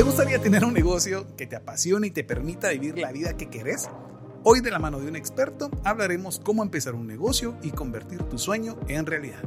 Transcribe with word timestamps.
¿Te 0.00 0.04
gustaría 0.04 0.38
tener 0.38 0.64
un 0.64 0.72
negocio 0.72 1.26
que 1.36 1.46
te 1.46 1.56
apasione 1.56 2.06
y 2.06 2.10
te 2.10 2.24
permita 2.24 2.70
vivir 2.70 2.96
la 2.96 3.12
vida 3.12 3.36
que 3.36 3.50
querés? 3.50 3.90
Hoy 4.44 4.62
de 4.62 4.70
la 4.70 4.78
mano 4.78 4.98
de 4.98 5.06
un 5.06 5.14
experto 5.14 5.70
hablaremos 5.84 6.40
cómo 6.42 6.62
empezar 6.62 6.94
un 6.94 7.06
negocio 7.06 7.54
y 7.62 7.70
convertir 7.70 8.22
tu 8.22 8.38
sueño 8.38 8.78
en 8.88 9.04
realidad. 9.04 9.42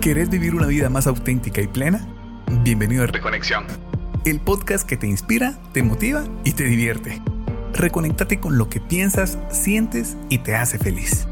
¿Querés 0.00 0.30
vivir 0.30 0.52
una 0.52 0.66
vida 0.66 0.90
más 0.90 1.06
auténtica 1.06 1.60
y 1.60 1.68
plena? 1.68 2.08
Bienvenido 2.64 3.04
a 3.04 3.06
Reconexión, 3.06 3.66
el 4.24 4.40
podcast 4.40 4.84
que 4.84 4.96
te 4.96 5.06
inspira, 5.06 5.56
te 5.72 5.84
motiva 5.84 6.24
y 6.42 6.54
te 6.54 6.64
divierte. 6.64 7.22
Reconectate 7.74 8.40
con 8.40 8.58
lo 8.58 8.68
que 8.68 8.80
piensas, 8.80 9.38
sientes 9.52 10.16
y 10.28 10.38
te 10.38 10.56
hace 10.56 10.76
feliz. 10.76 11.28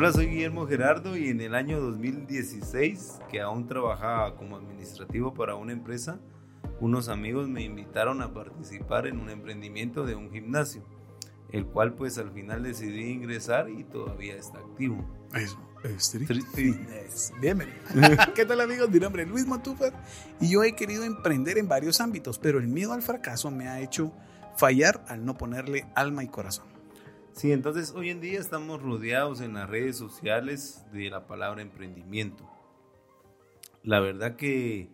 Hola, 0.00 0.12
soy 0.12 0.26
Guillermo 0.26 0.64
Gerardo 0.68 1.16
y 1.16 1.26
en 1.26 1.40
el 1.40 1.56
año 1.56 1.80
2016, 1.80 3.18
que 3.28 3.40
aún 3.40 3.66
trabajaba 3.66 4.36
como 4.36 4.54
administrativo 4.54 5.34
para 5.34 5.56
una 5.56 5.72
empresa, 5.72 6.20
unos 6.78 7.08
amigos 7.08 7.48
me 7.48 7.64
invitaron 7.64 8.22
a 8.22 8.32
participar 8.32 9.08
en 9.08 9.18
un 9.18 9.28
emprendimiento 9.28 10.06
de 10.06 10.14
un 10.14 10.30
gimnasio, 10.30 10.84
el 11.50 11.66
cual 11.66 11.94
pues 11.94 12.16
al 12.16 12.30
final 12.30 12.62
decidí 12.62 13.10
ingresar 13.10 13.70
y 13.70 13.82
todavía 13.82 14.36
está 14.36 14.60
activo. 14.60 15.04
Eso, 15.34 15.58
Street 15.82 16.44
Fitness. 16.54 17.32
Bienvenido. 17.40 17.78
¿Qué 18.36 18.44
tal 18.44 18.60
amigos? 18.60 18.88
Mi 18.90 19.00
nombre 19.00 19.24
es 19.24 19.28
Luis 19.28 19.46
Montúfar 19.46 19.92
y 20.40 20.48
yo 20.48 20.62
he 20.62 20.76
querido 20.76 21.02
emprender 21.02 21.58
en 21.58 21.66
varios 21.66 22.00
ámbitos, 22.00 22.38
pero 22.38 22.60
el 22.60 22.68
miedo 22.68 22.92
al 22.92 23.02
fracaso 23.02 23.50
me 23.50 23.66
ha 23.66 23.80
hecho 23.80 24.12
fallar 24.56 25.04
al 25.08 25.24
no 25.24 25.36
ponerle 25.36 25.88
alma 25.96 26.22
y 26.22 26.28
corazón. 26.28 26.67
Sí, 27.38 27.52
entonces 27.52 27.92
hoy 27.94 28.10
en 28.10 28.20
día 28.20 28.40
estamos 28.40 28.82
rodeados 28.82 29.40
en 29.40 29.54
las 29.54 29.70
redes 29.70 29.96
sociales 29.96 30.82
de 30.92 31.08
la 31.08 31.28
palabra 31.28 31.62
emprendimiento. 31.62 32.50
La 33.84 34.00
verdad 34.00 34.34
que 34.34 34.90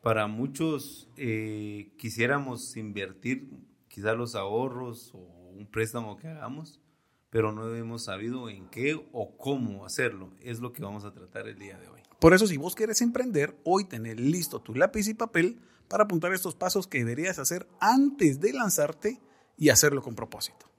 para 0.00 0.26
muchos 0.26 1.10
eh, 1.18 1.92
quisiéramos 1.98 2.78
invertir 2.78 3.50
quizás 3.88 4.16
los 4.16 4.34
ahorros 4.34 5.10
o 5.12 5.18
un 5.18 5.66
préstamo 5.70 6.16
que 6.16 6.26
hagamos, 6.26 6.80
pero 7.28 7.52
no 7.52 7.74
hemos 7.74 8.04
sabido 8.04 8.48
en 8.48 8.70
qué 8.70 8.98
o 9.12 9.36
cómo 9.36 9.84
hacerlo. 9.84 10.30
Es 10.40 10.60
lo 10.60 10.72
que 10.72 10.82
vamos 10.82 11.04
a 11.04 11.12
tratar 11.12 11.48
el 11.48 11.58
día 11.58 11.76
de 11.76 11.88
hoy. 11.88 12.00
Por 12.18 12.32
eso, 12.32 12.46
si 12.46 12.56
vos 12.56 12.74
quieres 12.74 13.02
emprender, 13.02 13.58
hoy 13.62 13.84
tenés 13.84 14.18
listo 14.18 14.58
tu 14.58 14.74
lápiz 14.74 15.06
y 15.06 15.12
papel 15.12 15.60
para 15.88 16.04
apuntar 16.04 16.32
estos 16.32 16.54
pasos 16.54 16.86
que 16.86 17.00
deberías 17.00 17.38
hacer 17.38 17.68
antes 17.78 18.40
de 18.40 18.54
lanzarte 18.54 19.20
y 19.58 19.68
hacerlo 19.68 20.00
con 20.00 20.14
propósito. 20.14 20.73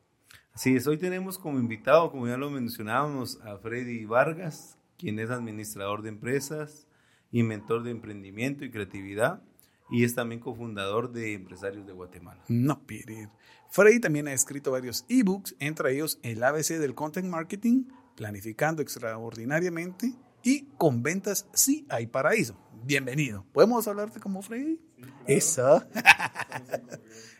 Sí, 0.56 0.78
hoy 0.88 0.98
tenemos 0.98 1.38
como 1.38 1.60
invitado, 1.60 2.10
como 2.12 2.30
ya 2.30 2.38
lo 2.38 2.50
mencionábamos, 2.50 3.42
a 3.42 3.58
Freddy 3.58 4.06
Vargas, 4.06 4.78
quien 4.98 5.20
es 5.20 5.30
administrador 5.30 6.02
de 6.02 6.08
empresas 6.08 6.88
y 7.30 7.44
mentor 7.44 7.84
de 7.84 7.92
emprendimiento 7.92 8.64
y 8.64 8.72
creatividad, 8.72 9.44
y 9.92 10.06
es 10.06 10.16
también 10.16 10.40
cofundador 10.40 11.12
de 11.12 11.34
Empresarios 11.34 11.86
de 11.86 11.92
Guatemala. 11.92 12.42
No, 12.48 12.82
Peter. 12.88 13.30
Freddy 13.70 14.00
también 14.00 14.30
ha 14.30 14.34
escrito 14.34 14.72
varios 14.72 15.06
ebooks, 15.10 15.58
entre 15.60 15.94
ellos 15.94 16.20
El 16.24 16.42
ABC 16.42 16.80
del 16.80 16.96
Content 16.96 17.28
Marketing, 17.28 17.84
Planificando 18.16 18.82
Extraordinariamente 18.82 20.14
y 20.42 20.68
Con 20.78 21.04
Ventas 21.04 21.50
Sí 21.54 21.86
Hay 21.90 22.08
Paraíso. 22.08 22.58
Bienvenido. 22.86 23.46
¿Podemos 23.52 23.86
hablarte 23.90 24.22
como 24.22 24.42
Freddy? 24.42 24.80
Eso. 25.28 25.84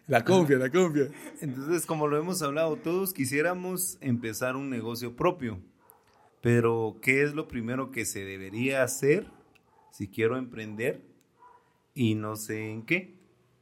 La 0.08 0.24
copia, 0.24 0.58
la 0.58 0.70
copia. 0.70 1.10
Entonces, 1.42 1.86
como 1.86 2.08
lo 2.08 2.18
hemos 2.18 2.42
hablado, 2.44 2.76
todos 2.76 3.12
quisiéramos 3.12 3.98
empezar 4.02 4.56
un 4.56 4.70
negocio 4.70 5.16
propio. 5.16 5.60
Pero, 6.42 6.98
¿qué 7.02 7.24
es 7.24 7.34
lo 7.34 7.48
primero 7.48 7.90
que 7.90 8.06
se 8.06 8.24
debería 8.24 8.84
hacer 8.84 9.26
si 9.92 10.08
quiero 10.08 10.38
emprender 10.38 11.02
y 11.96 12.14
no 12.14 12.36
sé 12.36 12.70
en 12.72 12.86
qué? 12.86 13.16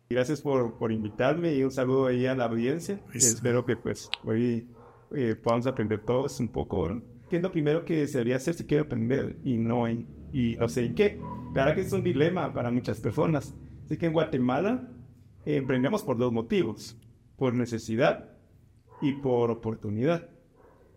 Gracias 0.09 0.41
por, 0.41 0.78
por 0.78 0.91
invitarme 0.91 1.56
y 1.56 1.63
un 1.63 1.72
saludo 1.72 2.07
ahí 2.07 2.25
a 2.25 2.35
la 2.35 2.46
audiencia. 2.46 3.00
Espero 3.13 3.66
que 3.66 3.78
pues 3.78 4.09
hoy 4.25 4.67
eh, 5.16 5.35
podamos 5.35 5.66
aprender 5.66 6.01
todos 6.01 6.41
un 6.41 6.50
poco. 6.50 7.01
¿Qué 7.29 7.38
es 7.38 7.41
lo 7.41 7.53
primero 7.53 7.85
que 7.85 8.06
se 8.06 8.17
debería 8.17 8.35
hacer 8.35 8.53
si 8.53 8.66
quiero 8.66 8.84
aprender 8.84 9.38
y 9.46 9.57
no, 9.57 9.88
en, 9.88 10.07
y 10.34 10.57
no 10.57 10.67
sé 10.67 10.85
en 10.85 10.96
qué? 10.96 11.22
Claro 11.53 11.73
que 11.73 11.81
es 11.81 11.94
un 11.94 12.03
dilema 12.03 12.53
para 12.53 12.69
muchas 12.69 13.00
personas. 13.00 13.56
Así 13.85 13.97
que 13.97 14.07
en 14.07 14.13
Guatemala 14.13 14.90
emprendemos 15.45 16.03
por 16.03 16.17
dos 16.17 16.31
motivos, 16.31 16.97
por 17.37 17.53
necesidad 17.53 18.29
y 19.01 19.13
por 19.13 19.51
oportunidad. 19.51 20.29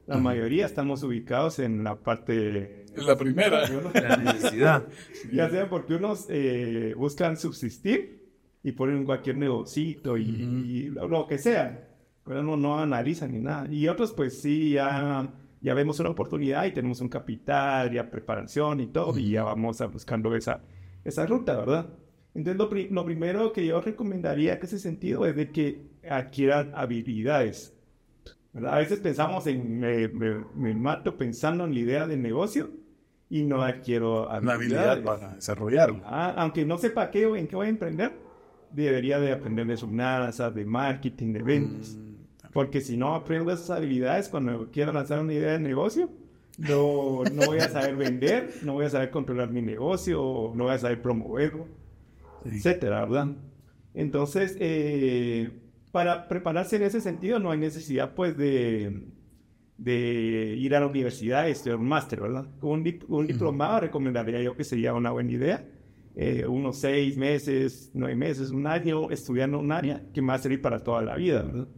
La 0.07 0.19
mayoría 0.19 0.67
estamos 0.67 1.03
ubicados 1.03 1.59
en 1.59 1.83
la 1.83 1.97
parte... 1.97 2.87
La 2.95 3.17
primera. 3.17 3.69
La 3.93 4.17
necesidad. 4.17 4.87
ya 5.33 5.51
sea 5.51 5.69
porque 5.69 5.95
unos 5.95 6.27
eh, 6.29 6.95
buscan 6.97 7.37
subsistir 7.37 8.25
y 8.63 8.73
ponen 8.73 9.05
cualquier 9.05 9.37
negocito 9.37 10.17
y, 10.17 10.91
lo 10.91 11.27
que 11.27 11.39
sea, 11.39 11.89
pero 12.25 12.43
no, 12.43 12.57
no 12.57 12.79
analizan 12.79 13.33
ni 13.33 13.41
nada. 13.41 13.67
Y 13.69 13.89
otros 13.89 14.13
pues 14.13 14.41
sí, 14.41 14.71
ya, 14.71 15.29
ya 15.61 15.75
vemos 15.75 15.99
una 15.99 16.11
oportunidad 16.11 16.65
y 16.67 16.73
tenemos 16.73 17.01
un 17.01 17.09
capital, 17.09 17.93
ya 17.93 18.09
preparación 18.09 18.81
y 18.81 18.87
todo, 18.87 19.19
y 19.19 19.31
ya 19.31 19.43
vamos 19.43 19.81
a 19.81 19.87
buscando 19.87 20.35
esa, 20.35 20.63
esa 21.05 21.27
ruta, 21.27 21.57
¿verdad? 21.57 21.89
Entonces, 22.37 22.91
lo, 22.91 23.05
primero 23.07 23.51
que 23.51 23.65
yo 23.65 23.81
recomendaría 23.81 24.55
en 24.55 24.63
ese 24.63 24.79
sentido 24.79 25.25
es 25.25 25.35
de 25.35 25.51
que 25.51 25.81
adquieran 26.09 26.71
habilidades. 26.75 27.75
A 28.55 28.77
veces 28.77 29.01
pensamos 29.01 29.47
en, 29.47 29.81
me, 29.81 30.75
mato 30.75 31.17
pensando 31.17 31.65
en 31.65 31.73
la 31.73 31.81
idea 31.81 32.07
del 32.07 32.21
negocio 32.21 32.69
y 33.31 33.43
no 33.43 33.63
adquiero 33.63 34.31
habilidades. 34.31 35.03
para 35.03 35.35
desarrollarlo. 35.35 36.03
Ah, 36.05 36.35
aunque 36.37 36.67
no 36.67 36.77
sepa 36.77 37.11
qué 37.11 37.23
en 37.23 37.47
qué 37.49 37.57
voy 37.57 37.69
a 37.69 37.71
emprender, 37.71 38.13
debería 38.71 39.19
de 39.19 39.33
aprender 39.33 39.67
de 39.67 39.79
finanzas, 39.79 40.55
de 40.55 40.67
marketing, 40.67 41.33
de 41.33 41.43
ventas. 41.43 41.97
Mm, 41.97 42.51
Porque 42.53 42.83
si 42.83 42.99
no 42.99 43.15
aprendo 43.15 43.51
esas 43.51 43.71
habilidades 43.71 44.29
cuando 44.29 44.71
quiero 44.71 44.93
lanzar 44.93 45.21
una 45.21 45.33
idea 45.33 45.53
de 45.53 45.61
negocio, 45.61 46.11
no, 46.59 47.23
no 47.33 47.47
voy 47.47 47.59
a 47.59 47.69
saber 47.71 47.97
vender, 47.97 48.57
no 48.63 48.75
voy 48.75 48.85
a 48.85 48.91
saber 48.91 49.11
controlar 49.11 49.51
mi 49.51 49.63
negocio, 49.63 50.53
no 50.55 50.65
voy 50.65 50.75
a 50.75 50.79
saber 50.79 51.01
promoverlo 51.01 51.67
etcétera, 52.53 53.05
¿verdad? 53.05 53.37
Entonces, 53.95 54.57
eh, 54.61 55.51
para 55.93 56.29
prepararse 56.29 56.77
en 56.77 56.83
ese 56.83 57.01
sentido 57.01 57.39
no 57.39 57.51
hay 57.51 57.59
necesidad, 57.59 58.15
pues, 58.15 58.37
de, 58.37 59.09
de 59.79 60.55
ir 60.59 60.75
a 60.75 60.81
la 60.81 60.87
universidad 60.87 61.49
y 61.49 61.53
estudiar 61.53 61.79
un 61.79 61.89
máster, 61.89 62.21
¿verdad? 62.21 62.47
Un, 62.63 62.85
un 63.09 63.27
diplomado 63.27 63.81
recomendaría 63.81 64.43
yo 64.43 64.55
que 64.57 64.65
sería 64.65 64.95
una 64.95 65.11
buena 65.11 65.33
idea. 65.33 65.69
Eh, 66.19 66.47
unos 66.47 66.79
seis 66.79 67.19
meses, 67.19 67.91
nueve 67.93 68.17
meses, 68.17 68.51
un 68.51 68.67
año 68.67 69.11
estudiando 69.11 69.59
un 69.59 69.71
área 69.71 70.03
que 70.15 70.23
me 70.23 70.29
va 70.29 70.35
a 70.35 70.39
servir 70.39 70.63
para 70.63 70.83
toda 70.83 71.03
la 71.03 71.15
vida, 71.17 71.43
¿verdad? 71.43 71.69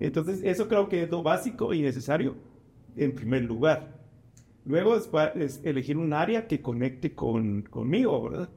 Entonces, 0.00 0.40
eso 0.42 0.66
creo 0.66 0.88
que 0.88 1.04
es 1.04 1.10
lo 1.10 1.22
básico 1.22 1.72
y 1.72 1.82
necesario 1.82 2.34
en 2.96 3.14
primer 3.14 3.42
lugar. 3.44 4.00
Luego 4.64 4.96
es, 4.96 5.60
elegir 5.64 5.98
un 5.98 6.12
área 6.12 6.46
que 6.46 6.60
conecte 6.60 7.14
con, 7.14 7.62
conmigo, 7.62 8.28
¿verdad? 8.28 8.50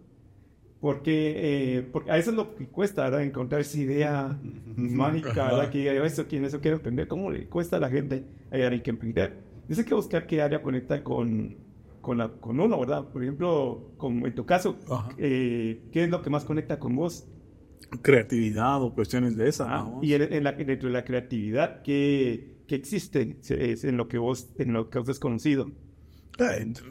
Porque, 0.83 1.77
eh, 1.77 1.81
porque 1.93 2.11
a 2.11 2.17
eso 2.17 2.31
es 2.31 2.35
lo 2.35 2.55
que 2.55 2.67
cuesta, 2.67 3.05
¿verdad? 3.05 3.23
Encontrar 3.23 3.61
esa 3.61 3.79
idea 3.79 4.37
mágica, 4.75 5.45
¿verdad? 5.45 5.69
Que 5.69 5.77
diga, 5.77 5.93
eso, 6.05 6.27
¿quién 6.27 6.43
eso 6.43 6.59
quiero 6.59 6.75
aprender? 6.75 7.07
¿Cómo 7.07 7.31
le 7.31 7.47
cuesta 7.47 7.77
a 7.77 7.79
la 7.79 7.89
gente 7.89 8.25
hay 8.51 8.81
que 8.81 8.89
emprender? 8.89 9.33
Dice 9.69 9.85
que 9.85 9.95
buscar 9.95 10.27
qué 10.27 10.41
área 10.41 10.61
conecta 10.61 11.01
con, 11.01 11.55
con, 12.01 12.17
la, 12.17 12.27
con 12.27 12.59
uno, 12.59 12.77
¿verdad? 12.81 13.05
Por 13.05 13.23
ejemplo, 13.23 13.93
como 13.95 14.27
en 14.27 14.35
tu 14.35 14.45
caso, 14.45 14.75
eh, 15.17 15.87
¿qué 15.93 16.03
es 16.03 16.09
lo 16.09 16.21
que 16.21 16.29
más 16.29 16.43
conecta 16.43 16.77
con 16.79 16.97
vos? 16.97 17.29
Creatividad 18.01 18.83
o 18.83 18.93
cuestiones 18.93 19.37
de 19.37 19.47
esa. 19.47 19.67
Ah, 19.69 19.99
y 20.01 20.15
en, 20.15 20.43
la, 20.43 20.51
dentro 20.51 20.89
de 20.89 20.93
la 20.93 21.05
creatividad, 21.05 21.81
¿qué, 21.81 22.57
qué 22.67 22.75
existe 22.75 23.37
en 23.47 23.95
lo 23.95 24.09
que 24.09 24.17
vos, 24.17 24.53
en 24.57 24.73
lo 24.73 24.89
que 24.89 24.99
vos 24.99 25.07
has 25.07 25.19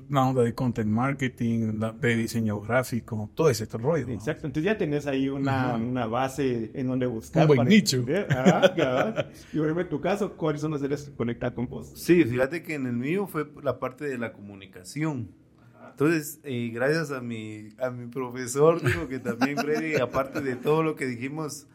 una 0.09 0.29
onda 0.29 0.43
de 0.43 0.55
content 0.55 0.89
marketing, 0.89 1.81
de 2.01 2.17
diseño 2.17 2.61
gráfico, 2.61 3.31
todo 3.35 3.51
ese 3.51 3.67
rollo. 3.67 4.09
Exacto, 4.09 4.47
entonces 4.47 4.65
ya 4.65 4.79
tenés 4.79 5.07
ahí 5.07 5.29
una, 5.29 5.75
una 5.75 6.07
base 6.07 6.71
en 6.75 6.87
donde 6.87 7.07
buscar. 7.07 7.49
Un 7.49 7.57
buen 7.57 7.69
nicho. 7.69 8.05
Ah, 8.31 9.27
y 9.53 9.59
en 9.59 9.89
tu 9.89 10.01
caso, 10.01 10.37
¿cuáles 10.37 10.61
son 10.61 10.73
las 10.73 10.83
áreas 10.83 11.05
que 11.05 11.13
conectan 11.15 11.55
con 11.55 11.69
vos? 11.69 11.93
Sí, 11.95 12.25
fíjate 12.25 12.63
que 12.63 12.75
en 12.75 12.87
el 12.87 12.95
mío 12.95 13.27
fue 13.27 13.47
la 13.63 13.79
parte 13.79 14.05
de 14.05 14.19
la 14.19 14.33
comunicación. 14.33 15.31
Entonces, 15.91 16.41
eh, 16.45 16.71
gracias 16.73 17.11
a 17.11 17.21
mi, 17.21 17.69
a 17.79 17.91
mi 17.91 18.07
profesor, 18.07 18.83
digo 18.83 19.09
que 19.09 19.19
también 19.19 19.59
Freddy, 19.59 19.97
aparte 19.97 20.41
de 20.41 20.57
todo 20.57 20.83
lo 20.83 20.97
que 20.97 21.07
dijimos, 21.07 21.67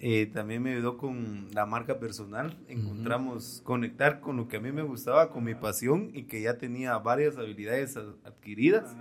eh, 0.00 0.26
también 0.26 0.62
me 0.62 0.72
ayudó 0.74 0.96
con 0.96 1.48
la 1.52 1.66
marca 1.66 1.98
personal. 1.98 2.56
Encontramos 2.68 3.60
conectar 3.64 4.20
con 4.20 4.36
lo 4.36 4.46
que 4.46 4.58
a 4.58 4.60
mí 4.60 4.70
me 4.70 4.82
gustaba, 4.82 5.30
con 5.30 5.44
mi 5.44 5.54
pasión 5.54 6.10
y 6.14 6.24
que 6.24 6.40
ya 6.40 6.56
tenía 6.56 6.96
varias 6.98 7.36
habilidades 7.36 7.96
adquiridas. 7.96 8.96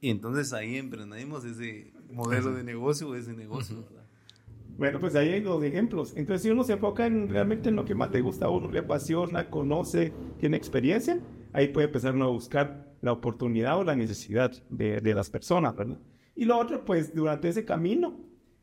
Y 0.00 0.08
entonces 0.08 0.52
ahí 0.54 0.76
emprendimos 0.76 1.44
ese 1.44 1.92
modelo 2.10 2.52
de 2.52 2.64
negocio, 2.64 3.14
ese 3.14 3.34
negocio. 3.34 3.84
Bueno, 4.78 4.98
pues 4.98 5.14
ahí 5.14 5.28
hay 5.28 5.40
dos 5.42 5.62
ejemplos. 5.62 6.14
Entonces, 6.16 6.42
si 6.42 6.50
uno 6.50 6.64
se 6.64 6.72
enfoca 6.72 7.04
en 7.04 7.28
realmente 7.28 7.68
en 7.68 7.76
lo 7.76 7.84
que 7.84 7.94
más 7.94 8.10
le 8.10 8.22
gusta 8.22 8.46
a 8.46 8.48
uno, 8.48 8.70
le 8.70 8.78
apasiona, 8.78 9.50
conoce, 9.50 10.14
tiene 10.38 10.56
experiencia, 10.56 11.20
ahí 11.52 11.68
puede 11.68 11.88
empezar 11.88 12.14
uno 12.14 12.24
a 12.24 12.28
buscar 12.28 12.90
la 13.02 13.12
oportunidad 13.12 13.78
o 13.78 13.84
la 13.84 13.94
necesidad 13.94 14.50
de, 14.70 15.02
de 15.02 15.14
las 15.14 15.28
personas, 15.28 15.76
¿verdad? 15.76 15.98
Y 16.34 16.46
lo 16.46 16.56
otro, 16.56 16.82
pues 16.82 17.14
durante 17.14 17.50
ese 17.50 17.66
camino, 17.66 18.18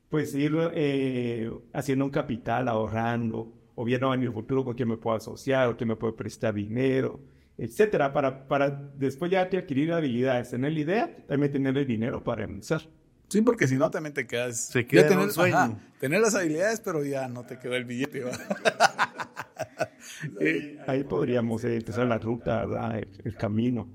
pues 0.10 0.34
ir 0.36 0.56
eh, 0.74 1.52
haciendo 1.74 2.06
un 2.06 2.12
capital, 2.12 2.68
ahorrando, 2.68 3.54
o 3.76 3.86
viendo 3.86 4.14
en 4.14 4.24
el 4.24 4.32
futuro 4.32 4.64
con 4.64 4.74
quién 4.76 4.90
me 4.90 4.98
puedo 4.98 5.18
asociar, 5.18 5.70
o 5.70 5.78
quién 5.78 5.90
me 5.90 5.96
puede 5.96 6.14
prestar 6.14 6.54
dinero, 6.54 7.20
etcétera, 7.58 8.14
para, 8.14 8.48
para 8.48 8.70
después 8.70 9.32
ya 9.32 9.50
te 9.50 9.58
adquirir 9.58 9.92
habilidades, 9.92 10.50
tener 10.52 10.74
la 10.74 10.80
idea, 10.80 11.18
también 11.28 11.52
tener 11.52 11.78
el 11.78 11.86
dinero 11.86 12.24
para 12.24 12.44
empezar. 12.44 12.82
Sí, 13.30 13.42
porque 13.42 13.68
si 13.68 13.76
no 13.76 13.92
también 13.92 14.14
te 14.14 14.26
quedas. 14.26 14.68
Se 14.68 14.86
queda 14.88 15.08
tener, 15.08 15.26
un 15.26 15.32
sueño. 15.32 15.56
ajá, 15.56 15.78
tener 16.00 16.22
las 16.22 16.34
habilidades, 16.34 16.80
pero 16.80 17.04
ya 17.04 17.28
no 17.28 17.46
te 17.46 17.60
quedó 17.60 17.76
el 17.76 17.86
billete. 17.86 18.24
¿va? 18.24 18.32
Eh, 20.40 20.80
Ahí 20.88 21.04
podríamos 21.04 21.64
eh, 21.64 21.76
empezar 21.76 22.08
la 22.08 22.18
ruta. 22.18 22.64
El, 22.98 23.08
el 23.24 23.36
camino. 23.36 23.88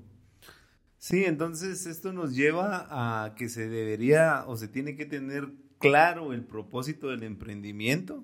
Sí, 0.97 1.25
entonces 1.25 1.85
esto 1.85 2.13
nos 2.13 2.33
lleva 2.35 2.87
a 2.89 3.35
que 3.35 3.49
se 3.49 3.67
debería 3.67 4.45
o 4.47 4.55
se 4.55 4.67
tiene 4.69 4.95
que 4.95 5.05
tener 5.05 5.49
claro 5.89 6.33
el 6.33 6.43
propósito 6.43 7.09
del 7.09 7.23
emprendimiento 7.23 8.23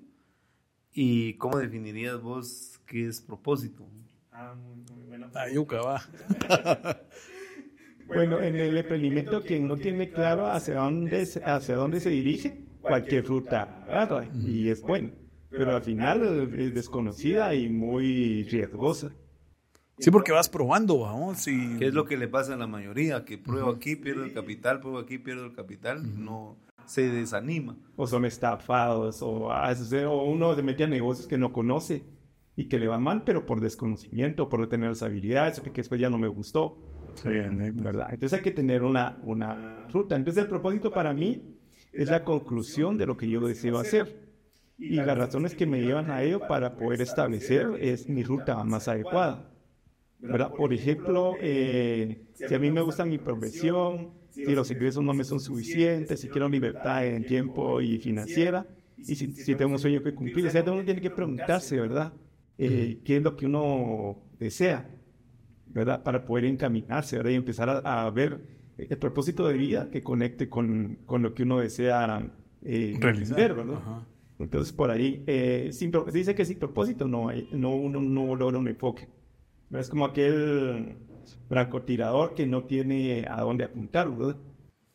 y 0.94 1.33
cómo 1.35 1.57
definirías 1.59 2.21
vos 2.21 2.79
qué 2.85 3.07
es 3.07 3.21
propósito. 3.21 3.85
La 5.33 5.51
yuca 5.53 5.81
va. 5.81 6.01
Bueno, 8.07 8.41
en 8.41 8.56
el 8.56 8.75
emprendimiento, 8.75 9.44
quien 9.44 9.67
no 9.67 9.77
tiene 9.77 10.09
claro 10.09 10.47
hacia 10.47 10.75
dónde, 10.79 11.27
se- 11.27 11.44
hacia 11.44 11.75
dónde 11.75 12.00
se 12.00 12.09
dirige, 12.09 12.65
cualquier 12.81 13.23
ruta 13.27 13.83
agarra 13.88 14.27
y 14.33 14.69
es 14.69 14.81
bueno. 14.81 15.11
Pero 15.51 15.75
al 15.75 15.83
final 15.83 16.50
es 16.57 16.73
desconocida 16.73 17.53
y 17.53 17.69
muy 17.69 18.44
riesgosa. 18.45 19.11
Sí, 20.00 20.09
porque 20.09 20.31
vas 20.31 20.50
probando, 20.50 21.00
vamos. 21.01 21.47
Y... 21.47 21.77
¿Qué 21.77 21.88
es 21.88 21.94
lo 21.94 22.06
que 22.06 22.17
le 22.17 22.27
pasa 22.27 22.56
a 22.56 22.57
la 22.57 22.65
mayoría? 22.65 23.25
Que 23.25 23.38
pruebo 23.38 23.69
aquí, 23.69 23.95
pierdo 23.95 24.23
el 24.23 24.33
capital, 24.33 24.79
pruebo 24.79 24.97
aquí, 24.97 25.19
pierdo 25.19 25.45
el 25.45 25.53
capital, 25.53 26.01
no 26.23 26.57
se 26.89 27.09
desanima. 27.09 27.77
O 27.95 28.07
son 28.07 28.25
estafados, 28.25 29.21
o, 29.21 29.51
a 29.51 29.69
veces, 29.69 29.91
eh, 29.94 30.06
o 30.06 30.24
uno 30.24 30.56
se 30.56 30.63
mete 30.63 30.83
a 30.83 30.88
negocios 30.88 31.27
que 31.27 31.38
no 31.38 31.53
conoce 31.53 32.03
y 32.56 32.65
que 32.65 32.80
le 32.80 32.88
va 32.88 32.97
mal, 32.97 33.24
pero 33.24 33.45
por 33.45 33.62
desconocimiento, 33.62 34.50
por 34.50 34.59
no 34.59 34.68
tener 34.68 34.89
las 34.89 35.03
habilidades, 35.03 35.59
porque 35.59 35.81
después 35.81 36.01
ya 36.01 36.09
no 36.09 36.18
me 36.18 36.27
gustó. 36.27 36.77
¿verdad? 37.24 38.07
Entonces 38.12 38.38
hay 38.38 38.44
que 38.44 38.51
tener 38.51 38.83
una, 38.83 39.18
una 39.24 39.88
ruta. 39.91 40.15
Entonces 40.15 40.44
el 40.44 40.50
propósito 40.50 40.91
para 40.91 41.13
mí 41.13 41.57
es 41.91 42.09
la 42.09 42.24
conclusión 42.24 42.97
de 42.97 43.06
lo 43.06 43.18
que 43.18 43.30
yo 43.30 43.39
deseo 43.42 43.77
hacer. 43.77 44.30
Y 44.77 44.95
las 44.95 45.18
razones 45.18 45.56
que 45.56 45.65
me 45.65 45.81
llevan 45.81 46.09
a 46.09 46.24
ello 46.24 46.39
para 46.47 46.77
poder 46.77 47.01
establecer 47.01 47.77
es 47.80 48.07
mi 48.07 48.24
ruta 48.24 48.63
más 48.63 48.88
adecuada. 48.88 49.51
¿verdad? 50.19 50.51
Por 50.53 50.74
ejemplo, 50.74 51.35
eh, 51.42 52.25
si 52.33 52.53
a 52.53 52.59
mí 52.59 52.71
me 52.71 52.81
gusta 52.81 53.06
mi 53.06 53.18
profesión, 53.18 54.19
si 54.44 54.56
los 54.56 54.71
ingresos 54.71 55.03
no 55.03 55.13
me 55.13 55.24
son 55.24 55.39
suficientes, 55.39 56.19
si 56.21 56.30
quiero 56.30 56.50
libertad 56.50 57.06
en 57.06 57.25
tiempo 57.25 57.81
y 57.81 57.97
financiera, 58.00 58.68
y 59.06 59.15
si, 59.15 59.33
si 59.33 59.56
tengo 59.56 59.74
un 59.74 59.80
sueño 59.80 60.01
que 60.03 60.13
cumplir, 60.13 60.45
o 60.47 60.50
sea, 60.50 60.63
uno 60.63 60.83
tiene 60.83 61.01
que 61.01 61.09
preguntarse, 61.12 61.80
¿verdad? 61.80 62.13
Eh, 62.57 63.01
¿Qué 63.03 63.18
es 63.18 63.24
lo 63.24 63.36
que 63.36 63.45
uno 63.45 64.18
desea? 64.39 64.89
¿verdad? 65.68 66.03
Para 66.03 66.25
poder 66.25 66.45
encaminarse, 66.45 67.18
¿verdad? 67.18 67.31
Y 67.31 67.36
empezar 67.36 67.69
a, 67.69 68.06
a 68.06 68.09
ver 68.09 68.41
el 68.77 68.97
propósito 68.97 69.47
de 69.47 69.53
vida 69.56 69.89
que 69.91 70.01
conecte 70.01 70.50
con, 70.50 70.97
con 71.06 71.21
lo 71.21 71.33
que 71.33 71.44
uno 71.44 71.59
desea 71.59 72.31
eh, 72.63 72.97
Realizar. 73.00 73.39
entender, 73.39 73.53
¿verdad? 73.56 73.75
Ajá. 73.81 74.07
Entonces, 74.39 74.74
por 74.74 74.89
ahí, 74.89 75.24
eh, 75.27 75.69
sin, 75.74 75.92
se 75.92 76.18
dice 76.18 76.33
que 76.33 76.45
sin 76.45 76.57
propósito 76.59 77.07
no, 77.07 77.30
hay- 77.30 77.47
no 77.51 77.75
uno 77.75 78.00
no 78.01 78.35
logra 78.35 78.57
un 78.57 78.68
enfoque. 78.68 79.07
Es 79.71 79.89
como 79.89 80.06
aquel 80.06 80.95
francotirador 81.47 82.33
que 82.35 82.45
no 82.47 82.63
tiene 82.63 83.25
a 83.29 83.41
dónde 83.41 83.63
apuntar, 83.65 84.09
¿verdad? 84.09 84.37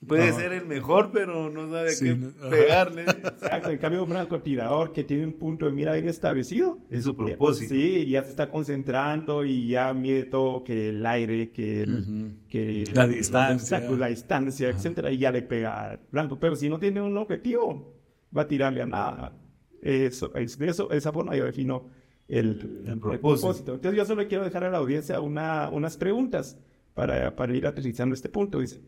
Puede 0.07 0.31
No. 0.33 0.37
ser 0.37 0.53
el 0.53 0.67
mejor, 0.67 1.11
pero 1.15 1.49
no 1.49 1.71
sabe 1.71 1.89
a 1.89 1.93
Sí, 1.93 2.05
qué 2.05 2.15
no- 2.15 2.51
pegarle. 2.51 3.05
Exacto, 3.25 3.71
en 3.71 3.79
cambio 3.79 4.03
un 4.05 4.11
francotirador 4.11 4.93
que 4.93 5.03
tiene 5.03 5.25
un 5.25 5.33
punto 5.33 5.65
de 5.65 5.73
mira 5.73 5.95
bien 5.95 6.09
establecido. 6.11 6.79
Es 6.91 7.05
su 7.05 7.17
propósito. 7.17 7.73
Sí, 7.75 8.07
ya 8.07 8.23
se 8.23 8.29
está 8.31 8.51
concentrando 8.51 9.47
y 9.47 9.69
ya 9.69 9.95
mide 9.95 10.25
todo, 10.25 10.63
que 10.63 10.91
el 10.91 11.07
aire, 11.07 11.51
que, 11.53 11.83
el, 11.85 12.01
Ujú. 12.01 12.37
que 12.51 12.85
La 12.93 13.07
distancia. 13.07 13.79
exacto, 13.79 13.97
la 13.97 14.09
distancia, 14.09 14.69
etcétera, 14.69 15.11
y 15.11 15.17
ya 15.17 15.31
le 15.33 15.41
pega 15.41 15.93
al 15.93 16.01
blanco. 16.13 16.39
Pero 16.39 16.55
si 16.55 16.69
no 16.69 16.79
tiene 16.79 17.01
un 17.01 17.17
objetivo, 17.17 17.95
va 18.37 18.43
a 18.43 18.47
tirarle 18.49 18.83
a 18.83 18.87
nada. 18.87 19.33
Eso, 19.81 20.35
es 20.35 20.59
de 20.59 20.69
eso, 20.69 20.91
esa 20.91 21.13
forma 21.13 21.35
yo 21.35 21.45
defino 21.47 21.89
el, 22.29 22.85
el 22.87 22.99
propósito. 23.01 23.75
Entonces 23.75 23.97
yo 23.97 24.05
solo 24.05 24.27
quiero 24.29 24.45
dejar 24.45 24.65
a 24.65 24.71
la 24.71 24.79
audiencia 24.79 25.21
una, 25.21 25.69
unas 25.71 25.97
preguntas 25.97 26.59
para, 26.95 27.35
para 27.37 27.55
ir 27.55 27.67
aterrizando 27.67 28.15
este 28.15 28.29
punto. 28.29 28.61
Dice, 28.61 28.81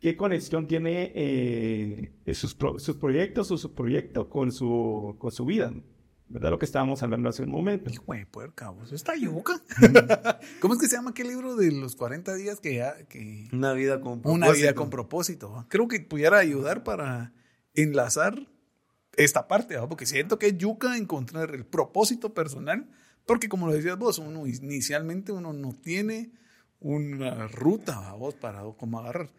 ¿qué 0.00 0.16
conexión 0.16 0.66
tiene 0.66 1.12
eh, 1.14 2.12
sus, 2.34 2.54
pro- 2.54 2.78
sus 2.78 2.96
proyectos 2.96 3.50
o 3.50 3.58
su 3.58 3.74
proyecto 3.74 4.28
con 4.28 4.52
su, 4.52 5.16
con 5.18 5.30
su 5.30 5.44
vida? 5.44 5.72
¿Verdad? 6.32 6.50
Lo 6.50 6.58
que 6.60 6.64
estábamos 6.64 7.02
hablando 7.02 7.28
hace 7.28 7.42
un 7.42 7.50
momento. 7.50 7.90
Hijo 7.90 8.14
de 8.14 8.24
puerca, 8.24 8.70
vos. 8.70 8.92
Está 8.92 9.16
yuca. 9.16 9.60
¿Cómo 10.60 10.74
es 10.74 10.80
que 10.80 10.86
se 10.86 10.94
llama 10.94 11.10
aquel 11.10 11.26
libro 11.26 11.56
de 11.56 11.72
los 11.72 11.96
40 11.96 12.36
días 12.36 12.60
que 12.60 12.76
ya. 12.76 13.04
Que... 13.08 13.48
Una 13.52 13.72
vida 13.72 14.00
con 14.00 14.20
propósito. 14.22 14.46
Una 14.46 14.52
vida 14.56 14.74
con 14.74 14.90
propósito. 14.90 15.66
Creo 15.68 15.88
que 15.88 15.98
pudiera 15.98 16.38
ayudar 16.38 16.84
para 16.84 17.32
enlazar 17.74 18.46
esta 19.24 19.48
parte, 19.48 19.76
¿va? 19.76 19.88
porque 19.88 20.06
siento 20.06 20.38
que 20.38 20.46
es 20.46 20.58
yuca 20.58 20.96
encontrar 20.96 21.54
el 21.54 21.64
propósito 21.64 22.32
personal, 22.32 22.86
porque 23.26 23.48
como 23.48 23.66
lo 23.66 23.72
decías 23.72 23.98
vos, 23.98 24.18
uno 24.18 24.46
inicialmente 24.46 25.32
uno 25.32 25.52
no 25.52 25.72
tiene 25.74 26.30
una 26.80 27.46
ruta 27.48 28.12
vos 28.14 28.34
para 28.34 28.62
cómo 28.78 28.98
agarrar. 28.98 29.30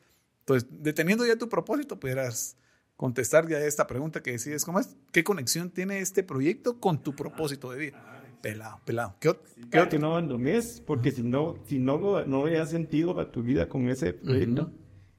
Entonces, 0.42 0.70
deteniendo 0.72 1.26
ya 1.26 1.36
tu 1.36 1.50
propósito, 1.50 2.00
pudieras 2.00 2.58
contestar 2.96 3.48
ya 3.48 3.60
esta 3.60 3.88
pregunta 3.88 4.22
que 4.22 4.32
decides, 4.32 4.64
¿cómo 4.64 4.80
es? 4.80 4.96
¿Qué 5.12 5.24
conexión 5.24 5.72
tiene 5.72 6.00
este 6.00 6.24
proyecto 6.24 6.80
con 6.80 7.02
tu 7.02 7.16
propósito 7.16 7.72
de 7.72 7.80
vida? 7.80 8.22
Pelado, 8.42 8.80
pelado. 8.86 9.16
¿Qué, 9.20 9.36
Claro 9.70 9.90
que 9.90 10.00
no 10.00 10.12
abandones, 10.12 10.82
porque 10.86 11.12
si 11.12 11.24
no, 11.24 11.56
si 11.66 11.80
no, 11.80 12.26
no 12.26 12.48
da 12.48 12.66
sentido 12.66 13.20
a 13.20 13.32
tu 13.32 13.44
vida 13.44 13.70
con 13.70 13.88
ese 13.90 14.14
proyecto, 14.14 14.72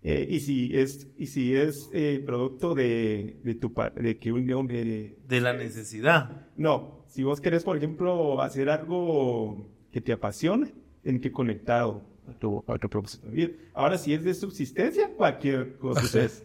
eh, 0.05 0.27
y 0.29 0.41
si 0.41 0.77
es, 0.77 1.09
y 1.17 1.27
si 1.27 1.55
es 1.55 1.89
eh, 1.93 2.23
producto 2.25 2.75
de, 2.75 3.39
de 3.45 3.55
tu 3.55 3.73
pa- 3.73 3.91
de 3.91 4.19
que 4.19 4.33
un 4.33 4.47
de, 4.67 5.17
De 5.29 5.41
la 5.41 5.53
necesidad. 5.53 6.49
no, 6.57 7.05
si 7.07 7.23
vos 7.23 7.41
querés, 7.41 7.63
por 7.65 7.77
ejemplo, 7.77 8.41
hacer 8.43 8.69
algo 8.71 9.69
que 9.93 10.01
te 10.01 10.13
apasione, 10.13 10.73
en 11.05 11.21
que 11.21 11.31
conectado 11.33 12.03
a 12.29 12.33
tu, 12.39 12.65
a 12.67 12.79
tu 12.79 12.89
propósito 12.89 13.27
de 13.29 13.33
vida. 13.35 13.49
Ahora, 13.75 13.99
si 13.99 14.15
es 14.15 14.23
de 14.25 14.33
subsistencia, 14.35 15.11
cualquier 15.17 15.77
cosa 15.77 16.01
es. 16.25 16.45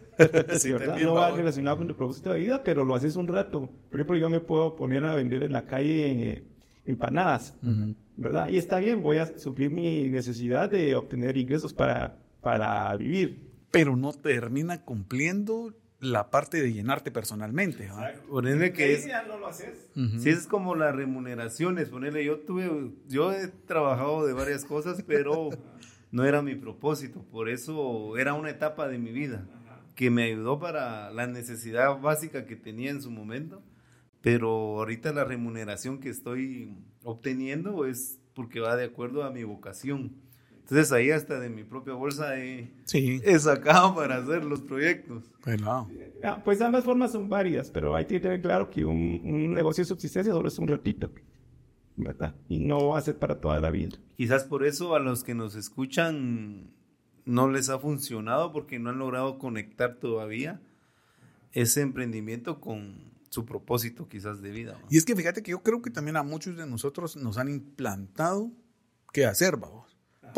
Sí, 0.60 0.72
¿verdad? 0.72 0.86
también, 0.88 1.06
no 1.06 1.14
va 1.14 1.30
relacionado 1.30 1.76
con 1.78 1.86
tu 1.88 1.94
propósito 1.96 2.32
de 2.32 2.40
vida, 2.40 2.62
pero 2.64 2.84
lo 2.84 2.94
haces 2.96 3.14
un 3.16 3.28
rato. 3.28 3.70
Por 3.90 4.00
ejemplo, 4.00 4.16
yo 4.16 4.28
me 4.28 4.40
puedo 4.40 4.74
poner 4.76 5.04
a 5.04 5.14
vender 5.14 5.44
en 5.44 5.52
la 5.52 5.64
calle 5.64 6.30
eh, 6.32 6.44
empanadas. 6.84 7.56
¿verdad? 8.16 8.48
Y 8.50 8.56
está 8.56 8.78
bien, 8.80 9.00
voy 9.02 9.18
a 9.18 9.38
suplir 9.38 9.70
mi 9.70 10.08
necesidad 10.08 10.68
de 10.70 10.96
obtener 10.96 11.36
ingresos 11.36 11.72
para, 11.72 12.18
para 12.42 12.94
vivir. 12.96 13.47
Pero 13.70 13.96
no 13.96 14.12
termina 14.12 14.84
cumpliendo 14.84 15.74
la 16.00 16.30
parte 16.30 16.62
de 16.62 16.72
llenarte 16.72 17.10
personalmente. 17.10 17.90
Ponerle 18.28 18.72
que 18.72 18.94
es, 18.94 19.06
no 19.26 19.38
lo 19.38 19.48
haces. 19.48 19.90
Ujú. 19.96 20.20
si 20.20 20.30
es 20.30 20.46
como 20.46 20.74
las 20.74 20.94
remuneraciones, 20.94 21.88
ponerle, 21.88 22.24
yo 22.24 22.40
tuve, 22.40 22.92
yo 23.08 23.32
he 23.32 23.48
trabajado 23.48 24.26
de 24.26 24.32
varias 24.32 24.64
cosas, 24.64 25.02
pero 25.06 25.50
no 26.12 26.24
era 26.24 26.40
mi 26.42 26.54
propósito, 26.54 27.22
por 27.30 27.48
eso 27.48 28.16
era 28.16 28.34
una 28.34 28.50
etapa 28.50 28.88
de 28.88 28.98
mi 28.98 29.12
vida 29.12 29.46
que 29.98 30.10
me 30.10 30.22
ayudó 30.22 30.60
para 30.60 31.10
la 31.10 31.26
necesidad 31.26 32.00
básica 32.00 32.46
que 32.46 32.54
tenía 32.54 32.92
en 32.92 33.02
su 33.02 33.10
momento, 33.10 33.64
pero 34.20 34.48
ahorita 34.78 35.12
la 35.12 35.24
remuneración 35.24 35.98
que 35.98 36.08
estoy 36.08 36.72
obteniendo 37.02 37.84
es 37.84 38.20
porque 38.32 38.60
va 38.60 38.76
de 38.76 38.84
acuerdo 38.84 39.24
a 39.24 39.32
mi 39.32 39.42
vocación. 39.42 40.12
Entonces 40.70 40.92
ahí 40.92 41.10
hasta 41.10 41.40
de 41.40 41.48
mi 41.48 41.64
propia 41.64 41.94
bolsa 41.94 42.38
he, 42.38 42.70
Sí, 42.84 43.22
he 43.24 43.38
sacado 43.38 43.94
para 43.94 44.16
hacer 44.18 44.44
los 44.44 44.60
proyectos. 44.60 45.24
pelado. 45.42 45.88
Ah, 46.22 46.42
pues 46.44 46.60
ambas 46.60 46.84
formas 46.84 47.12
son 47.12 47.28
válidas, 47.30 47.70
pero 47.70 47.96
hay 47.96 48.04
que 48.04 48.20
tener 48.20 48.42
claro 48.42 48.68
que 48.68 48.84
un, 48.84 49.20
un 49.24 49.54
negocio 49.54 49.80
de 49.82 49.88
subsistencia 49.88 50.30
solo 50.32 50.46
es 50.48 50.58
un 50.58 50.68
ratito, 50.68 51.10
¿verdad? 51.96 52.34
Y 52.50 52.58
no 52.58 52.88
va 52.88 52.98
a 52.98 53.00
ser 53.00 53.18
para 53.18 53.40
toda 53.40 53.58
la 53.60 53.70
vida. 53.70 53.96
Quizás 54.18 54.44
por 54.44 54.66
eso 54.66 54.94
a 54.94 54.98
los 55.00 55.24
que 55.24 55.34
nos 55.34 55.54
escuchan 55.54 56.70
no 57.24 57.48
les 57.50 57.70
ha 57.70 57.78
funcionado 57.78 58.52
porque 58.52 58.78
no 58.78 58.90
han 58.90 58.98
logrado 58.98 59.38
conectar 59.38 59.94
todavía 59.96 60.60
ese 61.52 61.80
emprendimiento 61.80 62.60
con 62.60 63.08
su 63.30 63.46
propósito 63.46 64.06
quizás 64.06 64.42
de 64.42 64.50
vida. 64.50 64.78
¿no? 64.80 64.86
Y 64.90 64.98
es 64.98 65.06
que 65.06 65.16
fíjate 65.16 65.42
que 65.42 65.52
yo 65.52 65.62
creo 65.62 65.80
que 65.80 65.90
también 65.90 66.16
a 66.18 66.22
muchos 66.22 66.56
de 66.58 66.66
nosotros 66.66 67.16
nos 67.16 67.38
han 67.38 67.48
implantado 67.48 68.50
qué 69.14 69.24
hacer, 69.24 69.56
vamos. 69.56 69.87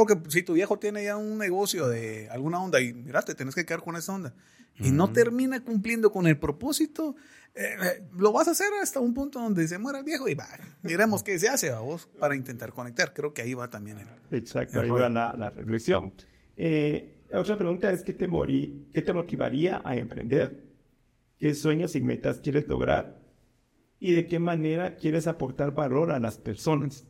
Porque 0.06 0.30
si 0.30 0.42
tu 0.42 0.54
viejo 0.54 0.78
tiene 0.78 1.04
ya 1.04 1.16
un 1.16 1.36
negocio 1.38 1.88
de 1.88 2.28
alguna 2.30 2.62
onda 2.62 2.80
y 2.80 2.94
mira, 2.94 3.22
te 3.22 3.34
tenés 3.34 3.54
que 3.54 3.66
quedar 3.66 3.82
con 3.82 3.96
esa 3.96 4.14
onda 4.14 4.34
y 4.78 4.92
no 4.92 5.12
termina 5.12 5.62
cumpliendo 5.62 6.10
con 6.10 6.26
el 6.26 6.38
propósito, 6.38 7.14
eh, 7.54 7.74
eh, 7.82 8.02
lo 8.16 8.32
vas 8.32 8.48
a 8.48 8.52
hacer 8.52 8.68
hasta 8.82 8.98
un 8.98 9.12
punto 9.12 9.38
donde 9.38 9.68
se 9.68 9.78
muera 9.78 9.98
el 9.98 10.04
viejo 10.04 10.26
y 10.28 10.34
va, 10.34 10.46
miremos 10.82 11.22
qué 11.22 11.38
se 11.38 11.48
hace 11.48 11.70
a 11.70 11.80
vos 11.80 12.08
para 12.18 12.34
intentar 12.34 12.72
conectar. 12.72 13.12
Creo 13.12 13.34
que 13.34 13.42
ahí 13.42 13.52
va 13.52 13.68
también 13.68 13.98
el. 13.98 14.38
Exacto, 14.38 14.80
ahí 14.80 14.88
va 14.88 15.10
la, 15.10 15.34
la 15.36 15.50
reflexión. 15.50 16.14
Eh, 16.56 17.26
otra 17.32 17.58
pregunta 17.58 17.92
es: 17.92 18.02
¿qué 18.02 18.14
te, 18.14 18.26
morí, 18.26 18.88
¿qué 18.94 19.02
te 19.02 19.12
motivaría 19.12 19.82
a 19.84 19.96
emprender? 19.96 20.64
¿Qué 21.38 21.54
sueños 21.54 21.94
y 21.94 22.00
metas 22.00 22.40
quieres 22.40 22.66
lograr? 22.66 23.20
¿Y 23.98 24.14
de 24.14 24.26
qué 24.26 24.38
manera 24.38 24.96
quieres 24.96 25.26
aportar 25.26 25.74
valor 25.74 26.10
a 26.12 26.18
las 26.18 26.38
personas? 26.38 27.06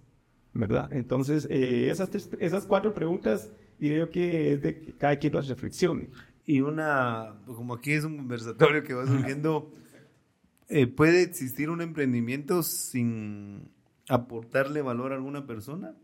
¿Verdad? 0.52 0.92
Entonces, 0.92 1.46
esas, 1.50 2.10
esas 2.38 2.66
cuatro 2.66 2.92
preguntas 2.92 3.50
diría 3.78 4.08
que 4.10 4.54
es 4.54 4.62
de 4.62 4.80
que 4.80 4.92
cada 4.92 5.16
quien 5.16 5.34
las 5.34 5.48
reflexione. 5.48 6.10
Y 6.44 6.60
una, 6.60 7.36
como 7.46 7.74
aquí 7.74 7.92
es 7.92 8.04
un 8.04 8.16
conversatorio 8.16 8.82
que 8.82 8.94
va 8.94 9.06
surgiendo. 9.06 9.70
Eh, 10.68 10.86
¿Puede 10.86 11.22
existir 11.22 11.70
un 11.70 11.80
emprendimiento 11.80 12.62
sin 12.62 13.70
aportarle 14.08 14.82
valor 14.82 15.12
a 15.12 15.16
alguna 15.16 15.46
persona? 15.46 15.94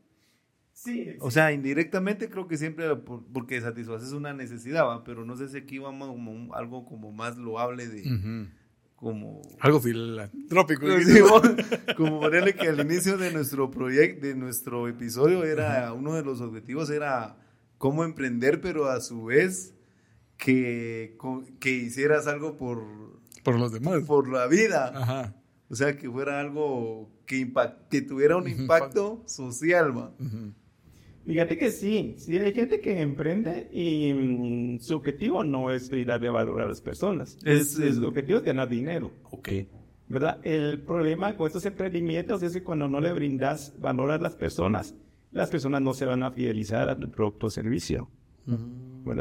Sí. 0.72 1.16
O 1.20 1.30
sea, 1.30 1.52
indirectamente 1.52 2.28
creo 2.28 2.46
que 2.46 2.56
siempre 2.56 2.94
porque 2.96 3.60
satisfaces 3.60 4.12
una 4.12 4.34
necesidad, 4.34 5.02
pero 5.04 5.24
no 5.24 5.36
sé 5.36 5.48
si 5.48 5.56
aquí 5.56 5.78
vamos 5.78 6.08
como 6.08 6.54
algo 6.54 6.84
como 6.84 7.12
más 7.12 7.38
loable 7.38 7.88
de... 7.88 8.48
Como, 8.96 9.42
algo 9.60 9.78
filantrópico. 9.78 10.86
como 11.96 12.20
ponerle 12.20 12.54
que 12.54 12.68
al 12.68 12.80
inicio 12.80 13.18
de 13.18 13.30
nuestro 13.30 13.70
proyecto, 13.70 14.26
de 14.26 14.34
nuestro 14.34 14.88
episodio, 14.88 15.44
era 15.44 15.92
uno 15.92 16.14
de 16.14 16.22
los 16.22 16.40
objetivos 16.40 16.88
era 16.88 17.36
cómo 17.78 18.04
emprender, 18.04 18.60
pero 18.60 18.86
a 18.86 19.00
su 19.00 19.24
vez 19.24 19.74
que, 20.38 21.16
que 21.60 21.70
hicieras 21.70 22.26
algo 22.26 22.56
por, 22.56 22.82
por 23.42 23.58
los 23.58 23.72
demás. 23.72 24.02
Por 24.04 24.28
la 24.28 24.46
vida. 24.46 24.92
Ajá. 24.94 25.34
O 25.68 25.74
sea, 25.74 25.96
que 25.96 26.08
fuera 26.08 26.40
algo 26.40 27.10
que, 27.26 27.52
que 27.90 28.02
tuviera 28.02 28.36
un 28.36 28.48
impacto 28.48 29.22
social. 29.26 29.92
Fíjate 31.26 31.58
que 31.58 31.70
sí, 31.72 32.14
sí 32.18 32.38
hay 32.38 32.54
gente 32.54 32.80
que 32.80 33.00
emprende 33.00 33.68
y 33.72 34.12
mm, 34.14 34.78
su 34.78 34.94
objetivo 34.94 35.42
no 35.42 35.72
es 35.72 35.90
darle 36.06 36.30
valor 36.30 36.62
a 36.62 36.68
las 36.68 36.80
personas. 36.80 37.36
Es, 37.44 37.76
es, 37.78 37.96
su 37.96 38.06
objetivo 38.06 38.38
es 38.38 38.44
ganar 38.44 38.68
dinero. 38.68 39.10
Ok. 39.30 39.48
¿Verdad? 40.08 40.38
El 40.44 40.80
problema 40.82 41.36
con 41.36 41.48
estos 41.48 41.66
emprendimientos 41.66 42.42
es 42.44 42.52
que 42.52 42.62
cuando 42.62 42.88
no 42.88 43.00
le 43.00 43.12
brindas 43.12 43.74
valor 43.80 44.12
a 44.12 44.18
las 44.18 44.36
personas, 44.36 44.94
las 45.32 45.50
personas 45.50 45.82
no 45.82 45.94
se 45.94 46.06
van 46.06 46.22
a 46.22 46.30
fidelizar 46.30 46.88
a 46.88 46.96
tu 46.96 47.10
producto 47.10 47.48
o 47.48 47.50
servicio. 47.50 48.08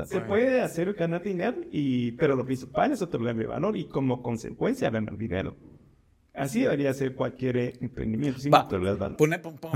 Se 0.06 0.22
puede 0.22 0.62
hacer 0.62 0.94
ganar 0.94 1.24
dinero, 1.24 1.58
y, 1.72 2.12
pero 2.14 2.36
lo 2.36 2.46
principal 2.46 2.92
es 2.92 3.02
otorgarle 3.02 3.48
valor 3.48 3.76
y 3.76 3.86
como 3.86 4.22
consecuencia 4.22 4.92
ganar 4.92 5.18
dinero. 5.18 5.56
Así 6.36 6.62
debería 6.62 6.94
ser 6.94 7.16
cualquier 7.16 7.58
emprendimiento. 7.82 8.40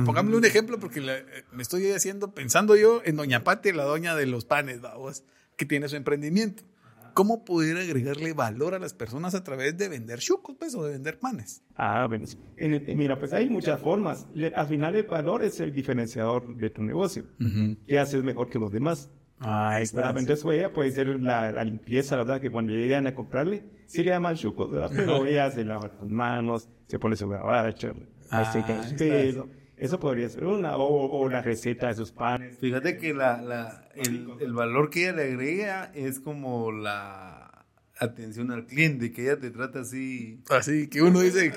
pongámosle 0.06 0.38
un 0.38 0.46
ejemplo 0.46 0.80
porque 0.80 1.02
me 1.52 1.62
estoy 1.62 1.92
haciendo, 1.92 2.34
pensando 2.34 2.76
yo 2.76 3.02
en 3.06 3.16
Doña 3.16 3.44
Pati, 3.44 3.72
la 3.72 3.84
doña 3.84 4.16
de 4.16 4.26
los 4.26 4.46
panes, 4.46 4.82
vamos, 4.82 5.24
que 5.56 5.66
tiene 5.66 5.88
su 5.88 5.96
emprendimiento. 5.96 6.64
¿Cómo 7.14 7.44
poder 7.44 7.76
agregarle 7.78 8.34
valor 8.34 8.76
a 8.76 8.80
las 8.80 8.94
personas 8.94 9.36
a 9.36 9.44
través 9.44 9.78
de 9.78 9.90
vender 9.90 10.20
chucos, 10.20 10.56
pues, 10.58 10.76
o 10.76 10.86
de 10.86 10.92
vender 10.94 11.20
panes? 11.20 11.64
Ah, 11.76 12.06
bueno. 12.08 12.26
Mira, 12.96 13.20
pues 13.20 13.34
hay 13.34 13.50
muchas 13.50 13.82
formas. 13.82 14.28
Al 14.56 14.68
final 14.68 14.96
el 14.96 15.04
valor 15.04 15.44
es 15.44 15.60
el 15.60 15.74
diferenciador 15.74 16.56
de 16.56 16.70
tu 16.70 16.84
negocio. 16.84 17.26
¿Qué 17.88 18.00
haces 18.00 18.24
mejor 18.24 18.50
que 18.50 18.60
los 18.60 18.72
demás? 18.72 19.10
Ah, 19.40 19.80
Entonces 19.82 20.46
ella 20.46 20.72
puede 20.72 20.92
ser 20.92 21.20
la, 21.20 21.52
la, 21.52 21.64
limpieza, 21.64 22.18
¿verdad? 22.18 22.42
Que 22.42 22.50
cuando 22.50 22.74
llegan 22.74 23.08
a 23.08 23.16
comprarle, 23.16 23.64
sí 23.90 24.04
le 24.04 24.36
chucos, 24.36 24.72
¿verdad? 24.72 24.92
Pero 24.96 25.26
ella 25.26 25.52
se 25.52 25.66
lava 25.66 25.88
las 26.00 26.10
manos, 26.10 26.70
se 26.88 27.00
pone 27.00 27.16
su 27.16 27.28
gabacha, 27.28 27.94
ah, 28.32 28.54
pelo. 28.98 29.50
Eso 29.76 29.98
podría 29.98 30.28
ser 30.28 30.44
una, 30.44 30.76
o, 30.76 31.20
o, 31.20 31.30
la 31.30 31.42
receta 31.42 31.88
de 31.88 31.96
sus 31.96 32.12
panes. 32.12 32.60
Fíjate 32.60 32.98
que 32.98 33.14
la, 33.14 33.42
la, 33.42 33.90
el, 33.96 34.30
el 34.42 34.54
valor 34.54 34.90
que 34.90 35.04
ella 35.04 35.14
le 35.14 35.24
agrega 35.24 35.92
es 35.96 36.20
como 36.20 36.74
la 36.74 37.66
atención 37.98 38.52
al 38.52 38.66
cliente, 38.66 39.12
que 39.12 39.24
ella 39.24 39.40
te 39.40 39.52
trata 39.52 39.82
así. 39.82 40.42
Así, 40.50 40.88
que 40.90 41.02
uno 41.02 41.22
dice, 41.22 41.54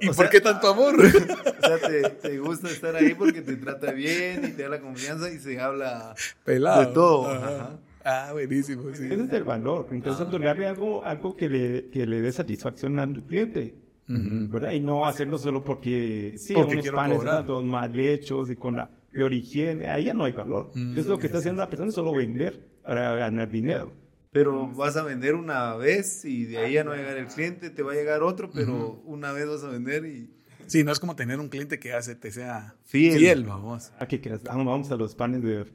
¿y 0.00 0.08
por 0.08 0.28
qué 0.30 0.40
tanto 0.40 0.68
amor? 0.68 0.96
o 1.00 1.66
sea, 1.66 1.78
te, 1.78 2.10
te, 2.10 2.38
gusta 2.38 2.68
estar 2.68 2.96
ahí 2.96 3.14
porque 3.14 3.40
te 3.40 3.54
trata 3.56 3.92
bien 3.92 4.44
y 4.44 4.48
te 4.52 4.64
da 4.64 4.68
la 4.68 4.80
confianza 4.80 5.30
y 5.30 5.38
se 5.38 5.60
habla 5.60 6.14
Pelado. 6.44 6.80
de 6.80 6.86
todo. 6.92 7.80
Ah, 8.04 8.30
buenísimo. 8.32 8.82
Sí. 8.94 9.06
Ese 9.06 9.24
es 9.24 9.32
el 9.32 9.44
valor. 9.44 9.88
Entonces, 9.90 10.26
otorgarle 10.26 10.66
algo, 10.66 11.04
algo 11.04 11.36
que, 11.36 11.48
le, 11.48 11.90
que 11.90 12.06
le 12.06 12.20
dé 12.20 12.32
satisfacción 12.32 12.98
al 12.98 13.22
cliente. 13.24 13.74
¿verdad? 14.12 14.72
Y 14.72 14.80
no 14.80 15.06
hacerlo 15.06 15.38
solo 15.38 15.62
porque, 15.62 16.34
sí, 16.36 16.52
porque 16.52 16.80
unos 16.80 16.90
panes 16.90 17.20
todos 17.46 17.64
mal 17.64 17.96
hechos 17.96 18.50
y 18.50 18.56
con 18.56 18.76
la 18.76 18.90
peor 19.12 19.32
higiene. 19.32 19.88
Ahí 19.88 20.04
ya 20.04 20.14
no 20.14 20.24
hay 20.24 20.32
valor. 20.32 20.72
Entonces, 20.74 21.06
lo 21.06 21.18
que 21.18 21.26
está 21.26 21.38
haciendo 21.38 21.62
la 21.62 21.70
persona 21.70 21.90
es 21.90 21.94
solo 21.94 22.12
vender 22.12 22.60
para 22.82 23.14
ganar 23.14 23.48
dinero 23.48 23.92
pero 24.32 24.68
vas 24.68 24.96
a 24.96 25.02
vender 25.02 25.34
una 25.34 25.74
vez 25.74 26.24
y 26.24 26.44
de 26.44 26.58
ahí 26.58 26.74
ya 26.74 26.84
no 26.84 26.90
va 26.90 26.96
a 26.96 26.98
llegar 26.98 27.16
el 27.16 27.26
cliente, 27.26 27.70
te 27.70 27.82
va 27.82 27.92
a 27.92 27.96
llegar 27.96 28.22
otro, 28.22 28.50
pero 28.50 29.02
una 29.04 29.32
vez 29.32 29.48
vas 29.48 29.64
a 29.64 29.68
vender 29.68 30.06
y... 30.06 30.30
Sí, 30.70 30.84
no 30.84 30.92
es 30.92 31.00
como 31.00 31.16
tener 31.16 31.40
un 31.40 31.48
cliente 31.48 31.80
que 31.80 31.92
hace, 31.94 32.14
te 32.14 32.30
sea 32.30 32.76
fiel, 32.84 33.42
vamos. 33.42 33.90
Aquí 33.98 34.16
ah, 34.16 34.20
quieras, 34.20 34.44
vamos 34.44 34.88
a 34.92 34.96
los 34.96 35.16
panes 35.16 35.42
de... 35.42 35.66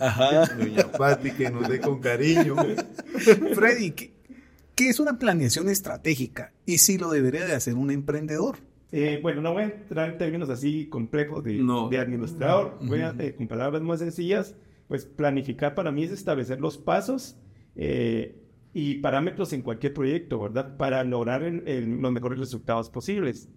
Ajá. 0.00 0.46
Doña 0.56 0.90
Pati, 0.90 1.32
que 1.32 1.50
nos 1.50 1.68
dé 1.68 1.78
con 1.78 2.00
cariño. 2.00 2.56
Freddy, 3.54 3.90
¿qué, 3.90 4.88
es 4.88 5.00
una 5.00 5.18
planeación 5.18 5.68
estratégica? 5.68 6.54
Y 6.64 6.78
si 6.78 6.96
lo 6.96 7.10
debería 7.10 7.44
de 7.44 7.52
hacer 7.52 7.74
un 7.74 7.90
emprendedor. 7.90 8.56
Eh, 8.90 9.18
bueno, 9.22 9.42
no 9.42 9.52
voy 9.52 9.64
a 9.64 9.66
entrar 9.66 10.12
en 10.12 10.16
términos 10.16 10.48
así 10.48 10.86
complejos 10.86 11.44
de, 11.44 11.62
de 11.90 11.98
administrador, 11.98 12.78
voy 12.80 13.02
a, 13.02 13.14
eh, 13.18 13.34
con 13.34 13.48
palabras 13.48 13.82
más 13.82 13.98
sencillas, 13.98 14.54
pues 14.86 15.04
planificar 15.04 15.74
para 15.74 15.92
mí 15.92 16.04
es 16.04 16.10
establecer 16.10 16.58
los 16.58 16.78
pasos 16.78 17.36
eh, 17.76 18.34
y 18.72 18.94
parámetros 19.00 19.52
en 19.52 19.60
cualquier 19.60 19.92
proyecto, 19.92 20.40
¿verdad? 20.40 20.78
Para 20.78 21.04
lograr 21.04 21.42
los 21.42 22.12
mejores 22.12 22.38
resultados 22.38 22.88
posibles, 22.88 23.50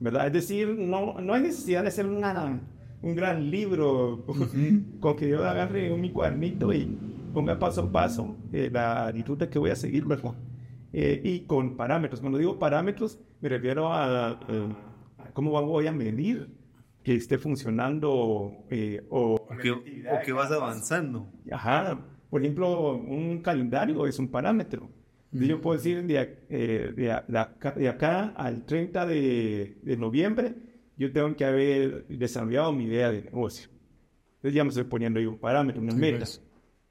¿verdad? 0.00 0.26
Es 0.26 0.32
decir, 0.32 0.68
no, 0.68 1.20
no 1.20 1.34
hay 1.34 1.42
necesidad 1.42 1.82
de 1.82 1.88
hacer 1.88 2.06
una, 2.06 2.60
un 3.02 3.14
gran 3.14 3.50
libro 3.50 4.24
con 5.00 5.16
que 5.16 5.28
yo 5.28 5.44
agarre 5.44 5.94
mi 5.96 6.10
cuadernito 6.10 6.72
y 6.72 6.86
ponga 7.32 7.58
paso 7.58 7.82
a 7.82 7.92
paso 7.92 8.36
eh, 8.52 8.70
la 8.72 9.12
ruta 9.12 9.48
que 9.48 9.58
voy 9.58 9.70
a 9.70 9.76
seguir, 9.76 10.04
¿verdad? 10.04 10.34
Eh, 10.92 11.20
y 11.22 11.40
con 11.40 11.76
parámetros. 11.76 12.20
Cuando 12.20 12.38
digo 12.38 12.58
parámetros, 12.58 13.18
me 13.40 13.48
refiero 13.48 13.92
a, 13.92 14.30
a 14.30 15.32
cómo 15.32 15.50
voy 15.62 15.86
a 15.86 15.92
medir 15.92 16.48
que 17.02 17.14
esté 17.14 17.38
funcionando 17.38 18.12
o, 18.12 18.66
o, 19.10 19.48
que, 19.62 19.70
o 19.70 20.20
que 20.24 20.32
vas 20.32 20.50
avanzando. 20.50 21.30
Ajá, 21.52 22.00
por 22.30 22.40
ejemplo, 22.40 22.96
un 22.96 23.40
calendario 23.42 24.06
es 24.06 24.18
un 24.18 24.28
parámetro. 24.28 24.90
Yo 25.32 25.60
puedo 25.60 25.76
decir 25.76 26.06
de, 26.06 26.38
eh, 26.48 26.92
de, 26.96 27.88
acá 27.88 28.32
al 28.36 28.64
30 28.64 29.06
de, 29.06 29.76
de, 29.82 29.96
noviembre, 29.96 30.54
yo 30.96 31.12
tengo 31.12 31.34
que 31.36 31.44
haber 31.44 32.06
desarrollado 32.06 32.72
mi 32.72 32.84
idea 32.84 33.10
de 33.10 33.22
negocio. 33.22 33.68
Entonces 34.36 34.54
ya 34.54 34.64
me 34.64 34.68
estoy 34.68 34.84
poniendo 34.84 35.20
yo 35.20 35.30
un 35.30 35.38
parámetro, 35.38 35.82
unas 35.82 35.96
metas. 35.96 36.42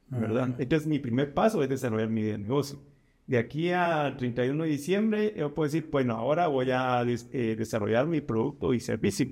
¿verdad? 0.07 0.55
Entonces 0.59 0.87
mi 0.87 0.99
primer 0.99 1.33
paso 1.33 1.63
es 1.63 1.69
desarrollar 1.69 2.09
mi 2.09 2.21
idea 2.21 2.33
de 2.33 2.43
negocio. 2.43 2.79
De 3.27 3.39
aquí 3.39 3.71
al 3.71 4.17
31 4.17 4.63
de 4.63 4.69
diciembre, 4.69 5.33
yo 5.35 5.53
puedo 5.53 5.65
decir, 5.65 5.89
bueno, 5.91 6.13
ahora 6.15 6.47
voy 6.47 6.69
a 6.69 7.01
eh, 7.01 7.55
desarrollar 7.57 8.05
mi 8.05 8.21
producto 8.21 8.73
y 8.73 8.79
servicio. 8.79 9.27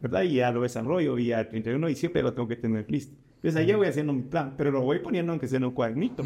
¿Verdad? 0.00 0.22
Y 0.22 0.36
ya 0.36 0.50
lo 0.50 0.62
desarrollo 0.62 1.18
y 1.18 1.32
al 1.32 1.48
31 1.48 1.86
de 1.86 1.90
diciembre 1.90 2.22
lo 2.22 2.32
tengo 2.32 2.48
que 2.48 2.56
tener 2.56 2.90
listo. 2.90 3.16
Entonces 3.44 3.60
ahí 3.60 3.66
ya 3.66 3.76
voy 3.76 3.88
haciendo 3.88 4.14
mi 4.14 4.22
plan, 4.22 4.54
pero 4.56 4.70
lo 4.70 4.80
voy 4.80 5.00
poniendo 5.00 5.30
aunque 5.30 5.48
sea 5.48 5.58
en 5.58 5.64
un 5.64 5.72
cuadernito. 5.72 6.24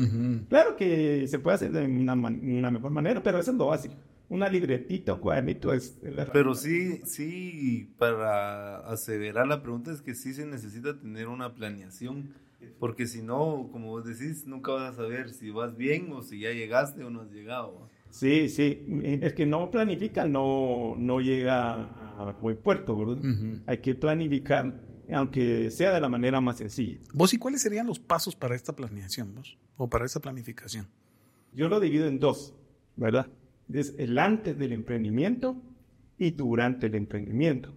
Claro 0.48 0.76
que 0.76 1.26
se 1.26 1.40
puede 1.40 1.56
hacer 1.56 1.72
de 1.72 1.84
una, 1.84 2.12
una, 2.12 2.70
mejor 2.70 2.92
manera, 2.92 3.20
pero 3.20 3.40
eso 3.40 3.50
es 3.50 3.56
lo 3.56 3.66
básico. 3.66 3.96
Una 4.28 4.48
libretita 4.48 5.14
o 5.14 5.20
cuadernito 5.20 5.72
es... 5.72 5.98
pero 6.32 6.54
sí, 6.54 7.00
sí, 7.02 7.92
para 7.98 8.86
aseverar 8.88 9.48
la 9.48 9.62
pregunta 9.62 9.90
es 9.90 10.00
que 10.00 10.14
sí 10.14 10.32
se 10.32 10.46
necesita 10.46 10.96
tener 10.96 11.26
una 11.26 11.56
planeación, 11.56 12.34
porque 12.78 13.08
si 13.08 13.20
no, 13.20 13.68
como 13.72 13.88
vos 13.88 14.04
decís, 14.04 14.46
nunca 14.46 14.70
vas 14.70 14.92
a 14.92 14.96
saber 14.98 15.30
si 15.30 15.50
vas 15.50 15.76
bien 15.76 16.12
o 16.12 16.22
si 16.22 16.38
ya 16.38 16.52
llegaste 16.52 17.02
o 17.02 17.10
no 17.10 17.22
has 17.22 17.32
llegado. 17.32 17.88
Sí, 18.10 18.48
sí, 18.48 18.86
es 19.02 19.32
que 19.32 19.44
no 19.44 19.72
planifica, 19.72 20.24
no, 20.24 20.94
no 20.96 21.20
llega 21.20 21.82
a 22.16 22.36
buen 22.40 22.58
puerto, 22.58 22.96
¿verdad? 22.96 23.18
Hay 23.66 23.78
que 23.78 23.96
planificar 23.96 24.86
aunque 25.12 25.70
sea 25.70 25.92
de 25.92 26.00
la 26.00 26.08
manera 26.08 26.40
más 26.40 26.58
sencilla. 26.58 26.98
¿Vos 27.12 27.32
y 27.34 27.38
cuáles 27.38 27.62
serían 27.62 27.86
los 27.86 27.98
pasos 27.98 28.36
para 28.36 28.54
esta 28.54 28.74
planeación, 28.74 29.34
vos? 29.34 29.58
O 29.76 29.88
para 29.88 30.04
esta 30.04 30.20
planificación. 30.20 30.86
Yo 31.52 31.68
lo 31.68 31.80
divido 31.80 32.06
en 32.06 32.18
dos, 32.18 32.54
¿verdad? 32.96 33.26
Es 33.72 33.94
el 33.98 34.18
antes 34.18 34.58
del 34.58 34.72
emprendimiento 34.72 35.56
y 36.18 36.30
durante 36.30 36.86
el 36.86 36.94
emprendimiento. 36.94 37.74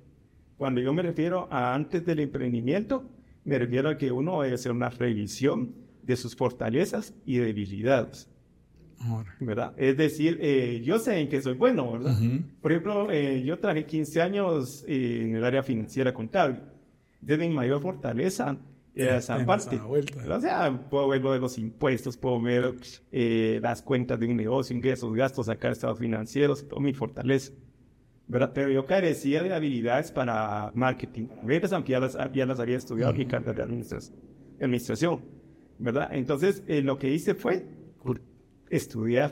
Cuando 0.57 0.81
yo 0.81 0.93
me 0.93 1.01
refiero 1.01 1.47
a 1.51 1.73
antes 1.73 2.05
del 2.05 2.19
emprendimiento, 2.19 3.09
Me 3.43 3.57
refiero 3.57 3.89
a 3.89 3.97
que 3.97 4.11
uno 4.11 4.43
debe 4.43 4.53
hacer 4.53 4.71
una 4.71 4.89
revisión 4.89 5.73
de 6.03 6.15
sus 6.15 6.35
fortalezas 6.35 7.15
y 7.25 7.37
debilidades. 7.37 8.29
¿verdad? 9.39 9.73
Es 9.77 9.97
decir, 9.97 10.37
eh, 10.41 10.81
yo 10.83 10.99
sé 10.99 11.19
en 11.19 11.27
qué 11.27 11.41
soy 11.41 11.55
bueno, 11.55 11.91
¿verdad? 11.91 12.15
Por 12.61 12.71
ejemplo, 12.71 13.11
eh, 13.11 13.41
yo 13.43 13.57
trabajé 13.57 13.85
15 13.85 14.21
años 14.21 14.85
en 14.87 15.35
el 15.35 15.43
área 15.43 15.63
financiera 15.63 16.13
contable. 16.13 16.59
Desde 17.21 17.47
mi 17.47 17.53
mayor 17.53 17.81
fortaleza 17.81 18.57
era 18.93 19.17
esa 19.17 19.45
parte. 19.45 19.79
O 19.79 20.41
sea, 20.41 20.89
puedo 20.89 21.07
ver 21.07 21.21
lo 21.21 21.33
de 21.33 21.39
los 21.39 21.57
impuestos, 21.57 22.17
puedo 22.17 22.41
ver 22.41 22.75
eh, 23.11 23.59
las 23.61 23.81
cuentas 23.81 24.19
de 24.19 24.27
un 24.27 24.35
negocio, 24.35 24.75
ingresos, 24.75 25.13
gastos, 25.13 25.45
sacar 25.45 25.71
estados 25.71 25.99
financieros, 25.99 26.67
todo 26.67 26.79
mi 26.79 26.93
fortaleza. 26.93 27.53
¿verdad? 28.27 28.51
Pero 28.53 28.69
yo 28.69 28.85
carecía 28.85 29.43
de 29.43 29.53
habilidades 29.53 30.09
para 30.11 30.71
marketing. 30.73 31.27
Ventas, 31.43 31.73
aunque 31.73 31.91
ya 31.91 31.99
las, 31.99 32.17
ya 32.33 32.45
las 32.45 32.61
había 32.61 32.77
estudiado 32.77 33.13
y 33.19 33.25
cartas 33.25 33.57
de 33.57 33.63
administración, 33.63 35.19
¿verdad? 35.77 36.09
Entonces, 36.13 36.63
lo 36.65 36.97
que 36.97 37.11
hice 37.11 37.35
fue 37.35 37.65
estudiar, 38.69 39.31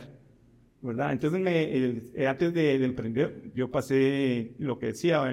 ¿verdad? 0.81 1.13
Entonces, 1.13 1.39
me, 1.39 2.27
antes 2.27 2.53
de, 2.53 2.83
emprender, 2.83 3.51
yo 3.55 3.71
pasé 3.71 4.53
lo 4.59 4.77
que 4.77 4.87
decía, 4.87 5.23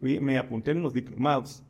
me 0.00 0.38
apunté 0.38 0.70
en 0.70 0.82
los 0.82 0.94
diplomados 0.94 1.62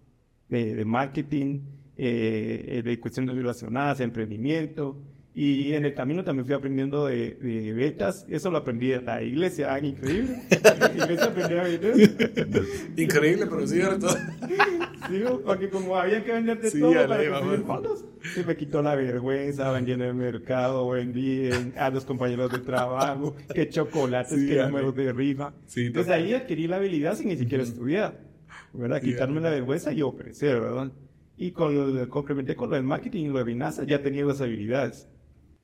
de, 0.60 0.84
marketing, 0.84 1.60
eh, 1.96 2.82
de 2.84 3.00
cuestiones 3.00 3.34
relacionadas 3.34 4.00
a 4.00 4.04
emprendimiento, 4.04 4.98
y 5.34 5.72
en 5.72 5.86
el 5.86 5.94
camino 5.94 6.24
también 6.24 6.44
fui 6.44 6.54
aprendiendo 6.54 7.06
de, 7.06 7.34
de 7.34 7.72
ventas. 7.72 8.26
Eso 8.28 8.50
lo 8.50 8.58
aprendí 8.58 8.92
en 8.92 9.06
la 9.06 9.22
iglesia. 9.22 9.72
Ah, 9.72 9.78
increíble. 9.78 10.42
la 10.78 10.92
iglesia 10.92 11.24
aprendí 11.24 11.54
a 11.54 11.62
vender. 11.62 12.66
Increíble, 12.98 13.46
pero 13.46 13.66
cierto. 13.66 14.08
Sí, 14.10 15.22
porque 15.44 15.70
como 15.70 15.96
había 15.96 16.22
que 16.22 16.32
vender 16.32 16.60
de 16.60 16.70
todo 16.70 16.92
para 16.92 17.30
conseguir 17.30 17.64
fondos, 17.64 18.04
se 18.34 18.44
me 18.44 18.56
quitó 18.56 18.82
la 18.82 18.94
vergüenza. 18.94 19.72
Vendí 19.72 19.92
en 19.92 20.02
el 20.02 20.14
mercado, 20.14 20.90
vendí 20.90 21.48
a 21.78 21.88
los 21.88 22.04
compañeros 22.04 22.52
de 22.52 22.58
trabajo, 22.58 23.34
qué 23.54 23.70
chocolates, 23.70 24.38
qué 24.38 24.62
números 24.62 24.94
de 24.94 25.12
rifa. 25.14 25.54
Entonces 25.74 26.12
ahí 26.12 26.34
adquirí 26.34 26.66
la 26.66 26.76
habilidad 26.76 27.16
sin 27.16 27.28
ni 27.28 27.38
siquiera 27.38 27.64
estudiar. 27.64 28.31
¿Verdad? 28.72 29.00
Quitarme 29.00 29.40
la 29.40 29.50
vergüenza 29.50 29.92
y 29.92 30.02
ofrecer, 30.02 30.60
¿verdad? 30.60 30.92
Y 31.36 31.52
con, 31.52 32.06
complementé 32.06 32.54
con 32.56 32.70
lo 32.70 32.76
del 32.76 32.84
marketing 32.84 33.26
y 33.26 33.28
lo 33.28 33.38
de 33.38 33.44
Vinasa, 33.44 33.84
ya 33.84 34.02
tenía 34.02 34.24
las 34.24 34.40
habilidades. 34.40 35.08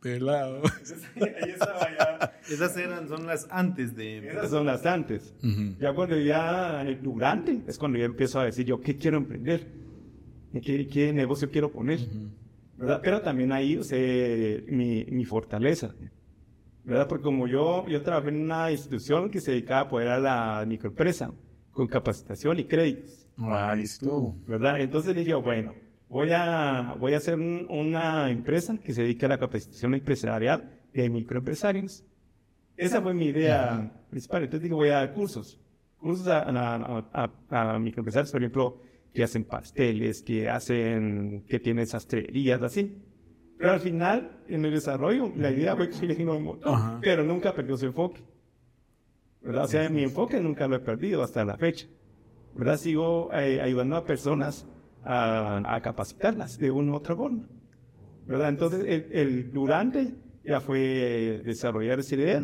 Pelado. 0.00 0.62
Esas 2.48 2.76
eran, 2.76 3.08
son 3.08 3.26
las 3.26 3.48
antes 3.50 3.96
de... 3.96 4.28
Esas 4.28 4.50
son 4.50 4.66
las 4.66 4.86
antes. 4.86 5.34
Ya 5.80 5.92
cuando 5.92 6.18
ya, 6.18 6.84
durante, 7.02 7.62
es 7.66 7.78
cuando 7.78 7.98
ya 7.98 8.04
empiezo 8.04 8.40
a 8.40 8.44
decir 8.44 8.64
yo, 8.64 8.80
¿qué 8.80 8.96
quiero 8.96 9.16
emprender? 9.16 9.66
¿Qué, 10.62 10.86
qué 10.86 11.12
negocio 11.12 11.50
quiero 11.50 11.70
poner? 11.70 12.00
¿Verdad? 12.76 13.00
Pero 13.02 13.22
también 13.22 13.50
ahí 13.52 13.76
o 13.76 13.82
mi, 14.70 15.04
mi, 15.04 15.24
fortaleza. 15.24 15.94
¿Verdad? 16.84 17.08
Porque 17.08 17.24
como 17.24 17.48
yo, 17.48 17.86
yo 17.88 18.00
trabajé 18.02 18.28
en 18.28 18.42
una 18.42 18.70
institución 18.70 19.30
que 19.30 19.40
se 19.40 19.50
dedicaba 19.50 19.80
a 19.80 19.84
apoyar 19.84 20.12
a 20.12 20.20
la 20.60 20.64
microempresa 20.66 21.32
con 21.78 21.86
capacitación 21.86 22.58
y 22.58 22.64
créditos. 22.64 23.28
Ah, 23.38 23.72
listo. 23.72 24.34
¿Verdad? 24.48 24.80
Entonces 24.80 25.14
dije, 25.14 25.32
bueno, 25.34 25.74
voy 26.08 26.30
a, 26.32 26.96
voy 26.98 27.14
a 27.14 27.18
hacer 27.18 27.38
una 27.38 28.28
empresa 28.32 28.76
que 28.78 28.92
se 28.92 29.02
dedique 29.02 29.26
a 29.26 29.28
la 29.28 29.38
capacitación 29.38 29.94
empresarial 29.94 30.76
de 30.92 31.08
microempresarios. 31.08 32.04
Esa 32.76 33.00
fue 33.00 33.14
mi 33.14 33.26
idea 33.26 33.92
principal. 34.10 34.42
Entonces 34.42 34.64
digo, 34.64 34.74
voy 34.74 34.88
a 34.88 34.94
dar 34.94 35.14
cursos. 35.14 35.60
Cursos 35.98 36.26
a, 36.26 36.48
a, 37.12 37.30
a, 37.50 37.78
microempresarios, 37.78 38.32
por 38.32 38.40
ejemplo, 38.40 38.82
que 39.14 39.22
hacen 39.22 39.44
pasteles, 39.44 40.20
que 40.22 40.48
hacen, 40.50 41.44
que 41.46 41.60
tienen 41.60 41.86
sastrerías, 41.86 42.60
así. 42.60 43.00
Pero 43.56 43.70
al 43.70 43.78
final, 43.78 44.42
en 44.48 44.64
el 44.64 44.72
desarrollo, 44.72 45.32
la 45.36 45.52
idea 45.52 45.76
fue 45.76 45.88
que 45.90 46.06
le 46.06 46.28
un 46.28 46.42
montón, 46.42 46.98
pero 47.00 47.22
nunca 47.22 47.54
perdió 47.54 47.76
su 47.76 47.86
enfoque. 47.86 48.20
¿Verdad? 49.42 49.64
O 49.64 49.68
sea, 49.68 49.88
mi 49.88 50.02
enfoque 50.02 50.40
nunca 50.40 50.66
lo 50.66 50.76
he 50.76 50.80
perdido 50.80 51.22
hasta 51.22 51.44
la 51.44 51.56
fecha. 51.56 51.86
¿verdad? 52.54 52.76
Sigo 52.76 53.30
eh, 53.32 53.60
ayudando 53.60 53.96
a 53.96 54.04
personas 54.04 54.66
a, 55.04 55.80
capacitarlas 55.82 56.58
de 56.58 56.70
una 56.70 56.92
u 56.92 56.96
otra 56.96 57.14
forma. 57.14 57.48
¿verdad? 58.26 58.48
Entonces, 58.50 59.06
el, 59.10 59.52
durante 59.52 60.14
ya 60.44 60.60
fue 60.60 61.42
desarrollar 61.44 62.00
esa 62.00 62.14
idea. 62.14 62.42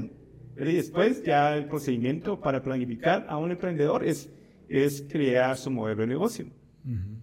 Y 0.57 0.74
después 0.74 1.22
ya 1.24 1.57
el 1.57 1.66
procedimiento 1.66 2.40
para 2.40 2.62
planificar 2.62 3.26
a 3.28 3.37
un 3.38 3.50
emprendedor 3.50 4.04
es, 4.04 4.30
es 4.68 5.04
crear 5.11 5.57
su 5.57 5.70
modelo 5.70 6.02
de 6.02 6.07
negocio 6.07 6.46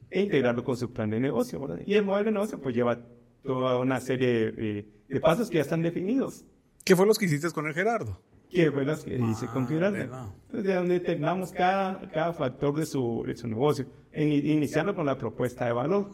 e 0.10 0.22
integrarlo 0.22 0.64
con 0.64 0.76
su 0.76 0.92
plan 0.92 1.10
de 1.10 1.20
negocio. 1.20 1.60
¿verdad? 1.60 1.84
Y 1.86 1.94
el 1.94 2.04
modelo 2.04 2.26
de 2.26 2.32
negocio 2.32 2.60
pues 2.60 2.76
lleva 2.76 3.00
toda 3.44 3.80
una 3.80 4.00
serie 4.00 4.52
de, 4.52 5.20
pasos 5.22 5.50
que 5.50 5.56
ya 5.56 5.62
están 5.62 5.82
definidos. 5.82 6.46
¿Qué 6.84 6.96
fue 6.96 7.06
los 7.06 7.18
que 7.18 7.26
hiciste 7.26 7.50
con 7.52 7.68
el 7.68 7.74
Gerardo? 7.74 8.22
¿Qué 8.52 8.72
fue 8.72 8.86
los 8.86 9.04
que 9.04 9.18
hice 9.18 9.48
con 9.48 9.68
Gerardo? 9.68 9.98
Entonces, 9.98 10.64
de 10.64 10.76
donde 10.76 10.94
determinamos 10.96 11.52
cada, 11.52 12.10
cada 12.12 12.34
factor 12.34 12.76
de 12.76 12.86
su, 12.86 13.24
de 13.26 13.36
su 13.36 13.48
negocio 13.48 13.86
iniciando 14.16 14.94
con 14.94 15.06
la 15.06 15.18
propuesta 15.18 15.66
de 15.66 15.74
valor. 15.74 16.12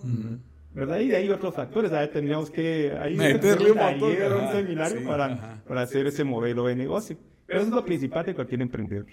¿Verdad? 0.73 1.00
Y 1.00 1.08
de 1.08 1.15
ahí 1.15 1.30
otros 1.30 1.56
factores, 1.56 1.91
ahí 1.91 2.08
tendríamos 2.10 2.52
que 2.52 2.95
ahí 3.02 3.15
meterle 3.15 3.71
un, 3.71 3.78
taller, 3.78 4.32
un 4.32 4.52
seminario 4.52 5.08
para, 5.08 5.63
para 5.67 5.82
hacer 5.82 6.06
ese 6.06 6.23
modelo 6.23 6.67
de 6.67 6.76
negocio. 6.76 7.17
Pero 7.47 7.60
eso 7.62 7.69
es 7.69 7.73
lo 7.73 7.84
principal 7.84 8.26
de 8.26 8.36
cualquier 8.36 8.62
emprendedor. 8.62 9.08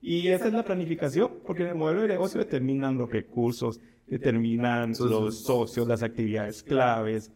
Y 0.00 0.28
esa 0.28 0.46
es 0.46 0.54
la 0.54 0.64
planificación, 0.64 1.30
porque 1.46 1.64
en 1.64 1.70
el 1.70 1.74
modelo 1.74 2.02
de 2.02 2.08
negocio 2.08 2.40
determinan 2.40 2.96
los 2.96 3.10
recursos, 3.10 3.80
determinan 4.06 4.94
los 4.98 5.42
socios, 5.42 5.86
las 5.86 6.02
actividades 6.02 6.62
claves, 6.62 7.30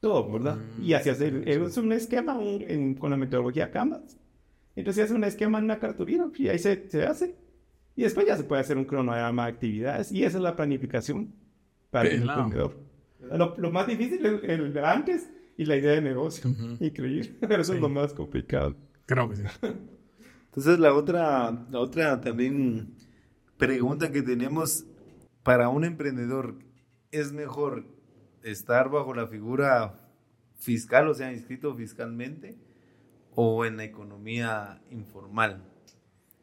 todo, 0.00 0.32
¿verdad? 0.32 0.56
Mm, 0.78 0.84
y 0.84 0.94
así 0.94 1.10
hacer, 1.10 1.46
es 1.46 1.76
un 1.76 1.92
esquema 1.92 2.38
con 2.98 3.10
la 3.10 3.18
metodología 3.18 3.70
Canvas. 3.70 4.16
Entonces 4.76 5.04
hace 5.04 5.14
un 5.14 5.24
esquema 5.24 5.58
en 5.58 5.64
una 5.64 5.78
cartulina 5.78 6.30
y 6.36 6.48
ahí 6.48 6.58
se, 6.58 6.88
se 6.88 7.04
hace. 7.04 7.34
Y 7.96 8.02
después 8.02 8.26
ya 8.26 8.36
se 8.36 8.44
puede 8.44 8.60
hacer 8.60 8.76
un 8.76 8.84
cronograma 8.84 9.46
de 9.46 9.52
actividades 9.52 10.12
y 10.12 10.22
esa 10.22 10.36
es 10.36 10.42
la 10.42 10.54
planificación 10.54 11.34
para 11.90 12.10
el 12.10 12.22
emprendedor. 12.22 12.76
Lo, 13.58 13.70
más 13.72 13.86
difícil 13.86 14.24
es 14.24 14.44
el 14.44 14.78
antes 14.78 15.30
y 15.56 15.64
la 15.64 15.76
idea 15.76 15.92
de 15.92 16.02
negocio. 16.02 16.50
Increíble. 16.78 17.34
Pero 17.40 17.62
eso 17.62 17.74
es 17.74 17.80
lo 17.80 17.88
más 17.88 18.12
complicado. 18.12 18.76
Creo 19.06 19.28
que 19.30 19.36
sí. 19.36 19.42
Entonces 20.46 20.78
la 20.78 20.94
otra, 20.94 21.66
la 21.70 21.80
otra 21.80 22.20
también 22.20 22.94
pregunta 23.56 24.12
que 24.12 24.22
tenemos 24.22 24.84
para 25.42 25.68
un 25.68 25.84
emprendedor, 25.84 26.58
¿es 27.10 27.32
mejor 27.32 27.86
estar 28.42 28.90
bajo 28.90 29.14
la 29.14 29.26
figura 29.26 30.00
fiscal, 30.58 31.08
o 31.08 31.14
sea, 31.14 31.32
inscrito 31.32 31.74
fiscalmente, 31.74 32.56
o 33.36 33.64
en 33.64 33.76
la 33.76 33.84
economía 33.84 34.80
informal? 34.90 35.62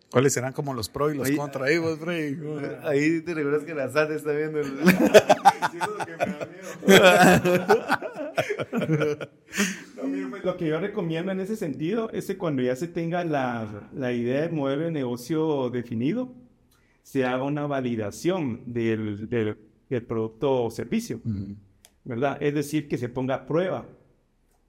¿Cuáles 0.09 0.31
serán 0.31 0.53
como 0.53 0.73
los 0.73 0.87
pros 0.87 1.13
y 1.13 1.17
los 1.17 1.29
contra? 1.31 1.65
Ahí, 1.65 1.77
vos, 1.77 1.99
Ahí 2.83 3.19
te 3.21 3.33
recuerdas 3.33 3.65
que 3.65 3.73
la 3.73 3.89
SAT 3.89 4.11
está 4.11 4.31
viendo 4.31 4.59
el... 4.59 4.67
Pues, 10.43 10.43
lo 10.43 10.57
que 10.57 10.67
yo 10.67 10.79
recomiendo 10.79 11.31
en 11.31 11.39
ese 11.39 11.55
sentido 11.55 12.09
es 12.11 12.27
que 12.27 12.37
cuando 12.37 12.61
ya 12.61 12.75
se 12.75 12.87
tenga 12.87 13.23
la, 13.23 13.89
la 13.93 14.11
idea 14.11 14.41
de 14.41 14.49
modelo 14.49 14.85
de 14.85 14.91
negocio 14.91 15.69
definido, 15.69 16.33
se 17.03 17.25
haga 17.25 17.43
una 17.43 17.67
validación 17.67 18.61
del, 18.65 19.29
del, 19.29 19.57
producto 20.07 20.63
o 20.63 20.71
servicio, 20.71 21.21
¿verdad? 22.03 22.37
Es 22.41 22.55
decir, 22.55 22.87
que 22.87 22.97
se 22.97 23.09
ponga 23.09 23.35
a 23.35 23.45
prueba. 23.45 23.85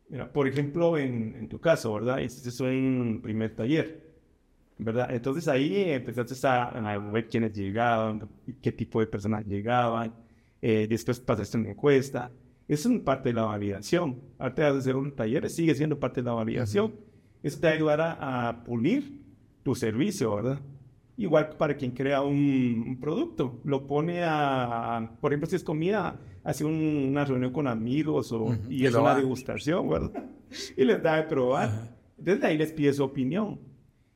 Mira, 0.08 0.32
por 0.32 0.46
ejemplo, 0.46 0.98
en, 0.98 1.34
en 1.34 1.48
tu 1.48 1.60
caso, 1.60 1.94
¿verdad? 1.94 2.20
Este 2.20 2.48
es 2.48 2.60
un 2.60 3.20
primer 3.22 3.54
taller. 3.54 4.04
¿verdad? 4.78 5.14
Entonces 5.14 5.46
ahí 5.48 5.90
empezaste 5.90 6.46
a, 6.46 6.98
ver 6.98 7.28
quiénes 7.28 7.52
llegaban, 7.52 8.28
qué 8.60 8.72
tipo 8.72 9.00
de 9.00 9.06
personas 9.06 9.44
llegaban, 9.46 10.14
eh, 10.60 10.86
después 10.88 11.20
pasaste 11.20 11.58
una 11.58 11.70
encuesta. 11.70 12.30
Eso 12.66 12.90
es 12.90 13.00
parte 13.00 13.28
de 13.28 13.34
la 13.34 13.44
validación. 13.44 14.22
Aparte 14.38 14.62
de 14.62 14.68
hacer 14.68 14.96
un 14.96 15.14
taller, 15.14 15.48
sigue 15.50 15.74
siendo 15.74 16.00
parte 16.00 16.22
de 16.22 16.26
la 16.26 16.32
validación. 16.32 16.94
Eso 17.42 17.60
te 17.60 17.68
ayudará 17.68 18.16
a 18.48 18.64
pulir 18.64 19.20
tu 19.62 19.74
servicio, 19.74 20.34
¿verdad? 20.34 20.60
Igual 21.16 21.50
para 21.50 21.76
quien 21.76 21.92
crea 21.92 22.22
un, 22.22 22.98
producto, 23.00 23.60
lo 23.64 23.86
pone 23.86 24.22
a, 24.24 25.16
por 25.20 25.32
ejemplo, 25.32 25.48
si 25.48 25.54
es 25.54 25.62
comida, 25.62 26.18
hace 26.42 26.64
una 26.64 27.24
reunión 27.24 27.52
con 27.52 27.68
amigos 27.68 28.32
o, 28.32 28.56
y 28.68 28.84
es 28.84 28.94
una 28.94 29.14
degustación, 29.14 29.88
¿verdad? 29.88 30.24
y 30.76 30.84
les 30.84 31.00
da 31.02 31.16
de 31.16 31.22
probar. 31.24 31.94
Entonces 32.18 32.44
ahí 32.44 32.58
les 32.58 32.72
pide 32.72 32.92
su 32.92 33.04
opinión. 33.04 33.60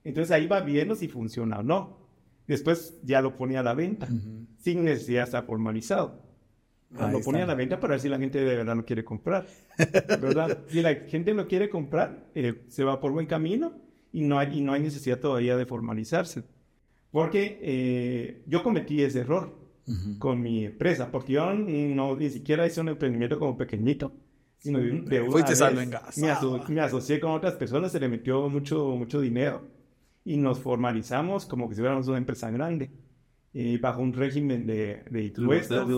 Entonces 0.03 0.33
ahí 0.33 0.47
va 0.49 0.61
viendo 0.61 0.97
si 0.97 1.07
funciona 1.07 1.61
o 1.61 1.63
no. 1.63 1.99
Después 2.49 2.99
ya 3.05 3.21
lo 3.21 3.37
pone 3.37 3.59
a 3.59 3.63
la 3.63 3.75
venta, 3.75 4.09
sin 4.57 4.85
necesidad 4.85 5.21
de 5.21 5.25
estar 5.25 5.45
formalizado. 5.45 6.21
lo 6.91 7.21
pone 7.21 7.43
a 7.43 7.47
la 7.47 7.55
venta 7.55 7.79
para 7.79 7.93
ver 7.93 8.01
si 8.01 8.09
la 8.09 8.19
gente 8.19 8.41
de 8.41 8.57
verdad 8.57 8.75
lo 8.75 8.85
quiere 8.85 9.05
comprar. 9.05 9.47
¿verdad? 9.77 10.65
si 10.69 10.81
la 10.81 10.95
gente 10.95 11.33
lo 11.35 11.47
quiere 11.47 11.69
comprar, 11.69 12.27
eh, 12.35 12.65
se 12.69 12.83
va 12.83 12.99
por 12.99 13.13
buen 13.13 13.27
camino 13.27 13.73
y 14.13 14.23
no, 14.23 14.39
hay, 14.39 14.63
no 14.63 14.73
hay 14.73 14.81
necesidad 14.81 15.21
todavía 15.21 15.57
de 15.57 15.67
formalizarse. 15.67 16.43
Porque 17.11 17.59
eh, 17.63 18.43
yo 18.47 18.63
cometí 18.63 19.03
ese 19.03 19.21
error. 19.21 19.57
con 20.19 20.43
mi 20.43 20.67
empresa, 20.67 21.11
porque 21.11 21.33
yo 21.33 21.55
no, 21.55 22.15
ni 22.15 22.29
siquiera 22.29 22.67
hice 22.67 22.81
un 22.83 22.89
emprendimiento 22.91 23.39
como 23.39 23.57
pequeñito, 23.57 24.13
sino 24.59 24.79
de, 24.81 24.91
de 25.09 25.21
una 25.23 25.31
Fuiste 25.31 25.51
vez 25.53 25.59
me, 26.19 26.27
aso- 26.31 26.69
me 26.69 26.81
asocié 26.83 27.21
con 27.21 27.31
otras 27.33 27.55
personas, 27.55 27.91
se 27.93 27.99
le 28.01 28.09
metió 28.11 28.51
mucho, 28.51 28.95
mucho 28.97 29.19
dinero 29.19 29.63
y 30.27 30.37
nos 30.37 30.59
formalizamos 30.61 31.47
como 31.47 31.71
que 31.71 31.75
si 31.75 31.81
fuéramos 31.81 32.07
una 32.07 32.19
empresa 32.19 32.51
grande, 32.51 32.91
eh, 33.55 33.79
bajo 33.81 34.03
un 34.03 34.13
régimen 34.13 34.67
de, 34.67 35.05
de 35.11 35.25
impuestos, 35.25 35.89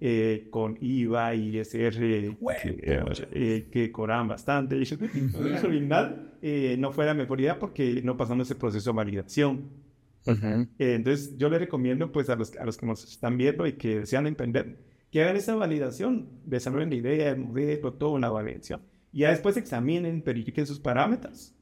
eh, 0.00 0.46
con 0.50 0.78
IVA 0.80 1.34
y 1.34 1.58
ISR 1.58 2.36
que, 2.62 3.00
eh, 3.32 3.68
que 3.72 3.90
cobran 3.90 4.28
bastante. 4.28 4.76
Al 4.76 5.58
final 5.72 6.34
eh, 6.40 6.76
no 6.78 6.92
fue 6.92 7.04
la 7.04 7.14
mejor 7.14 7.40
idea 7.40 7.58
porque 7.58 8.00
no 8.04 8.16
pasamos 8.16 8.46
ese 8.46 8.54
proceso 8.54 8.90
de 8.92 8.96
validación. 8.96 9.89
Eh, 10.26 10.94
entonces 10.94 11.36
yo 11.36 11.48
le 11.48 11.58
recomiendo 11.58 12.12
pues 12.12 12.28
a 12.28 12.36
los, 12.36 12.56
a 12.56 12.64
los 12.64 12.76
que 12.76 12.86
nos 12.86 13.04
están 13.04 13.36
viendo 13.36 13.66
y 13.66 13.74
que 13.74 14.00
desean 14.00 14.26
emprender, 14.26 14.78
que 15.10 15.22
hagan 15.22 15.36
esa 15.36 15.54
validación, 15.54 16.28
desarrollen 16.44 16.90
la 16.90 16.96
idea, 16.96 17.30
el 17.30 17.38
modelo, 17.38 17.94
todo 17.94 18.12
una 18.12 18.28
validación. 18.28 18.82
Y 19.12 19.20
ya 19.20 19.30
después 19.30 19.56
examinen, 19.56 20.22
verifiquen 20.24 20.66
sus 20.66 20.78
parámetros. 20.78 21.54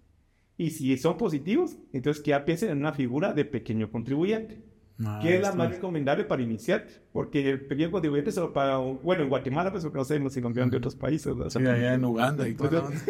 Y 0.56 0.70
si 0.70 0.96
son 0.98 1.16
positivos, 1.16 1.78
entonces 1.92 2.22
que 2.22 2.30
ya 2.30 2.44
piensen 2.44 2.70
en 2.70 2.78
una 2.78 2.92
figura 2.92 3.32
de 3.32 3.44
pequeño 3.44 3.90
contribuyente. 3.90 4.64
Ah, 5.04 5.20
que 5.22 5.36
es 5.36 5.42
la 5.42 5.52
más 5.52 5.70
recomendable 5.70 6.24
para 6.24 6.42
iniciar, 6.42 6.86
porque 7.12 7.48
el 7.50 7.60
pequeño 7.66 7.90
contribuyente 7.92 8.32
solo 8.32 8.52
paga, 8.52 8.78
un- 8.80 8.98
bueno, 9.02 9.22
en 9.22 9.28
Guatemala, 9.28 9.70
pues 9.70 9.84
no 9.92 10.04
sé 10.04 10.30
si 10.30 10.42
cambian 10.42 10.70
de 10.70 10.76
otros 10.78 10.96
países. 10.96 11.36
¿no? 11.36 11.48
Sí, 11.48 11.58
allá 11.64 11.94
en 11.94 12.04
Uganda 12.04 12.48
y 12.48 12.54
todo. 12.54 12.88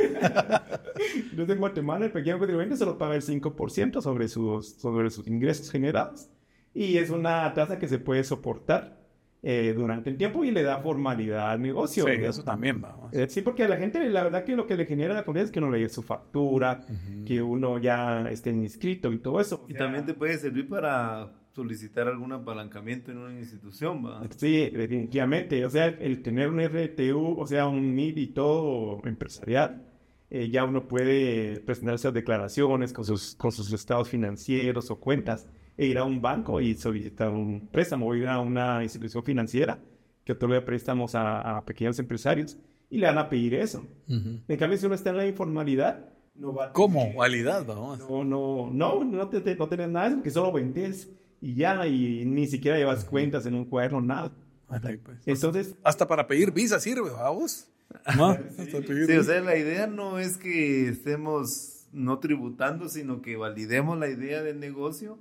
Entonces, 1.31 1.55
en 1.55 1.59
Guatemala 1.59 2.07
el 2.07 2.13
pequeño 2.13 2.39
contribuyente 2.39 2.77
solo 2.77 2.99
paga 2.99 3.15
el 3.15 3.23
5% 3.23 4.03
sobre 4.03 4.29
sus, 4.29 4.75
sobre 4.75 5.11
sus 5.11 5.27
ingresos 5.27 5.71
generados. 5.71 6.29
Y 6.75 6.99
es 6.99 7.11
una 7.11 7.53
tasa 7.55 7.79
que 7.79 7.89
se 7.89 7.99
puede 7.99 8.23
soportar 8.25 8.99
eh, 9.43 9.73
durante 9.77 10.11
el 10.11 10.17
tiempo 10.17 10.45
y 10.45 10.51
le 10.51 10.63
da 10.63 10.79
formalidad 10.79 11.51
al 11.53 11.63
negocio. 11.63 12.05
Sí, 12.05 12.11
eso 12.23 12.43
también 12.45 12.83
va. 12.83 13.09
Eh, 13.13 13.27
sí, 13.29 13.41
porque 13.41 13.65
a 13.65 13.69
la 13.69 13.77
gente 13.77 14.07
la 14.11 14.25
verdad 14.25 14.45
que 14.45 14.57
lo 14.57 14.67
que 14.67 14.77
le 14.77 14.85
genera 14.85 15.15
la 15.15 15.25
confianza 15.25 15.49
es 15.49 15.53
que 15.53 15.61
uno 15.61 15.71
le 15.71 15.79
dé 15.81 15.89
su 15.89 16.03
factura, 16.03 16.81
que 17.27 17.41
uno 17.41 17.79
ya 17.79 18.29
esté 18.31 18.51
inscrito 18.51 19.13
y 19.13 19.19
todo 19.19 19.41
eso. 19.41 19.65
Y 19.69 19.75
también 19.75 20.05
te 20.05 20.15
puede 20.15 20.37
servir 20.39 20.69
para 20.69 21.33
solicitar 21.63 22.07
algún 22.07 22.33
apalancamiento 22.33 23.11
en 23.11 23.19
una 23.19 23.37
institución, 23.39 24.05
¿va? 24.07 24.23
Sí, 24.37 24.71
definitivamente. 24.71 25.65
O 25.65 25.71
sea, 25.71 25.87
el 25.87 26.23
tener 26.23 26.49
un 26.49 26.61
RTU, 26.61 27.35
o 27.39 27.47
sea, 27.47 27.67
un 27.67 27.95
NID 27.97 28.17
y 28.17 28.27
todo 28.29 29.01
empresarial, 29.05 29.83
eh, 30.31 30.49
ya 30.51 30.65
uno 30.65 30.87
puede 30.87 31.59
presentar 31.61 31.95
esas 31.97 32.15
declaraciones 32.15 32.93
con 32.93 33.05
sus, 33.05 33.35
con 33.35 33.51
sus 33.51 33.73
estados 33.73 34.09
financieros 34.09 34.91
o 34.91 35.01
cuentas 35.01 35.49
e 35.77 35.87
ir 35.87 35.99
a 35.99 36.05
un 36.05 36.21
banco 36.21 36.61
y 36.61 36.75
solicitar 36.75 37.31
un 37.31 37.69
préstamo 37.73 38.07
o 38.07 38.15
ir 38.15 38.29
a 38.29 38.39
una 38.41 38.83
institución 38.85 39.25
financiera 39.25 39.79
que 40.25 40.33
otorga 40.33 40.65
préstamos 40.65 41.15
a, 41.17 41.57
a 41.57 41.65
pequeños 41.65 41.99
empresarios 41.99 42.57
y 42.91 42.99
le 42.99 43.07
van 43.07 43.19
a 43.19 43.29
pedir 43.29 43.55
eso. 43.55 43.85
En 44.09 44.57
cambio, 44.59 44.79
si 44.79 44.87
uno 44.87 44.95
está 44.95 45.11
en 45.11 45.17
la 45.17 45.27
informalidad, 45.27 46.09
no 46.35 46.55
va 46.55 46.67
a 46.67 46.73
¿Cómo? 46.73 47.13
Validad, 47.15 47.67
vamos. 47.67 47.99
no, 47.99 48.23
no, 48.25 48.71
no, 48.73 49.03
no, 49.05 49.29
te, 49.29 49.41
te- 49.41 49.57
no 49.57 49.67
tenés 49.69 49.89
nada, 49.89 50.15
porque 50.15 50.31
solo 50.31 50.53
vendes 50.53 51.11
y 51.41 51.55
ya, 51.55 51.87
y 51.87 52.25
ni 52.25 52.47
siquiera 52.47 52.77
llevas 52.77 53.05
cuentas 53.05 53.47
en 53.47 53.55
un 53.55 53.65
cuaderno, 53.65 54.01
nada. 54.01 54.33
pues. 54.69 55.19
Entonces, 55.27 55.75
Hasta 55.83 56.07
para 56.07 56.27
pedir 56.27 56.53
visa 56.53 56.81
sirve, 56.81 57.11
vamos. 57.11 57.69
¿No? 58.17 58.31
Hasta 58.31 58.81
pedir 58.81 59.07
Sí, 59.07 59.13
o 59.17 59.23
sea, 59.23 59.41
la 59.41 59.57
idea 59.57 59.87
no 59.87 60.19
es 60.19 60.37
que 60.37 60.89
estemos 60.89 61.87
no 61.93 62.19
tributando, 62.19 62.89
sino 62.89 63.23
que 63.23 63.37
validemos 63.37 63.99
la 63.99 64.09
idea 64.09 64.43
del 64.43 64.61
negocio 64.61 65.19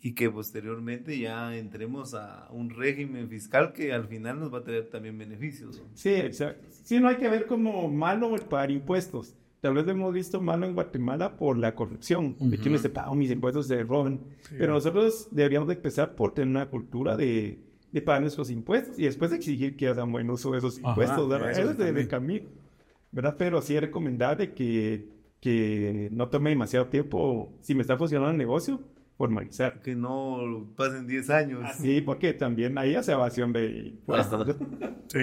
y 0.00 0.14
que 0.14 0.28
posteriormente 0.28 1.16
ya 1.18 1.56
entremos 1.56 2.14
a 2.14 2.48
un 2.50 2.70
régimen 2.70 3.28
fiscal 3.28 3.72
que 3.72 3.92
al 3.92 4.08
final 4.08 4.40
nos 4.40 4.52
va 4.52 4.58
a 4.58 4.64
traer 4.64 4.90
también 4.90 5.16
beneficios. 5.16 5.78
¿no? 5.78 5.84
sí, 5.94 6.14
exacto. 6.14 6.66
Sí, 6.82 6.98
no 6.98 7.08
hay 7.08 7.16
que 7.16 7.28
ver 7.28 7.46
como 7.46 7.88
malo 7.88 8.34
el 8.34 8.42
pagar 8.42 8.72
impuestos. 8.72 9.36
Tal 9.62 9.74
vez 9.74 9.86
lo 9.86 9.92
hemos 9.92 10.12
visto 10.12 10.40
malo 10.40 10.66
en 10.66 10.74
Guatemala 10.74 11.36
por 11.36 11.56
la 11.56 11.72
corrupción, 11.76 12.34
de 12.40 12.58
que 12.58 12.76
se 12.78 12.90
paga 12.90 13.14
mis 13.14 13.30
impuestos, 13.30 13.68
se 13.68 13.80
roban. 13.84 14.20
Pero 14.58 14.72
nosotros 14.72 15.28
deberíamos 15.30 15.68
de 15.68 15.74
empezar 15.74 16.16
por 16.16 16.34
tener 16.34 16.48
una 16.48 16.68
cultura 16.68 17.16
de, 17.16 17.60
de 17.92 18.02
pagar 18.02 18.22
nuestros 18.22 18.50
impuestos 18.50 18.98
y 18.98 19.04
después 19.04 19.30
exigir 19.32 19.76
que 19.76 19.86
hagan 19.86 20.10
buen 20.10 20.28
uso 20.30 20.50
de 20.50 20.58
esos 20.58 20.80
Ajá, 20.80 20.88
impuestos. 20.88 21.28
¿verdad? 21.28 21.52
eso 21.52 21.70
es 21.70 21.78
de, 21.78 21.92
de 21.92 22.08
camino. 22.08 22.48
¿verdad? 23.12 23.36
Pero 23.38 23.62
sí 23.62 23.76
es 23.76 23.80
recomendable 23.82 24.52
que, 24.52 25.08
que 25.38 26.08
no 26.10 26.28
tome 26.28 26.50
demasiado 26.50 26.88
tiempo, 26.88 27.56
si 27.60 27.76
me 27.76 27.82
está 27.82 27.96
funcionando 27.96 28.32
el 28.32 28.38
negocio, 28.38 28.80
formalizar. 29.16 29.80
Que 29.80 29.94
no 29.94 30.72
pasen 30.76 31.06
10 31.06 31.30
años. 31.30 31.70
Sí, 31.78 32.00
porque 32.00 32.32
también 32.32 32.78
hay 32.78 32.96
hace 32.96 33.12
evasión 33.12 33.52
de 33.52 33.90
impuestos. 33.90 34.56
Sí, 35.06 35.18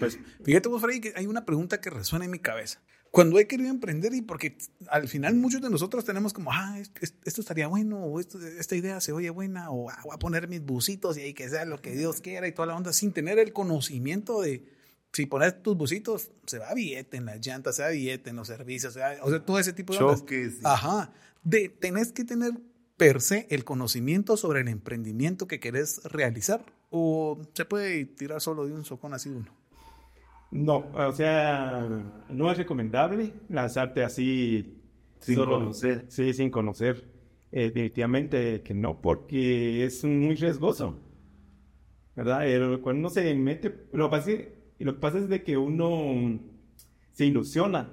pues. 0.00 0.18
Fíjate 0.42 0.68
vos, 0.68 0.82
Freddy, 0.82 1.00
que 1.00 1.12
hay 1.14 1.26
una 1.28 1.44
pregunta 1.44 1.80
que 1.80 1.90
resuena 1.90 2.24
en 2.24 2.32
mi 2.32 2.40
cabeza. 2.40 2.82
Cuando 3.14 3.38
he 3.38 3.46
querido 3.46 3.70
emprender 3.70 4.12
y 4.12 4.22
porque 4.22 4.56
al 4.88 5.06
final 5.08 5.36
muchos 5.36 5.62
de 5.62 5.70
nosotros 5.70 6.04
tenemos 6.04 6.32
como, 6.32 6.50
ah, 6.52 6.78
es- 6.80 6.90
es- 7.00 7.14
esto 7.24 7.40
estaría 7.40 7.68
bueno, 7.68 7.98
o 8.04 8.18
esto- 8.18 8.38
esta 8.44 8.74
idea 8.74 9.00
se 9.00 9.12
oye 9.12 9.30
buena, 9.30 9.70
o 9.70 9.88
ah, 9.88 9.98
voy 10.04 10.14
a 10.14 10.18
poner 10.18 10.48
mis 10.48 10.60
busitos 10.64 11.16
y 11.16 11.20
ahí 11.22 11.32
que 11.34 11.48
sea 11.48 11.64
lo 11.64 11.80
que 11.80 11.92
Dios 11.94 12.20
quiera 12.20 12.48
y 12.48 12.52
toda 12.52 12.66
la 12.66 12.76
onda, 12.76 12.92
sin 12.92 13.12
tener 13.12 13.38
el 13.38 13.52
conocimiento 13.52 14.40
de, 14.40 14.64
si 15.12 15.26
pones 15.26 15.62
tus 15.62 15.76
busitos, 15.76 16.32
se 16.46 16.58
va 16.58 16.74
billete 16.74 17.16
en 17.16 17.26
las 17.26 17.40
llantas, 17.46 17.76
se 17.76 17.82
va 17.82 17.90
billete 17.90 18.30
en 18.30 18.36
los 18.36 18.48
servicios, 18.48 18.94
se 18.94 19.00
va- 19.00 19.14
o 19.22 19.30
sea, 19.30 19.38
todo 19.44 19.58
ese 19.60 19.72
tipo 19.72 19.92
de 19.92 20.00
ondas. 20.00 20.20
Choques. 20.20 20.54
y- 20.54 20.60
Ajá. 20.64 21.12
De, 21.44 21.68
tenés 21.68 22.10
que 22.10 22.24
tener 22.24 22.52
per 22.96 23.20
se 23.20 23.46
el 23.50 23.64
conocimiento 23.64 24.36
sobre 24.36 24.60
el 24.62 24.68
emprendimiento 24.68 25.46
que 25.46 25.60
querés 25.60 26.02
realizar 26.04 26.64
o 26.90 27.40
se 27.54 27.64
puede 27.64 28.06
tirar 28.06 28.40
solo 28.40 28.66
de 28.66 28.72
un 28.72 28.84
socón 28.84 29.14
así 29.14 29.28
uno. 29.28 29.52
No, 30.54 30.84
o 30.94 31.12
sea, 31.12 31.86
no 32.30 32.50
es 32.50 32.56
recomendable 32.56 33.32
lanzarte 33.48 34.04
así 34.04 34.78
Sin 35.18 35.36
conocer. 35.36 36.04
Sí, 36.08 36.32
sin 36.32 36.48
conocer. 36.50 37.04
Eh, 37.50 37.64
definitivamente 37.66 38.62
que 38.62 38.72
no, 38.72 39.00
porque 39.00 39.84
es 39.84 40.04
muy 40.04 40.36
riesgoso. 40.36 40.96
¿Verdad? 42.16 42.46
El- 42.48 42.80
cuando 42.80 43.00
uno 43.00 43.10
se 43.10 43.34
mete, 43.34 43.74
lo 43.92 44.08
que 44.08 44.16
pasa 44.16 44.30
es, 44.30 44.48
lo 44.78 44.94
que 44.94 45.00
pasa 45.00 45.18
es 45.18 45.28
de 45.28 45.42
que 45.42 45.56
uno 45.56 46.38
se 47.12 47.26
ilusiona. 47.26 47.88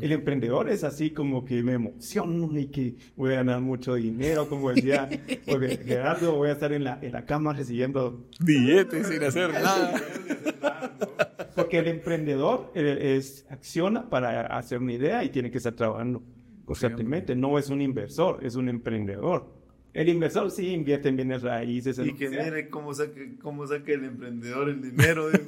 El 0.00 0.12
emprendedor 0.12 0.68
es 0.68 0.84
así 0.84 1.10
como 1.10 1.44
que 1.44 1.62
me 1.64 1.72
emociono 1.72 2.56
y 2.56 2.66
que 2.66 2.94
voy 3.16 3.32
a 3.32 3.36
ganar 3.36 3.60
mucho 3.60 3.94
dinero, 3.94 4.48
como 4.48 4.70
decía 4.70 5.08
porque 5.46 5.76
Gerardo, 5.78 6.34
voy 6.36 6.50
a 6.50 6.52
estar 6.52 6.72
en 6.72 6.84
la, 6.84 6.98
en 7.02 7.12
la 7.12 7.24
cama 7.26 7.52
recibiendo 7.52 8.26
Billetes 8.40 9.08
sin 9.08 9.22
hacer 9.24 9.52
nada. 9.52 10.00
Porque 11.56 11.78
el 11.78 11.88
emprendedor 11.88 12.70
eh, 12.74 13.16
es, 13.16 13.46
acciona 13.50 14.08
para 14.08 14.42
hacer 14.56 14.78
una 14.78 14.92
idea 14.92 15.24
y 15.24 15.30
tiene 15.30 15.50
que 15.50 15.58
estar 15.58 15.72
trabajando 15.74 16.22
constantemente. 16.64 17.34
No 17.34 17.58
es 17.58 17.70
un 17.70 17.80
inversor, 17.82 18.44
es 18.44 18.54
un 18.56 18.68
emprendedor. 18.68 19.54
El 19.94 20.10
inversor 20.10 20.50
sí 20.50 20.68
invierte 20.74 21.08
en 21.08 21.16
bienes 21.16 21.40
raíces. 21.42 21.98
en 21.98 22.06
Y 22.06 22.10
lo 22.10 22.16
que 22.18 22.28
mire 22.28 22.68
cómo 22.68 22.92
saca, 22.92 23.18
cómo 23.40 23.66
saca 23.66 23.92
el 23.92 24.04
emprendedor 24.04 24.68
el 24.68 24.82
dinero. 24.82 25.28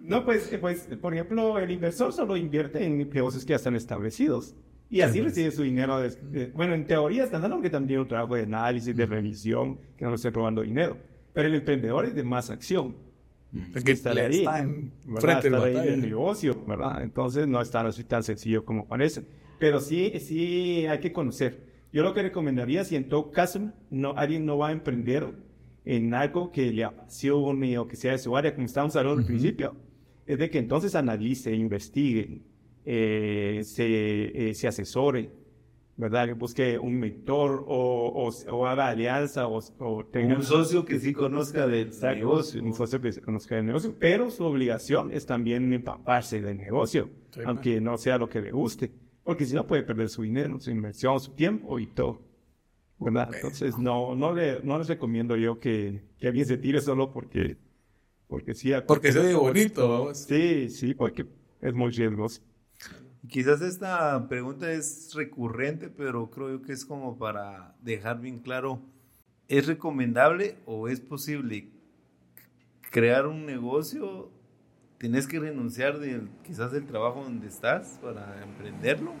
No, 0.00 0.24
pues, 0.24 0.50
eh, 0.52 0.58
pues, 0.58 0.88
por 1.00 1.12
ejemplo, 1.12 1.58
el 1.58 1.70
inversor 1.70 2.12
solo 2.12 2.36
invierte 2.36 2.82
en 2.84 3.10
negocios 3.10 3.44
que 3.44 3.50
ya 3.50 3.56
están 3.56 3.74
establecidos. 3.76 4.54
Y 4.90 5.02
así 5.02 5.20
recibe 5.20 5.50
su 5.50 5.62
dinero. 5.64 5.98
de- 6.00 6.10
de- 6.30 6.46
bueno, 6.52 6.72
en 6.74 6.86
teoría 6.86 7.24
están 7.24 7.42
dando 7.42 7.60
que 7.60 7.68
también 7.68 8.00
un 8.00 8.08
trabajo 8.08 8.34
de 8.36 8.42
análisis, 8.44 8.96
de 8.96 9.04
revisión, 9.04 9.78
que 9.98 10.04
no 10.04 10.10
le 10.12 10.16
esté 10.16 10.30
robando 10.30 10.62
dinero. 10.62 10.96
Pero 11.34 11.48
el 11.48 11.56
emprendedor 11.56 12.06
es 12.06 12.14
de 12.14 12.22
más 12.22 12.48
acción. 12.48 12.96
Le 13.52 14.20
ahí, 14.20 14.38
está 14.38 14.58
en 14.60 14.92
¿verdad? 15.06 15.20
frente 15.20 15.46
estar 15.48 15.64
ahí 15.64 15.74
batalla. 15.74 15.94
en 15.94 16.02
el 16.02 16.08
negocio, 16.10 16.64
¿verdad? 16.66 17.02
Entonces 17.02 17.48
no 17.48 17.60
es 17.62 17.70
tan, 17.70 17.86
así 17.86 18.04
tan 18.04 18.22
sencillo 18.22 18.64
como 18.64 18.86
parece. 18.86 19.24
Pero 19.58 19.80
sí, 19.80 20.12
sí 20.20 20.86
hay 20.86 21.00
que 21.00 21.12
conocer. 21.12 21.66
Yo 21.92 22.02
lo 22.02 22.12
que 22.12 22.22
recomendaría, 22.22 22.84
si 22.84 22.96
en 22.96 23.08
todo 23.08 23.30
caso 23.30 23.72
no, 23.90 24.12
alguien 24.16 24.44
no 24.44 24.58
va 24.58 24.68
a 24.68 24.72
emprender 24.72 25.32
en 25.86 26.12
algo 26.12 26.52
que 26.52 26.70
le 26.70 26.84
apasione 26.84 27.78
o 27.78 27.88
que 27.88 27.96
sea 27.96 28.12
de 28.12 28.18
su 28.18 28.36
área, 28.36 28.54
como 28.54 28.66
estábamos 28.66 28.94
hablando 28.96 29.20
al 29.20 29.26
principio, 29.26 29.74
es 30.26 30.38
de 30.38 30.50
que 30.50 30.58
entonces 30.58 30.94
analice, 30.94 31.54
investigue, 31.54 32.42
eh, 32.84 33.62
se, 33.64 34.50
eh, 34.50 34.54
se 34.54 34.68
asesore, 34.68 35.30
¿verdad? 35.98 36.26
Que 36.28 36.32
busque 36.34 36.78
un 36.78 36.98
mentor 36.98 37.64
o, 37.68 38.28
o, 38.30 38.54
o 38.56 38.66
haga 38.66 38.88
alianza 38.88 39.46
o, 39.48 39.60
o 39.80 40.06
tenga 40.06 40.36
Un 40.36 40.42
socio 40.44 40.84
que 40.86 40.98
sí 40.98 41.12
conozca 41.12 41.66
del 41.66 41.88
Exacto, 41.88 42.16
negocio. 42.16 42.62
un 42.64 42.72
socio 42.72 43.00
que 43.02 43.12
se 43.12 43.20
conozca 43.20 43.56
del 43.56 43.66
negocio, 43.66 43.94
pero 43.98 44.30
su 44.30 44.44
obligación 44.44 45.12
es 45.12 45.26
también 45.26 45.72
empaparse 45.72 46.40
del 46.40 46.56
negocio, 46.56 47.10
Sí, 47.30 47.42
aunque 47.44 47.80
no 47.82 47.98
sea 47.98 48.16
lo 48.18 48.28
que 48.30 48.40
le 48.40 48.52
guste, 48.52 48.92
porque 49.24 49.44
si 49.44 49.54
no 49.54 49.66
puede 49.66 49.82
perder 49.82 50.08
su 50.08 50.22
dinero, 50.22 50.58
su 50.60 50.70
inversión, 50.70 51.20
su 51.20 51.32
tiempo 51.34 51.78
y 51.78 51.88
todo. 51.88 52.22
¿verdad? 53.00 53.30
Entonces 53.34 53.78
no, 53.78 54.14
no, 54.16 54.32
le, 54.34 54.60
no 54.62 54.78
les 54.78 54.88
recomiendo 54.88 55.36
yo 55.36 55.60
que, 55.60 56.02
que 56.18 56.28
alguien 56.28 56.46
se 56.46 56.58
tire 56.58 56.80
solo 56.80 57.12
porque, 57.12 57.56
porque 58.28 58.54
sí. 58.54 58.72
Porque 58.86 59.12
se 59.12 59.20
ve 59.20 59.34
bonito, 59.34 59.88
vamos. 59.88 60.18
Sí, 60.18 60.70
sí, 60.70 60.94
porque 60.94 61.26
es 61.60 61.74
muy 61.74 61.90
riesgoso. 61.92 62.42
Quizás 63.26 63.60
esta 63.62 64.28
pregunta 64.28 64.70
es 64.70 65.12
recurrente, 65.14 65.88
pero 65.88 66.30
creo 66.30 66.50
yo 66.50 66.62
que 66.62 66.72
es 66.72 66.84
como 66.84 67.18
para 67.18 67.74
dejar 67.82 68.20
bien 68.20 68.38
claro, 68.38 68.80
¿es 69.48 69.66
recomendable 69.66 70.56
o 70.66 70.88
es 70.88 71.00
posible 71.00 71.68
crear 72.90 73.26
un 73.26 73.46
negocio, 73.46 74.30
tienes 74.98 75.26
que 75.26 75.38
renunciar 75.38 75.98
del, 75.98 76.28
quizás 76.44 76.72
del 76.72 76.86
trabajo 76.86 77.22
donde 77.22 77.48
estás 77.48 77.98
para 78.02 78.42
emprenderlo. 78.42 79.12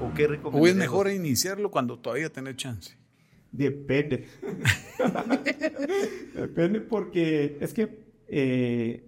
¿O 0.00 0.12
qué 0.12 0.40
¿O 0.42 0.66
es 0.66 0.74
mejor 0.74 1.08
iniciarlo 1.08 1.70
cuando 1.70 1.98
todavía 1.98 2.30
tenés 2.30 2.56
chance? 2.56 2.96
Depende. 3.52 4.26
Depende 6.34 6.80
porque 6.80 7.56
es 7.60 7.72
que 7.72 8.04
eh, 8.26 9.04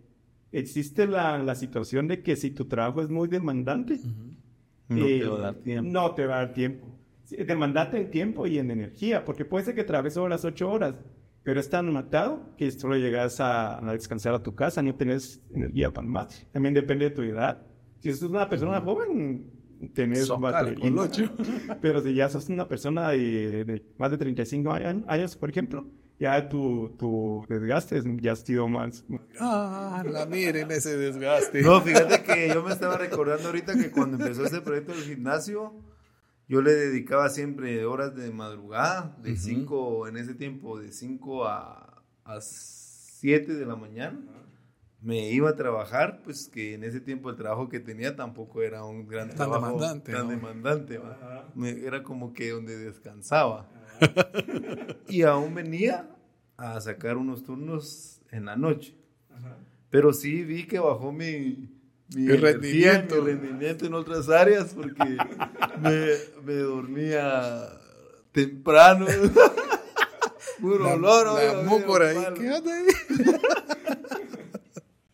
existe 0.58 1.06
la, 1.06 1.38
la, 1.38 1.54
situación 1.54 2.08
de 2.08 2.22
que 2.22 2.36
si 2.36 2.50
tu 2.50 2.66
trabajo 2.66 3.02
es 3.02 3.10
muy 3.10 3.28
demandante, 3.28 4.00
no, 4.88 5.04
te 5.06 5.24
va 5.24 5.36
a 5.36 5.40
dar 5.40 5.54
tiempo. 5.56 5.90
no 5.90 6.14
te 6.14 6.26
va 6.26 6.34
a 6.36 6.38
dar 6.38 6.54
tiempo. 6.54 6.98
Demandante 7.30 7.98
en 7.98 8.10
tiempo 8.10 8.46
y 8.46 8.58
en 8.58 8.70
energía, 8.70 9.24
porque 9.24 9.44
puede 9.44 9.64
ser 9.64 9.74
que 9.74 9.84
trabajes 9.84 10.16
las 10.16 10.44
ocho 10.44 10.70
horas, 10.70 10.94
pero 11.42 11.60
es 11.60 11.68
tan 11.68 11.92
matado 11.92 12.54
que 12.56 12.70
solo 12.70 12.96
llegas 12.96 13.40
a, 13.40 13.78
a, 13.78 13.92
descansar 13.92 14.34
a 14.34 14.42
tu 14.42 14.54
casa, 14.54 14.82
ni 14.82 14.92
tienes 14.92 15.42
energía 15.52 15.92
para 15.92 16.06
más. 16.06 16.46
También 16.52 16.74
depende 16.74 17.06
de 17.06 17.10
tu 17.10 17.22
edad. 17.22 17.62
Si 17.98 18.08
es 18.08 18.22
una 18.22 18.48
persona 18.48 18.80
joven, 18.80 19.50
tenés 19.92 20.28
batería. 20.28 20.90
Pero 21.80 22.00
si 22.00 22.14
ya 22.14 22.28
sos 22.28 22.48
una 22.48 22.68
persona 22.68 23.10
de, 23.10 23.82
más 23.98 24.10
de 24.10 24.18
35 24.18 24.72
años, 24.72 25.36
por 25.36 25.50
ejemplo, 25.50 25.86
ya 26.18 26.48
tu, 26.48 26.94
tu 26.98 27.44
desgaste 27.48 28.02
ya 28.20 28.32
ha 28.32 28.36
sido 28.36 28.68
más. 28.68 29.04
Ah, 29.40 30.04
la 30.08 30.26
miren 30.26 30.70
ese 30.70 30.96
desgaste. 30.96 31.62
No, 31.62 31.80
fíjate 31.80 32.22
que 32.22 32.48
yo 32.48 32.62
me 32.62 32.72
estaba 32.72 32.96
recordando 32.96 33.48
ahorita 33.48 33.74
que 33.74 33.90
cuando 33.90 34.16
empezó 34.16 34.44
este 34.44 34.60
proyecto 34.60 34.92
del 34.92 35.02
gimnasio, 35.02 35.74
yo 36.48 36.62
le 36.62 36.72
dedicaba 36.72 37.28
siempre 37.28 37.84
horas 37.84 38.14
de 38.14 38.30
madrugada, 38.30 39.16
de 39.22 39.36
5, 39.36 40.08
en 40.08 40.16
ese 40.16 40.34
tiempo, 40.34 40.78
de 40.78 40.92
5 40.92 41.46
a, 41.46 42.02
a 42.24 42.40
7 42.40 43.54
de 43.54 43.66
la 43.66 43.76
mañana 43.76 44.18
me 45.06 45.30
iba 45.30 45.50
a 45.50 45.54
trabajar, 45.54 46.20
pues 46.24 46.48
que 46.48 46.74
en 46.74 46.82
ese 46.82 47.00
tiempo 47.00 47.30
el 47.30 47.36
trabajo 47.36 47.68
que 47.68 47.78
tenía 47.78 48.16
tampoco 48.16 48.62
era 48.62 48.84
un 48.84 49.06
gran 49.06 49.28
tan 49.28 49.36
trabajo 49.36 49.66
demandante, 49.66 50.12
tan 50.12 50.28
demandante. 50.28 51.00
era 51.84 52.02
como 52.02 52.32
que 52.32 52.50
donde 52.50 52.76
descansaba. 52.76 53.68
y 55.08 55.22
aún 55.22 55.54
venía 55.54 56.08
a 56.56 56.80
sacar 56.80 57.16
unos 57.16 57.42
turnos 57.42 58.20
en 58.30 58.46
la 58.46 58.56
noche. 58.56 58.94
Pero 59.90 60.12
sí 60.12 60.42
vi 60.42 60.66
que 60.66 60.78
bajó 60.78 61.12
mi, 61.12 61.70
mi, 62.14 62.28
rendimiento. 62.28 63.24
rendimiento 63.24 63.86
en 63.86 63.94
otras 63.94 64.28
áreas 64.28 64.74
porque 64.74 65.16
me, 65.80 66.06
me 66.44 66.54
dormía 66.54 67.68
temprano. 68.32 69.06
Puro 70.60 70.92
olor. 70.92 71.26
La 71.26 71.86
por 71.86 72.02
ahí. 72.02 72.16
¿Qué 72.34 72.48
ahí? 72.48 72.86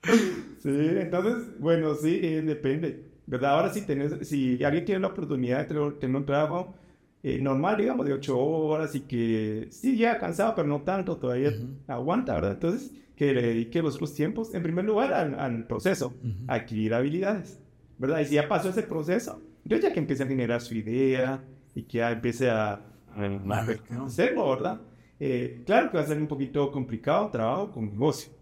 Sí, 0.63 0.71
entonces, 0.71 1.59
bueno, 1.59 1.97
sí, 1.97 2.21
eh, 2.23 2.41
depende. 2.43 3.11
¿Verdad? 3.27 3.53
Ahora 3.53 3.73
sí, 3.73 3.83
tenés, 3.83 4.29
si 4.29 4.63
alguien 4.63 4.85
tiene 4.85 5.01
la 5.01 5.09
oportunidad 5.09 5.67
de 5.67 5.93
tener 5.95 6.17
un 6.17 6.27
trabajo 6.27 6.77
eh, 7.23 7.39
normal, 7.41 7.77
digamos, 7.79 8.07
de 8.07 8.13
ocho 8.13 8.39
horas 8.39 8.95
y 8.95 9.01
que 9.01 9.69
sí, 9.71 9.97
ya 9.97 10.19
cansado, 10.19 10.55
pero 10.55 10.67
no 10.69 10.83
tanto, 10.83 11.17
todavía 11.17 11.53
aguanta, 11.87 12.35
¿verdad? 12.35 12.53
Entonces, 12.53 12.93
que 13.17 13.33
le 13.33 13.43
dedique 13.43 13.83
los 13.83 13.95
otros 13.95 14.15
tiempos, 14.15 14.55
en 14.55 14.63
primer 14.63 14.85
lugar, 14.85 15.13
al, 15.13 15.67
proceso, 15.67 16.15
a 16.49 16.55
adquirir 16.55 16.95
habilidades, 16.95 17.61
¿verdad? 17.99 18.21
Y 18.21 18.27
si 18.27 18.35
ya 18.35 18.49
pasó 18.49 18.71
ese 18.71 18.83
proceso, 18.83 19.41
entonces 19.65 19.89
ya 19.89 19.93
que 19.93 20.01
empiece 20.01 20.23
a 20.23 20.27
generar 20.27 20.61
su 20.61 20.75
idea 20.75 21.45
y 21.75 21.83
que 21.83 21.99
ya 21.99 22.11
empiece 22.11 22.51
a, 22.51 22.81
a, 23.15 23.67
hacerlo, 24.05 24.51
¿verdad? 24.51 24.81
Eh, 25.21 25.63
claro 25.65 25.91
que 25.91 25.99
va 25.99 26.03
a 26.03 26.07
ser 26.07 26.19
un 26.19 26.27
poquito 26.27 26.73
complicado 26.73 27.31
trabajo 27.31 27.71
con 27.71 27.87
negocio 27.87 28.33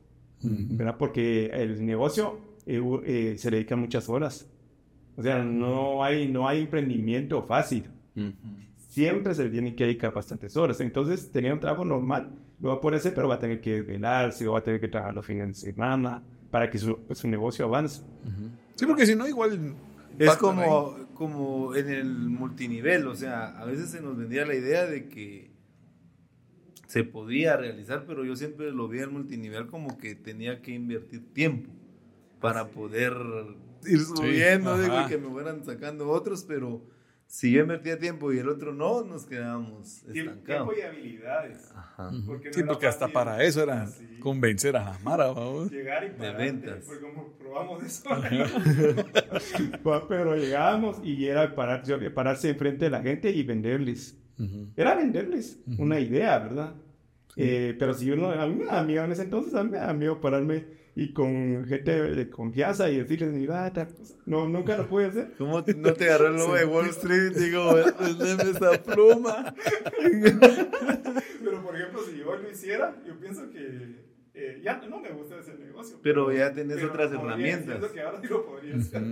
¿verdad? 0.42 0.96
Porque 0.98 1.46
el 1.46 1.84
negocio 1.84 2.38
eh, 2.66 2.80
eh, 3.04 3.34
se 3.38 3.50
dedica 3.50 3.76
muchas 3.76 4.08
horas. 4.08 4.48
O 5.16 5.22
sea, 5.22 5.42
no 5.42 6.02
hay, 6.02 6.28
no 6.28 6.48
hay 6.48 6.60
emprendimiento 6.62 7.42
fácil. 7.42 7.84
Siempre 8.90 9.36
se 9.36 9.48
tiene 9.48 9.76
que 9.76 9.84
dedicar 9.84 10.12
bastantes 10.12 10.56
horas. 10.56 10.80
Entonces, 10.80 11.30
tenía 11.30 11.54
un 11.54 11.60
trabajo 11.60 11.84
normal, 11.84 12.32
lo 12.60 12.70
va 12.70 12.74
a 12.74 12.80
poder 12.80 12.98
hacer, 12.98 13.14
pero 13.14 13.28
va 13.28 13.36
a 13.36 13.38
tener 13.38 13.60
que 13.60 13.82
velarse, 13.82 14.48
o 14.48 14.52
va 14.52 14.58
a 14.58 14.64
tener 14.64 14.80
que 14.80 14.88
trabajar 14.88 15.14
los 15.14 15.24
fines 15.24 15.46
de 15.46 15.54
semana 15.54 16.24
para 16.50 16.68
que 16.68 16.76
su, 16.76 16.98
su 17.12 17.28
negocio 17.28 17.64
avance. 17.66 18.02
Sí, 18.74 18.86
porque 18.86 19.06
si 19.06 19.14
no, 19.14 19.28
igual... 19.28 19.76
Es 20.18 20.36
como, 20.36 20.96
como 21.14 21.76
en 21.76 21.88
el 21.88 22.08
multinivel, 22.08 23.06
o 23.06 23.14
sea, 23.14 23.60
a 23.60 23.64
veces 23.64 23.90
se 23.90 24.02
nos 24.02 24.16
vendía 24.16 24.44
la 24.44 24.56
idea 24.56 24.84
de 24.84 25.08
que 25.08 25.52
se 26.88 27.04
podía 27.04 27.56
realizar, 27.56 28.04
pero 28.08 28.24
yo 28.24 28.34
siempre 28.34 28.72
lo 28.72 28.88
vi 28.88 28.98
al 28.98 29.12
multinivel 29.12 29.68
como 29.68 29.96
que 29.98 30.16
tenía 30.16 30.62
que 30.62 30.72
invertir 30.72 31.32
tiempo 31.32 31.70
para 32.40 32.70
poder 32.70 33.14
ir 33.86 34.00
subiendo, 34.00 34.76
digo, 34.82 35.00
y 35.00 35.06
que 35.06 35.16
me 35.16 35.28
fueran 35.28 35.64
sacando 35.64 36.10
otros, 36.10 36.42
pero 36.42 36.82
si 37.30 37.52
yo 37.52 37.60
invertía 37.60 37.96
tiempo 37.96 38.32
y 38.32 38.38
el 38.38 38.48
otro 38.48 38.74
no, 38.74 39.04
nos 39.04 39.24
quedábamos 39.24 40.02
estancados. 40.02 40.44
Tiempo 40.44 40.72
y 40.76 40.80
habilidades. 40.80 41.72
Ajá. 41.76 42.10
sí, 42.50 42.64
porque 42.64 42.88
hasta 42.88 43.06
para 43.06 43.42
eso 43.44 43.62
era 43.62 43.88
convencer 44.18 44.76
a 44.76 44.98
Mara, 45.04 45.28
vamos. 45.28 45.70
Llegar 45.70 46.04
y 46.04 46.20
de 46.20 46.32
ventas. 46.32 46.84
Porque 46.84 47.02
como 47.02 47.28
probamos 47.34 47.84
eso. 47.84 48.08
pero 50.08 50.34
llegábamos 50.34 51.00
y 51.04 51.24
era 51.26 51.54
parar, 51.54 51.84
pararse 52.12 52.50
enfrente 52.50 52.86
de 52.86 52.90
la 52.90 53.00
gente 53.00 53.30
y 53.30 53.44
venderles 53.44 54.16
era 54.76 54.94
venderles 54.94 55.60
una 55.78 56.00
idea, 56.00 56.38
¿verdad? 56.38 56.74
Eh, 57.36 57.76
pero 57.78 57.94
si 57.94 58.10
uno, 58.10 58.30
a 58.30 58.46
mí 58.46 58.56
me 58.56 58.64
da 58.64 58.82
miedo 58.82 59.04
en 59.04 59.12
ese 59.12 59.22
entonces, 59.22 59.54
a 59.54 59.62
mí 59.62 59.70
me 59.70 59.78
da 59.78 59.92
miedo 59.92 60.20
pararme 60.20 60.79
y 60.94 61.12
con 61.12 61.64
gente 61.66 61.92
de 61.92 62.30
confianza 62.30 62.90
y 62.90 62.98
decirles, 62.98 63.32
mira, 63.32 63.72
no, 64.26 64.48
nunca 64.48 64.76
lo 64.76 64.88
pude 64.88 65.06
hacer. 65.06 65.32
¿Cómo 65.38 65.62
no 65.76 65.92
te 65.94 66.04
agarró 66.04 66.28
el 66.28 66.36
lobo 66.36 66.54
de 66.54 66.64
Wall 66.64 66.88
Street? 66.90 67.32
Digo, 67.36 67.74
vendeme 67.74 68.50
esa 68.50 68.82
pluma. 68.82 69.54
pero 71.44 71.62
por 71.62 71.76
ejemplo, 71.76 72.00
si 72.02 72.18
yo 72.18 72.36
lo 72.36 72.50
hiciera, 72.50 72.96
yo 73.06 73.18
pienso 73.18 73.50
que 73.50 74.10
eh, 74.34 74.60
ya 74.64 74.80
no 74.88 75.00
me 75.00 75.10
gusta 75.10 75.38
ese 75.38 75.54
negocio. 75.54 75.98
Pero, 76.02 76.32
ya 76.32 76.52
tenés 76.52 76.82
otras 76.82 77.12
herramientas. 77.12 77.92
Que 77.92 78.00
ahora 78.00 78.20
lo 78.28 78.46
podría 78.46 78.76
hacer. 78.76 79.02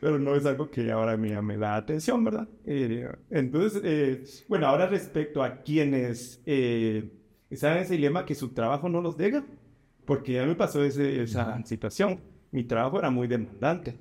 Pero 0.00 0.18
no 0.18 0.34
es 0.34 0.44
algo 0.46 0.70
que 0.70 0.90
ahora 0.90 1.16
me, 1.16 1.40
me 1.42 1.56
da 1.56 1.76
atención, 1.76 2.24
¿verdad? 2.24 2.48
Eh, 2.66 3.08
entonces, 3.30 3.80
eh, 3.84 4.24
bueno, 4.48 4.66
ahora 4.66 4.86
respecto 4.86 5.42
a 5.42 5.62
quienes 5.62 6.42
están 6.44 7.76
en 7.76 7.82
ese 7.82 7.94
dilema 7.94 8.24
que 8.24 8.34
su 8.34 8.52
trabajo 8.52 8.88
no 8.88 9.00
los 9.00 9.16
deja, 9.16 9.44
porque 10.04 10.34
ya 10.34 10.46
me 10.46 10.54
pasó 10.54 10.84
ese, 10.84 11.22
esa 11.22 11.62
situación. 11.64 12.20
Mi 12.50 12.64
trabajo 12.64 12.98
era 12.98 13.10
muy 13.10 13.26
demandante. 13.26 13.98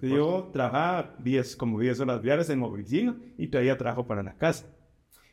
yo 0.00 0.50
trabajaba 0.52 1.16
10, 1.18 1.56
como 1.56 1.80
10 1.80 2.00
horas 2.00 2.22
diarias 2.22 2.50
en 2.50 2.62
oficina 2.62 3.16
y 3.36 3.48
todavía 3.48 3.76
trabajo 3.76 4.06
para 4.06 4.22
la 4.22 4.36
casa. 4.36 4.66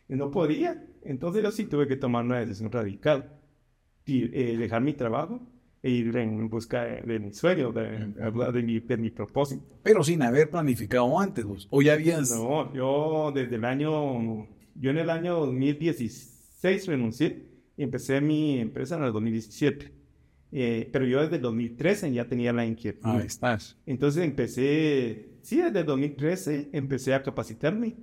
Y 0.10 0.16
no 0.16 0.32
podía. 0.32 0.84
Entonces 1.04 1.44
yo 1.44 1.52
sí 1.52 1.66
tuve 1.66 1.88
que 1.88 1.98
tomar 1.98 2.26
una 2.26 2.40
decisión 2.40 2.72
radical 2.72 3.40
eh, 4.06 4.58
dejar 4.58 4.82
mi 4.82 4.94
trabajo 4.94 5.40
e 5.82 5.90
ir 5.90 6.16
en 6.18 6.50
busca 6.50 6.84
de, 6.84 7.20
mi 7.20 7.34
sueño, 7.34 7.72
de, 7.72 8.14
de, 8.14 8.64
mi, 8.64 8.80
de, 8.80 8.98
mi, 8.98 9.10
propósito. 9.12 9.64
Pero 9.84 10.04
sin 10.04 10.22
haber 10.22 10.50
planificado 10.50 11.20
antes, 11.20 11.44
vos. 11.46 11.68
¿O 11.70 11.82
ya 11.82 11.94
habías...? 11.94 12.32
No, 12.32 12.74
yo 12.74 13.32
desde 13.34 13.56
el 13.56 13.66
año... 13.66 14.48
Yo 14.76 14.90
en 14.90 14.98
el 14.98 15.10
año 15.10 15.36
2016 15.46 16.88
renuncié 16.88 17.46
y 17.78 17.84
empecé 17.84 18.20
mi 18.22 18.60
empresa 18.60 18.98
en 18.98 19.04
el 19.04 19.14
2017. 19.14 20.03
Eh, 20.56 20.88
pero 20.92 21.08
yo 21.08 21.20
desde 21.20 21.38
el 21.38 21.42
2013 21.42 22.14
ya 22.14 22.28
tenía 22.28 22.54
la 22.54 22.64
inquietud. 22.64 23.10
Ahí 23.10 23.26
estás. 23.26 23.76
Entonces 23.88 24.24
empecé, 24.24 25.32
sí, 25.42 25.58
desde 25.58 25.80
el 25.80 25.86
2013 25.88 26.70
empecé 26.74 27.16
a 27.16 27.24
capacitarme. 27.24 27.96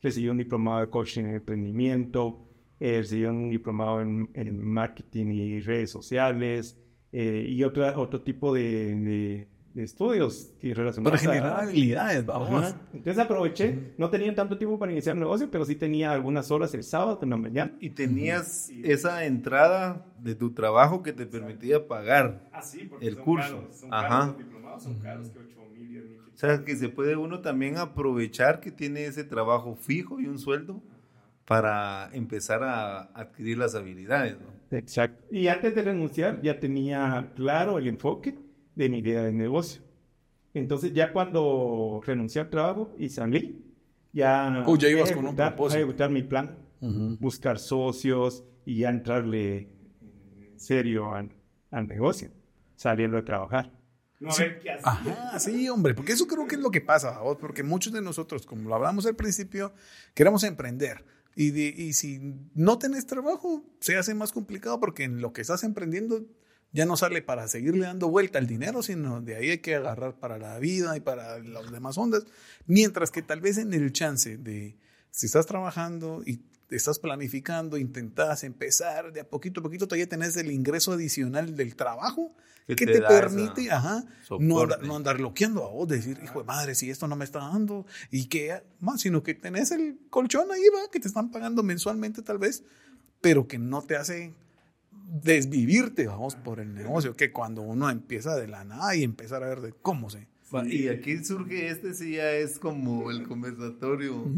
Recibí 0.00 0.28
un 0.28 0.38
diplomado 0.38 0.82
de 0.82 0.88
coaching 0.88 1.24
en 1.24 1.34
emprendimiento, 1.34 2.46
eh, 2.78 2.98
recibí 2.98 3.24
un 3.24 3.50
diplomado 3.50 4.00
en, 4.02 4.64
marketing 4.64 5.26
y 5.32 5.60
redes 5.60 5.90
sociales 5.90 6.78
eh, 7.10 7.44
y 7.48 7.64
otro, 7.64 8.00
otro 8.00 8.20
tipo 8.22 8.54
de, 8.54 8.94
de, 8.94 9.48
estudios 9.82 10.52
que 10.60 10.74
relacionados 10.74 11.20
Para 11.20 11.32
generar 11.32 11.60
habilidades, 11.64 12.26
vamos. 12.26 12.74
Entonces 12.92 13.18
aproveché, 13.18 13.92
no 13.98 14.10
tenía 14.10 14.34
tanto 14.34 14.56
tiempo 14.56 14.78
para 14.78 14.92
iniciar 14.92 15.14
el 15.14 15.20
negocio, 15.20 15.50
pero 15.50 15.64
sí 15.64 15.76
tenía 15.76 16.12
algunas 16.12 16.50
horas 16.50 16.72
el 16.74 16.82
sábado 16.82 17.18
en 17.22 17.30
la 17.30 17.36
mañana. 17.36 17.72
Y 17.80 17.90
tenías 17.90 18.70
esa 18.82 19.24
entrada 19.24 20.06
de 20.18 20.34
tu 20.34 20.52
trabajo 20.52 21.02
que 21.02 21.12
te 21.12 21.26
permitía 21.26 21.86
pagar 21.86 22.48
ah, 22.52 22.62
el 23.00 23.18
curso. 23.18 23.68
son 23.72 23.92
Ajá. 23.92 24.08
Caros, 24.08 24.38
diplomados 24.38 24.82
son 24.82 24.94
caros 25.00 25.30
que 25.30 25.38
8 25.38 25.56
mil, 25.74 25.88
10 25.88 26.04
mil. 26.04 26.20
O 26.20 26.36
sea, 26.38 26.64
que 26.64 26.76
se 26.76 26.88
puede 26.88 27.16
uno 27.16 27.40
también 27.40 27.76
aprovechar 27.76 28.60
que 28.60 28.70
tiene 28.70 29.06
ese 29.06 29.24
trabajo 29.24 29.74
fijo 29.74 30.20
y 30.20 30.26
un 30.26 30.38
sueldo 30.38 30.82
para 31.46 32.10
empezar 32.12 32.62
a 32.64 33.04
adquirir 33.14 33.58
las 33.58 33.74
habilidades. 33.74 34.36
¿no? 34.40 34.76
Exacto. 34.76 35.24
Y 35.30 35.48
antes 35.48 35.74
de 35.74 35.82
renunciar 35.82 36.42
ya 36.42 36.58
tenía 36.58 37.32
claro 37.36 37.78
el 37.78 37.86
enfoque 37.86 38.36
de 38.76 38.88
mi 38.88 38.98
idea 38.98 39.24
de 39.24 39.32
negocio. 39.32 39.82
Entonces 40.54 40.94
ya 40.94 41.12
cuando 41.12 42.00
renuncié 42.06 42.42
al 42.42 42.50
trabajo 42.50 42.94
y 42.96 43.08
salí, 43.08 43.64
ya... 44.12 44.64
Uh, 44.66 44.78
ya 44.78 44.88
ibas 44.88 45.10
con 45.10 45.26
un 45.26 45.34
propósito. 45.34 45.78
A 45.78 45.82
ejecutar 45.82 46.10
mi 46.10 46.22
plan, 46.22 46.56
buscar 47.18 47.58
socios 47.58 48.44
y 48.64 48.78
ya 48.78 48.90
entrarle 48.90 49.68
en 50.40 50.60
serio 50.60 51.12
al, 51.12 51.30
al 51.70 51.88
negocio, 51.88 52.30
saliendo 52.76 53.16
de 53.16 53.24
trabajar. 53.24 53.72
No 54.18 54.30
sí. 54.30 54.44
qué 54.62 54.70
Ajá, 54.82 55.38
sí, 55.38 55.68
hombre, 55.68 55.92
porque 55.92 56.12
eso 56.12 56.26
creo 56.26 56.46
que 56.46 56.54
es 56.54 56.60
lo 56.60 56.70
que 56.70 56.80
pasa, 56.80 57.20
porque 57.38 57.62
muchos 57.62 57.92
de 57.92 58.00
nosotros, 58.00 58.46
como 58.46 58.68
lo 58.68 58.74
hablamos 58.74 59.04
al 59.04 59.16
principio, 59.16 59.74
queremos 60.14 60.42
emprender. 60.44 61.04
Y, 61.34 61.52
y 61.60 61.92
si 61.92 62.34
no 62.54 62.78
tenés 62.78 63.06
trabajo, 63.06 63.62
se 63.78 63.98
hace 63.98 64.14
más 64.14 64.32
complicado 64.32 64.80
porque 64.80 65.04
en 65.04 65.20
lo 65.20 65.34
que 65.34 65.42
estás 65.42 65.64
emprendiendo 65.64 66.24
ya 66.76 66.84
no 66.84 66.98
sale 66.98 67.22
para 67.22 67.48
seguirle 67.48 67.86
dando 67.86 68.08
vuelta 68.08 68.38
al 68.38 68.46
dinero, 68.46 68.82
sino 68.82 69.22
de 69.22 69.36
ahí 69.36 69.50
hay 69.50 69.58
que 69.58 69.74
agarrar 69.74 70.18
para 70.18 70.36
la 70.36 70.58
vida 70.58 70.94
y 70.94 71.00
para 71.00 71.38
las 71.38 71.72
demás 71.72 71.96
ondas. 71.96 72.26
Mientras 72.66 73.10
que 73.10 73.22
tal 73.22 73.40
vez 73.40 73.56
en 73.56 73.72
el 73.72 73.92
chance 73.92 74.36
de, 74.36 74.76
si 75.10 75.24
estás 75.24 75.46
trabajando 75.46 76.22
y 76.26 76.42
estás 76.68 76.98
planificando, 76.98 77.78
intentás 77.78 78.44
empezar 78.44 79.10
de 79.10 79.20
a 79.20 79.24
poquito 79.28 79.60
a 79.60 79.62
poquito, 79.62 79.88
todavía 79.88 80.06
tenés 80.06 80.36
el 80.36 80.50
ingreso 80.50 80.92
adicional 80.92 81.56
del 81.56 81.76
trabajo 81.76 82.36
que 82.66 82.84
te, 82.84 83.00
permite 83.00 83.70
ajá, 83.70 84.04
no, 84.38 84.66
no, 84.66 84.96
andar 84.96 85.18
loqueando 85.18 85.64
a 85.64 85.70
vos, 85.70 85.88
decir, 85.88 86.18
hijo 86.22 86.40
de 86.40 86.44
madre, 86.44 86.74
si 86.74 86.90
esto 86.90 87.08
no 87.08 87.16
me 87.16 87.24
está 87.24 87.38
dando, 87.38 87.86
y 88.10 88.26
que 88.26 88.60
más, 88.80 89.00
sino 89.00 89.22
que 89.22 89.34
tenés 89.34 89.70
el 89.70 89.98
colchón 90.10 90.50
ahí, 90.52 90.64
va, 90.74 90.90
que 90.90 91.00
te 91.00 91.08
están 91.08 91.30
pagando 91.30 91.62
mensualmente 91.62 92.20
tal 92.20 92.36
vez, 92.36 92.64
pero 93.22 93.48
que 93.48 93.58
no 93.58 93.80
te 93.80 93.96
hace 93.96 94.34
desvivirte, 95.08 96.06
vamos, 96.06 96.34
por 96.34 96.60
el 96.60 96.74
negocio, 96.74 97.14
que 97.14 97.32
cuando 97.32 97.62
uno 97.62 97.88
empieza 97.90 98.36
de 98.36 98.48
la 98.48 98.64
nada 98.64 98.94
y 98.96 99.04
empezar 99.04 99.42
a 99.42 99.48
ver 99.48 99.60
de 99.60 99.72
cómo 99.72 100.10
se... 100.10 100.26
Y 100.66 100.88
aquí 100.88 101.24
surge 101.24 101.68
este, 101.68 101.92
sí 101.94 102.12
ya 102.12 102.32
es 102.32 102.58
como 102.58 103.10
el 103.10 103.26
conversatorio. 103.26 104.30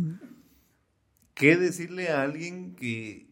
¿Qué 1.34 1.56
decirle 1.56 2.08
a 2.08 2.22
alguien 2.22 2.74
que 2.74 3.28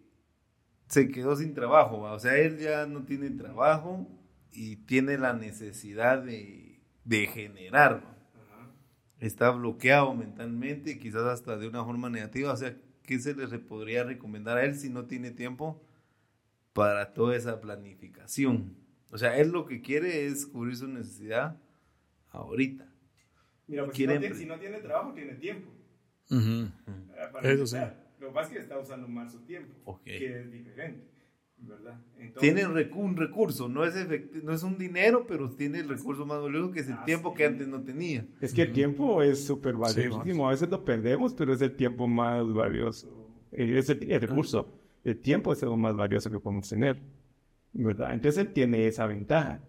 se 0.88 1.08
quedó 1.08 1.36
sin 1.36 1.54
trabajo? 1.54 2.02
O 2.02 2.18
sea, 2.18 2.36
él 2.36 2.58
ya 2.58 2.86
no 2.86 3.04
tiene 3.04 3.30
trabajo 3.30 4.06
y 4.52 4.76
tiene 4.76 5.18
la 5.18 5.32
necesidad 5.32 6.22
de, 6.22 6.80
de 7.04 7.26
generar. 7.26 8.16
Está 9.18 9.50
bloqueado 9.50 10.14
mentalmente, 10.14 10.98
quizás 10.98 11.22
hasta 11.22 11.56
de 11.56 11.66
una 11.68 11.82
forma 11.82 12.10
negativa. 12.10 12.52
O 12.52 12.56
sea, 12.56 12.76
¿qué 13.02 13.18
se 13.18 13.34
le 13.34 13.58
podría 13.58 14.04
recomendar 14.04 14.58
a 14.58 14.64
él 14.64 14.76
si 14.76 14.90
no 14.90 15.06
tiene 15.06 15.30
tiempo 15.30 15.82
para 16.76 17.12
toda 17.12 17.34
esa 17.34 17.60
planificación? 17.60 18.76
O 19.10 19.18
sea, 19.18 19.38
él 19.38 19.50
lo 19.50 19.66
que 19.66 19.80
quiere 19.80 20.26
es 20.26 20.46
cubrir 20.46 20.76
su 20.76 20.86
necesidad 20.86 21.58
ahorita. 22.30 22.92
Mira, 23.66 23.84
pues 23.84 23.96
si, 23.96 24.06
no 24.06 24.18
tiene, 24.18 24.34
si, 24.34 24.46
no 24.46 24.58
tiene, 24.58 24.78
trabajo, 24.78 25.12
tiene 25.12 25.34
tiempo. 25.34 25.72
Eso 27.42 27.66
sí. 27.66 27.76
Lo 28.20 28.28
que 28.28 28.34
pasa 28.34 28.48
es 28.48 28.52
que 28.54 28.58
está 28.60 28.78
usando 28.78 29.08
más 29.08 29.32
su 29.32 29.40
tiempo, 29.40 30.00
que 30.04 30.40
es 30.40 30.50
diferente. 30.50 31.16
¿verdad? 31.58 31.98
tiene 32.38 32.66
un 32.66 33.16
recurso, 33.16 33.66
no 33.66 33.84
es, 33.84 33.94
no 34.44 34.52
es 34.52 34.62
un 34.62 34.76
dinero, 34.76 35.26
pero 35.26 35.48
tiene 35.50 35.78
el 35.80 35.88
recurso 35.88 36.26
más 36.26 36.42
valioso 36.42 36.70
que 36.70 36.80
es 36.80 36.88
el 36.88 37.02
tiempo 37.04 37.32
que 37.32 37.46
antes 37.46 37.66
no 37.66 37.82
tenía. 37.82 38.26
Es 38.40 38.52
que 38.52 38.62
el 38.62 38.72
tiempo 38.72 39.22
es 39.22 39.46
súper 39.46 39.74
valioso. 39.74 40.22
a 40.46 40.50
veces 40.50 40.68
lo 40.68 40.84
perdemos, 40.84 41.32
pero 41.34 41.54
es 41.54 41.62
el 41.62 41.74
tiempo 41.74 42.06
más 42.06 42.52
valioso. 42.52 43.08
Eh, 43.52 43.78
es 43.78 43.88
el, 43.88 44.20
recurso. 44.20 44.85
El 45.06 45.18
tiempo 45.20 45.52
es 45.52 45.62
lo 45.62 45.76
más 45.76 45.96
valioso 45.96 46.30
que 46.30 46.40
podemos 46.40 46.68
tener. 46.68 47.00
¿verdad? 47.72 48.14
Entonces 48.14 48.44
él 48.44 48.52
tiene 48.52 48.86
esa 48.86 49.06
ventaja. 49.06 49.60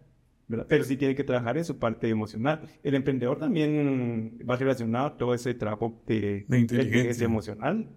¿verdad? 0.48 0.66
Pero 0.70 0.84
sí 0.84 0.98
tiene 0.98 1.16
que 1.16 1.24
trabajar 1.24 1.58
en 1.58 1.66
su 1.66 1.78
parte 1.78 2.10
emocional. 2.10 2.62
El 2.84 2.96
emprendedor 2.96 3.38
también 3.38 4.40
va 4.50 4.56
relacionado 4.56 5.08
a 5.08 5.18
todo 5.18 5.34
ese 5.34 5.54
trabajo 5.54 6.02
de, 6.06 6.46
de 6.48 6.60
inteligencia 6.60 7.26
emocional 7.26 7.90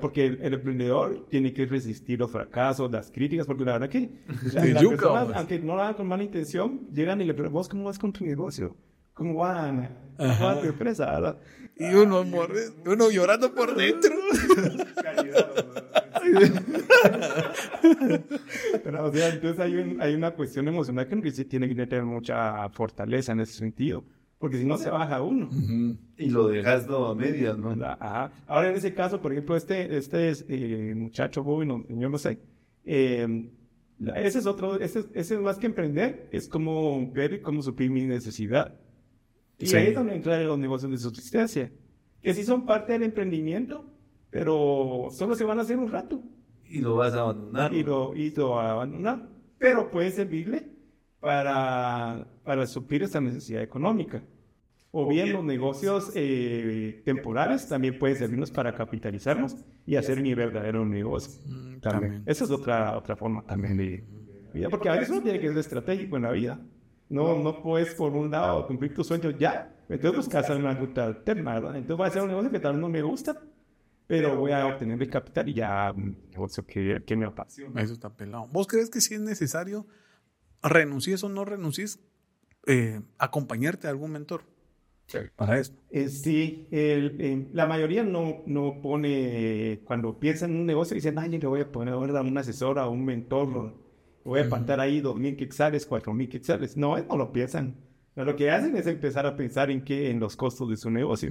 porque 0.00 0.26
el, 0.26 0.54
emprendedor 0.54 1.26
tiene 1.28 1.52
que 1.52 1.66
resistir 1.66 2.18
los 2.18 2.30
fracasos, 2.30 2.90
las 2.90 3.10
críticas, 3.10 3.46
porque 3.46 3.64
la 3.64 3.72
verdad 3.72 3.88
que 3.88 4.10
las 4.52 4.84
personas, 4.84 5.28
aunque 5.34 5.58
no 5.58 5.74
lo 5.74 5.82
hagan 5.82 5.94
con 5.94 6.06
mala 6.06 6.22
intención, 6.22 6.88
llegan 6.92 7.20
y 7.20 7.24
le 7.24 7.34
preguntan, 7.34 7.52
¿vos 7.52 7.68
cómo 7.68 7.84
vas 7.84 7.98
con 7.98 8.12
tu 8.12 8.24
negocio? 8.24 8.76
¿Cómo 9.12 9.40
va, 9.40 9.90
¿Cómo 10.16 10.44
va 10.44 10.60
tu 10.60 10.68
empresa? 10.68 11.36
Y 11.76 11.92
uno, 11.94 12.24
uno 12.86 13.10
llorando 13.10 13.54
por 13.54 13.74
dentro. 13.74 14.14
Pero, 18.84 19.04
o 19.04 19.12
sea, 19.12 19.28
entonces 19.28 19.60
hay, 19.60 19.96
hay 20.00 20.14
una 20.14 20.30
cuestión 20.32 20.66
emocional 20.68 21.08
que 21.08 21.30
sí 21.30 21.44
tiene 21.44 21.68
que 21.68 21.74
tener 21.74 22.04
mucha 22.04 22.68
fortaleza 22.70 23.32
en 23.32 23.40
ese 23.40 23.54
sentido 23.54 24.04
porque 24.42 24.58
si 24.58 24.64
no 24.64 24.76
se 24.76 24.90
baja 24.90 25.22
uno. 25.22 25.48
Y 26.18 26.28
lo 26.28 26.48
dejas 26.48 26.84
todo 26.84 27.12
a 27.12 27.14
medias, 27.14 27.56
¿no? 27.56 27.76
Ahora, 28.48 28.70
en 28.70 28.74
ese 28.74 28.92
caso, 28.92 29.22
por 29.22 29.30
ejemplo, 29.30 29.54
este, 29.54 29.96
este 29.96 30.32
eh, 30.48 30.96
muchacho 30.96 31.44
joven, 31.44 31.86
yo 31.88 32.08
no 32.08 32.18
sé, 32.18 32.40
eh, 32.84 33.48
ese 34.16 34.40
es 34.40 34.46
otro, 34.46 34.80
ese, 34.80 35.04
ese, 35.14 35.36
es 35.36 35.40
más 35.40 35.58
que 35.58 35.66
emprender, 35.66 36.28
es 36.32 36.48
como 36.48 37.08
ver 37.12 37.40
cómo 37.40 37.62
suplir 37.62 37.92
mi 37.92 38.04
necesidad. 38.04 38.74
Y 39.60 39.72
ahí 39.76 39.86
es 39.86 39.94
donde 39.94 40.16
entran 40.16 40.44
los 40.44 40.58
negocios 40.58 40.90
de 40.90 40.98
subsistencia, 40.98 41.70
que 42.20 42.34
sí 42.34 42.42
son 42.42 42.66
parte 42.66 42.94
del 42.94 43.04
emprendimiento, 43.04 43.91
pero 44.32 45.08
solo 45.10 45.34
se 45.34 45.44
van 45.44 45.58
a 45.58 45.62
hacer 45.62 45.78
un 45.78 45.92
rato. 45.92 46.20
Y 46.66 46.80
lo 46.80 46.96
vas 46.96 47.12
a 47.12 47.20
abandonar. 47.20 47.74
Y 47.74 47.84
lo, 47.84 48.16
y 48.16 48.30
lo 48.30 48.58
a 48.58 48.72
abandonar. 48.72 49.28
Pero 49.58 49.90
puede 49.90 50.10
servirle 50.10 50.70
para, 51.20 52.26
para 52.42 52.66
suplir 52.66 53.02
esta 53.02 53.20
necesidad 53.20 53.62
económica. 53.62 54.24
O 54.90 55.06
bien 55.06 55.34
los 55.34 55.44
negocios 55.44 56.12
eh, 56.14 57.02
temporales 57.04 57.68
también 57.68 57.98
pueden 57.98 58.16
servirnos 58.16 58.50
para 58.50 58.74
capitalizarnos 58.74 59.54
y 59.86 59.96
hacer 59.96 60.22
mi 60.22 60.34
verdadero 60.34 60.84
negocio. 60.86 61.42
Mm, 61.46 61.80
también. 61.80 62.22
Esa 62.24 62.44
es 62.44 62.50
otra, 62.50 62.96
otra 62.96 63.16
forma 63.16 63.42
también 63.42 63.76
de 63.76 64.04
vida, 64.54 64.70
porque 64.70 64.88
a 64.88 64.92
veces 64.92 65.10
uno 65.10 65.22
tiene 65.22 65.40
que 65.40 65.48
ser 65.48 65.58
estratégico 65.58 66.16
en 66.16 66.22
la 66.22 66.32
vida. 66.32 66.58
No, 67.10 67.38
no 67.38 67.62
puedes 67.62 67.94
por 67.94 68.12
un 68.12 68.30
lado 68.30 68.66
cumplir 68.66 68.94
tus 68.94 69.06
sueños 69.06 69.34
ya, 69.38 69.74
entonces 69.88 70.16
buscas 70.16 70.48
una 70.50 70.74
ruta 70.74 71.04
alterna, 71.04 71.56
Entonces 71.56 71.96
voy 71.96 72.04
a 72.04 72.08
hacer 72.08 72.22
un 72.22 72.28
negocio 72.28 72.50
que 72.50 72.60
tal 72.60 72.72
vez 72.72 72.80
no 72.80 72.88
me 72.88 73.02
gusta, 73.02 73.38
pero 74.12 74.36
voy 74.36 74.52
a 74.52 74.66
obtener 74.66 75.00
el 75.00 75.08
capital 75.08 75.48
y 75.48 75.54
ya 75.54 75.90
negocio 75.94 76.66
que, 76.66 77.02
que 77.06 77.16
me 77.16 77.24
apasiona. 77.24 77.80
Eso 77.80 77.94
está 77.94 78.14
pelado. 78.14 78.46
¿Vos 78.52 78.66
crees 78.66 78.90
que 78.90 79.00
sí 79.00 79.14
es 79.14 79.22
necesario, 79.22 79.86
renuncies 80.62 81.24
o 81.24 81.30
no 81.30 81.46
renuncies, 81.46 81.98
eh, 82.66 83.00
acompañarte 83.16 83.86
a 83.86 83.90
algún 83.90 84.12
mentor? 84.12 84.42
para 85.34 85.58
esto. 85.58 85.78
Eh, 85.88 86.08
sí, 86.08 86.68
el, 86.70 87.48
la 87.54 87.66
mayoría 87.66 88.02
no, 88.02 88.42
no 88.44 88.82
pone, 88.82 89.80
cuando 89.84 90.20
piensan 90.20 90.50
en 90.50 90.56
un 90.58 90.66
negocio, 90.66 90.94
dicen, 90.94 91.18
ay, 91.18 91.30
le 91.30 91.46
voy 91.46 91.62
a 91.62 91.72
poner 91.72 91.94
a 91.94 91.96
un 91.96 92.36
asesor, 92.36 92.78
a 92.78 92.88
un 92.88 93.06
mentor, 93.06 93.74
voy 94.24 94.40
a 94.40 94.46
plantar 94.46 94.78
ahí 94.78 95.00
dos 95.00 95.16
mil 95.16 95.38
quetzales, 95.38 95.86
cuatro 95.86 96.12
mil 96.12 96.28
quetzales. 96.28 96.76
No, 96.76 96.98
no 96.98 97.16
lo 97.16 97.32
piensan. 97.32 97.76
Lo 98.14 98.36
que 98.36 98.50
hacen 98.50 98.76
es 98.76 98.86
empezar 98.86 99.24
a 99.26 99.36
pensar 99.36 99.70
en 99.70 99.82
qué, 99.82 100.10
en 100.10 100.20
los 100.20 100.36
costos 100.36 100.68
de 100.68 100.76
su 100.76 100.90
negocio. 100.90 101.30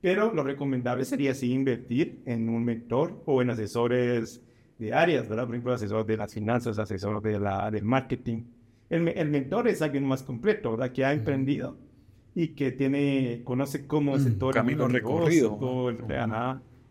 Pero 0.00 0.32
lo 0.32 0.42
recomendable 0.42 1.04
sería 1.04 1.34
sí 1.34 1.52
invertir 1.52 2.22
en 2.24 2.48
un 2.48 2.64
mentor 2.64 3.22
o 3.26 3.42
en 3.42 3.50
asesores 3.50 4.42
de 4.78 4.94
áreas, 4.94 5.28
¿verdad? 5.28 5.44
Por 5.44 5.54
ejemplo, 5.54 5.74
asesor 5.74 6.06
de 6.06 6.16
las 6.16 6.32
finanzas, 6.32 6.78
asesor 6.78 7.20
de 7.22 7.38
la, 7.38 7.70
del 7.70 7.84
marketing. 7.84 8.44
El, 8.88 9.08
el 9.08 9.28
mentor 9.28 9.68
es 9.68 9.82
alguien 9.82 10.04
más 10.04 10.22
completo, 10.22 10.72
¿verdad? 10.72 10.92
Que 10.92 11.04
ha 11.04 11.12
emprendido 11.12 11.76
y 12.36 12.48
que 12.48 12.70
tiene, 12.70 13.40
conoce 13.44 13.86
cómo 13.86 14.14
es 14.14 14.26
el 14.26 14.36
todo 14.36 14.50
camino 14.50 14.86
recorrido. 14.86 15.58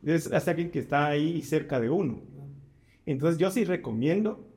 Es, 0.04 0.48
alguien 0.48 0.72
que 0.72 0.80
está 0.80 1.06
ahí 1.06 1.42
cerca 1.44 1.80
de 1.80 1.88
uno. 1.88 2.20
Entonces 3.06 3.38
yo 3.38 3.52
sí 3.52 3.64
recomiendo, 3.64 4.48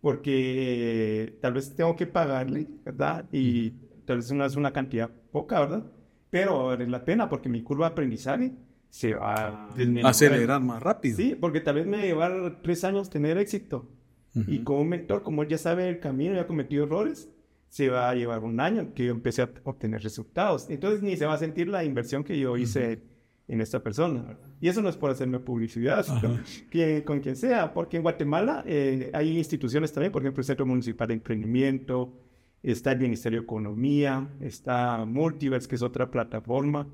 porque 0.00 1.36
tal 1.42 1.52
vez 1.52 1.76
tengo 1.76 1.94
que 1.96 2.06
pagarle, 2.06 2.66
¿verdad? 2.82 3.26
Y 3.30 3.74
tal 4.08 4.16
vez 4.16 4.30
una, 4.30 4.46
es 4.46 4.56
una 4.56 4.72
cantidad 4.72 5.10
poca, 5.30 5.60
¿verdad? 5.60 5.84
Pero 6.30 6.64
vale 6.64 6.86
la 6.86 7.04
pena 7.04 7.28
porque 7.28 7.50
mi 7.50 7.62
curva 7.62 7.86
de 7.86 7.92
aprendizaje 7.92 8.52
se 8.88 9.14
va 9.14 9.34
a 9.34 10.08
acelerar 10.08 10.62
más 10.62 10.82
rápido. 10.82 11.16
Sí, 11.18 11.36
porque 11.38 11.60
tal 11.60 11.74
vez 11.74 11.86
me 11.86 11.98
va 11.98 12.02
a 12.02 12.06
llevar 12.06 12.62
tres 12.62 12.84
años 12.84 13.10
tener 13.10 13.36
éxito. 13.36 13.86
Y 14.46 14.60
con 14.60 14.76
un 14.76 14.88
mentor, 14.88 15.22
como 15.22 15.42
él 15.42 15.48
ya 15.48 15.58
sabe 15.58 15.88
el 15.88 15.98
camino 15.98 16.34
y 16.34 16.38
ha 16.38 16.46
cometido 16.46 16.84
errores, 16.84 17.28
se 17.68 17.88
va 17.88 18.08
a 18.08 18.14
llevar 18.14 18.44
un 18.44 18.60
año 18.60 18.94
que 18.94 19.04
yo 19.06 19.10
empecé 19.10 19.42
a 19.42 19.50
obtener 19.64 20.00
resultados. 20.00 20.70
Entonces 20.70 21.02
ni 21.02 21.16
se 21.16 21.26
va 21.26 21.34
a 21.34 21.38
sentir 21.38 21.68
la 21.68 21.84
inversión 21.84 22.22
que 22.24 22.38
yo 22.38 22.56
hice 22.56 23.02
en 23.48 23.60
esta 23.60 23.82
persona. 23.82 24.38
Y 24.60 24.68
eso 24.68 24.80
no 24.80 24.88
es 24.88 24.96
por 24.96 25.10
hacerme 25.10 25.40
publicidad, 25.40 26.06
que, 26.70 27.02
con 27.04 27.20
quien 27.20 27.36
sea, 27.36 27.74
porque 27.74 27.96
en 27.96 28.04
Guatemala 28.04 28.62
eh, 28.66 29.10
hay 29.12 29.36
instituciones 29.36 29.92
también, 29.92 30.12
por 30.12 30.22
ejemplo, 30.22 30.40
el 30.40 30.46
Centro 30.46 30.66
Municipal 30.66 31.08
de 31.08 31.14
Emprendimiento, 31.14 32.14
está 32.62 32.92
el 32.92 33.00
Ministerio 33.00 33.40
de 33.40 33.44
Economía, 33.44 34.28
está 34.40 35.04
Multiverse, 35.04 35.68
que 35.68 35.76
es 35.76 35.82
otra 35.82 36.10
plataforma 36.10 36.88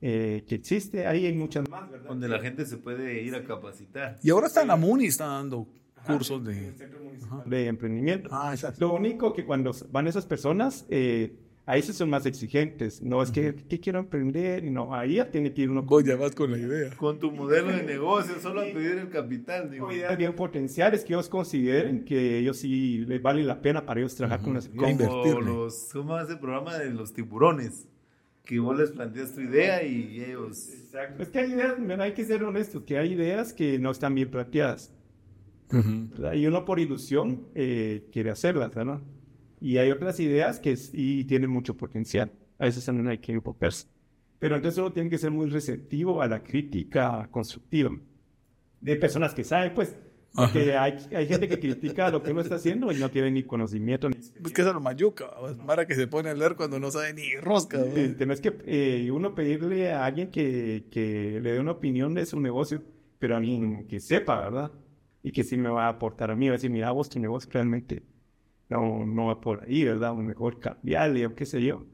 eh, 0.00 0.44
que 0.46 0.54
existe. 0.56 1.06
Ahí 1.06 1.26
hay 1.26 1.34
muchas 1.34 1.68
más, 1.68 1.90
¿verdad? 1.90 2.08
Donde 2.08 2.28
la 2.28 2.40
gente 2.40 2.66
se 2.66 2.76
puede 2.76 3.22
ir 3.22 3.34
a 3.34 3.44
capacitar. 3.44 4.18
Y 4.22 4.30
ahora 4.30 4.46
está 4.46 4.64
la 4.64 4.76
MUNI, 4.76 5.06
está 5.06 5.26
dando 5.26 5.66
cursos 6.06 6.44
de, 6.44 6.72
de 7.46 7.66
emprendimiento. 7.66 8.28
Ah, 8.32 8.54
Lo 8.78 8.94
único 8.94 9.32
que 9.32 9.44
cuando 9.44 9.72
van 9.90 10.06
esas 10.06 10.26
personas, 10.26 10.86
eh, 10.88 11.36
Ahí 11.68 11.82
sí 11.82 11.92
son 11.92 12.08
más 12.08 12.24
exigentes. 12.24 13.02
No 13.02 13.22
es 13.22 13.30
que, 13.30 13.54
¿qué 13.54 13.78
quiero 13.78 13.98
emprender? 13.98 14.64
Y 14.64 14.70
no, 14.70 14.94
ahí 14.94 15.16
ya 15.16 15.30
tiene 15.30 15.52
que 15.52 15.60
ir 15.60 15.70
uno 15.70 15.82
Vos 15.82 16.02
ya 16.02 16.16
vas 16.16 16.34
con 16.34 16.50
la 16.50 16.56
idea. 16.56 16.96
Con 16.96 17.18
tu 17.18 17.30
modelo 17.30 17.68
de 17.68 17.82
negocio, 17.82 18.36
solo 18.40 18.62
a 18.62 18.64
pedir 18.64 18.92
el 18.92 19.10
capital, 19.10 19.70
digo. 19.70 19.84
con 19.84 19.94
ideas 19.94 20.16
bien 20.16 20.34
potenciales 20.34 21.04
que 21.04 21.12
ellos 21.12 21.28
consideren 21.28 22.06
que 22.06 22.38
ellos 22.38 22.56
sí 22.56 23.04
les 23.06 23.20
vale 23.20 23.42
la 23.44 23.60
pena 23.60 23.84
para 23.84 24.00
ellos 24.00 24.14
trabajar 24.14 24.40
con 24.40 24.54
las 24.54 24.66
Como 24.68 25.40
los, 25.42 25.90
¿cómo 25.92 26.18
es 26.18 26.30
el 26.30 26.38
programa 26.38 26.78
de 26.78 26.88
los 26.88 27.12
tiburones? 27.12 27.86
Que 28.46 28.58
vos 28.58 28.78
les 28.78 28.90
planteas 28.90 29.34
tu 29.34 29.42
idea 29.42 29.82
y 29.82 30.24
ellos... 30.24 30.70
Es 31.18 31.28
que 31.28 31.38
hay 31.38 31.52
ideas, 31.52 31.78
mira, 31.78 32.02
hay 32.02 32.12
que 32.12 32.24
ser 32.24 32.44
honestos, 32.44 32.82
que 32.84 32.96
hay 32.96 33.12
ideas 33.12 33.52
que 33.52 33.78
no 33.78 33.90
están 33.90 34.14
bien 34.14 34.30
planteadas. 34.30 34.90
¿verdad? 35.68 36.32
Y 36.32 36.46
uno 36.46 36.64
por 36.64 36.80
ilusión 36.80 37.46
eh, 37.54 38.08
quiere 38.10 38.30
hacerlas, 38.30 38.74
¿verdad? 38.74 39.00
Y 39.60 39.78
hay 39.78 39.90
otras 39.90 40.20
ideas 40.20 40.60
que 40.60 40.76
sí 40.76 41.24
tienen 41.24 41.50
mucho 41.50 41.76
potencial. 41.76 42.32
A 42.58 42.64
veces 42.64 42.84
también 42.84 43.08
hay 43.08 43.18
que 43.18 43.32
enfocarse. 43.32 43.86
Pero 44.38 44.56
entonces 44.56 44.78
uno 44.78 44.92
tiene 44.92 45.10
que 45.10 45.18
ser 45.18 45.30
muy 45.30 45.48
receptivo 45.50 46.22
a 46.22 46.28
la 46.28 46.42
crítica 46.42 47.28
constructiva 47.30 47.90
de 48.80 48.96
personas 48.96 49.34
que 49.34 49.44
saben, 49.44 49.74
pues. 49.74 49.96
Porque 50.34 50.76
hay, 50.76 50.94
hay 51.16 51.26
gente 51.26 51.48
que 51.48 51.58
critica 51.58 52.10
lo 52.10 52.22
que 52.22 52.30
uno 52.30 52.42
está 52.42 52.56
haciendo 52.56 52.92
y 52.92 52.96
no 52.98 53.10
tiene 53.10 53.30
ni 53.30 53.42
conocimiento 53.42 54.08
ni 54.08 54.16
Pues 54.40 54.52
que 54.52 54.60
es 54.60 54.68
lo 54.68 54.78
mayuca, 54.78 55.24
¿va? 55.26 55.54
Mara 55.64 55.86
que 55.86 55.94
se 55.94 56.06
pone 56.06 56.28
a 56.28 56.34
leer 56.34 56.54
cuando 56.54 56.78
no 56.78 56.90
sabe 56.90 57.14
ni 57.14 57.34
rosca. 57.40 57.78
¿va? 57.78 57.86
Eh, 57.86 58.10
tenés 58.10 58.40
que 58.40 58.56
eh, 58.66 59.10
uno 59.10 59.34
pedirle 59.34 59.90
a 59.90 60.04
alguien 60.04 60.30
que, 60.30 60.84
que 60.90 61.40
le 61.42 61.52
dé 61.52 61.60
una 61.60 61.72
opinión 61.72 62.14
de 62.14 62.26
su 62.26 62.38
negocio, 62.38 62.82
pero 63.18 63.34
a 63.34 63.38
alguien 63.38 63.88
que 63.88 63.98
sepa, 63.98 64.38
¿verdad? 64.38 64.70
Y 65.22 65.32
que 65.32 65.42
sí 65.42 65.56
me 65.56 65.70
va 65.70 65.86
a 65.86 65.88
aportar 65.88 66.30
a 66.30 66.36
mí, 66.36 66.46
va 66.46 66.52
a 66.52 66.56
decir, 66.56 66.70
mira, 66.70 66.92
vos 66.92 67.08
tu 67.08 67.18
negocio 67.18 67.50
realmente 67.52 68.02
no, 68.68 69.06
no 69.06 69.26
va 69.26 69.40
por 69.40 69.64
ahí, 69.64 69.84
¿verdad? 69.84 70.12
O 70.12 70.16
mejor 70.16 70.60
cambiarle, 70.60 71.26
o 71.26 71.34
qué 71.34 71.46
sé 71.46 71.62
yo, 71.62 71.86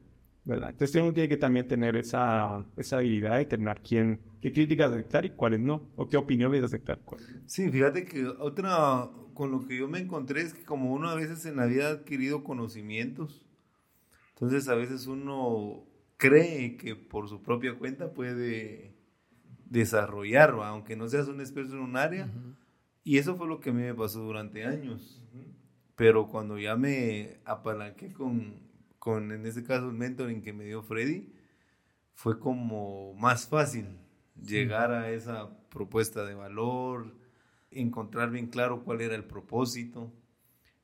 ¿verdad? 0.45 0.71
Entonces 0.71 1.01
uno 1.03 1.13
tiene 1.13 1.29
que 1.29 1.37
también 1.37 1.69
tener 1.69 1.97
esa, 1.97 2.65
esa 2.77 2.99
habilidad 2.99 3.39
de 3.39 3.47
tener 3.47 3.81
quién, 3.81 4.21
qué 4.41 4.53
críticas 4.53 4.93
aceptar 4.93 5.25
y 5.25 5.31
cuáles 5.31 5.61
no, 5.61 5.91
o 5.97 6.09
qué 6.09 6.17
opiniones 6.17 6.63
aceptar. 6.65 7.01
cuáles. 7.05 7.27
Sí, 7.47 7.71
fíjate 7.71 8.05
que 8.05 8.27
otra 8.27 9.11
con 9.35 9.51
lo 9.51 9.67
que 9.67 9.77
yo 9.77 9.89
me 9.89 9.99
encontré 9.99 10.43
es 10.43 10.55
que 10.55 10.65
como 10.65 10.93
uno 10.93 11.09
a 11.09 11.15
veces 11.15 11.45
en 11.47 11.57
la 11.57 11.67
vida 11.67 11.89
ha 11.89 11.93
adquirido 11.93 12.45
conocimientos, 12.45 13.45
entonces 14.35 14.69
a 14.69 14.75
veces 14.75 15.07
uno 15.07 15.85
cree 16.17 16.77
que 16.77 16.97
por 16.97 17.29
su 17.29 17.43
propia 17.43 17.77
cuenta 17.79 18.13
puede 18.13 18.95
desarrollar, 19.67 20.59
¿va? 20.59 20.69
aunque 20.69 20.97
no 20.97 21.09
seas 21.09 21.29
un 21.29 21.41
experto 21.41 21.75
en 21.75 21.81
un 21.81 21.97
área. 21.97 22.31
Y 23.03 23.19
eso 23.19 23.37
fue 23.37 23.47
lo 23.47 23.61
que 23.61 23.71
a 23.71 23.73
mí 23.73 23.83
me 23.83 23.95
pasó 23.95 24.21
durante 24.21 24.65
años. 24.65 25.21
Pero 25.97 26.29
cuando 26.29 26.59
ya 26.59 26.77
me 26.77 27.41
apalanqué 27.45 28.13
con, 28.13 28.55
con, 28.99 29.33
en 29.33 29.47
este 29.47 29.63
caso, 29.63 29.89
el 29.89 29.95
mentoring 29.95 30.43
que 30.43 30.53
me 30.53 30.65
dio 30.65 30.83
Freddy, 30.83 31.33
fue 32.15 32.39
como 32.39 33.15
más 33.15 33.47
fácil 33.49 33.87
llegar 34.41 34.93
a 34.93 35.11
esa 35.11 35.51
propuesta 35.69 36.25
de 36.25 36.35
valor, 36.35 37.15
encontrar 37.71 38.31
bien 38.31 38.49
claro 38.49 38.83
cuál 38.85 39.01
era 39.01 39.15
el 39.15 39.25
propósito. 39.25 40.13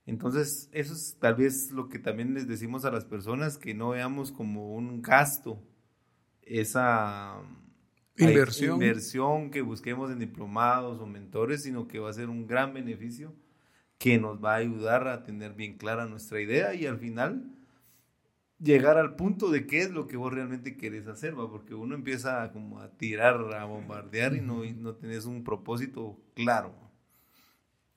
Entonces, 0.07 0.69
eso 0.73 0.95
es 0.95 1.17
tal 1.21 1.37
vez 1.37 1.71
lo 1.71 1.89
que 1.89 1.99
también 1.99 2.35
les 2.35 2.49
decimos 2.49 2.85
a 2.85 2.91
las 2.91 3.05
personas, 3.05 3.59
que 3.59 3.75
no 3.75 3.91
veamos 3.91 4.33
como 4.33 4.75
un 4.75 5.03
gasto 5.03 5.63
esa 6.43 7.41
Inversión. 8.17 8.75
inversión 8.75 9.51
que 9.51 9.63
busquemos 9.63 10.11
en 10.11 10.19
diplomados 10.19 11.01
o 11.01 11.07
mentores, 11.07 11.63
sino 11.63 11.87
que 11.89 11.99
va 11.99 12.11
a 12.11 12.13
ser 12.13 12.29
un 12.29 12.47
gran 12.47 12.75
beneficio 12.75 13.35
que 14.01 14.19
nos 14.19 14.43
va 14.43 14.55
a 14.55 14.57
ayudar 14.57 15.07
a 15.09 15.25
tener 15.25 15.53
bien 15.53 15.77
clara 15.77 16.07
nuestra 16.07 16.41
idea 16.41 16.73
y 16.75 16.87
al 16.87 16.99
final 16.99 17.53
llegar 18.59 18.97
al 18.97 19.15
punto 19.15 19.51
de 19.51 19.67
qué 19.67 19.83
es 19.83 19.91
lo 19.91 20.07
que 20.07 20.17
vos 20.17 20.33
realmente 20.33 20.79
querés 20.79 21.07
hacer, 21.07 21.39
¿va? 21.39 21.51
porque 21.51 21.75
uno 21.75 21.95
empieza 21.95 22.51
como 22.51 22.81
a 22.81 22.89
tirar, 22.97 23.55
a 23.55 23.67
bombardear 23.67 24.35
y 24.35 24.41
no, 24.41 24.65
y 24.65 24.73
no 24.73 24.95
tenés 24.95 25.27
un 25.27 25.45
propósito 25.45 26.19
claro. 26.33 26.73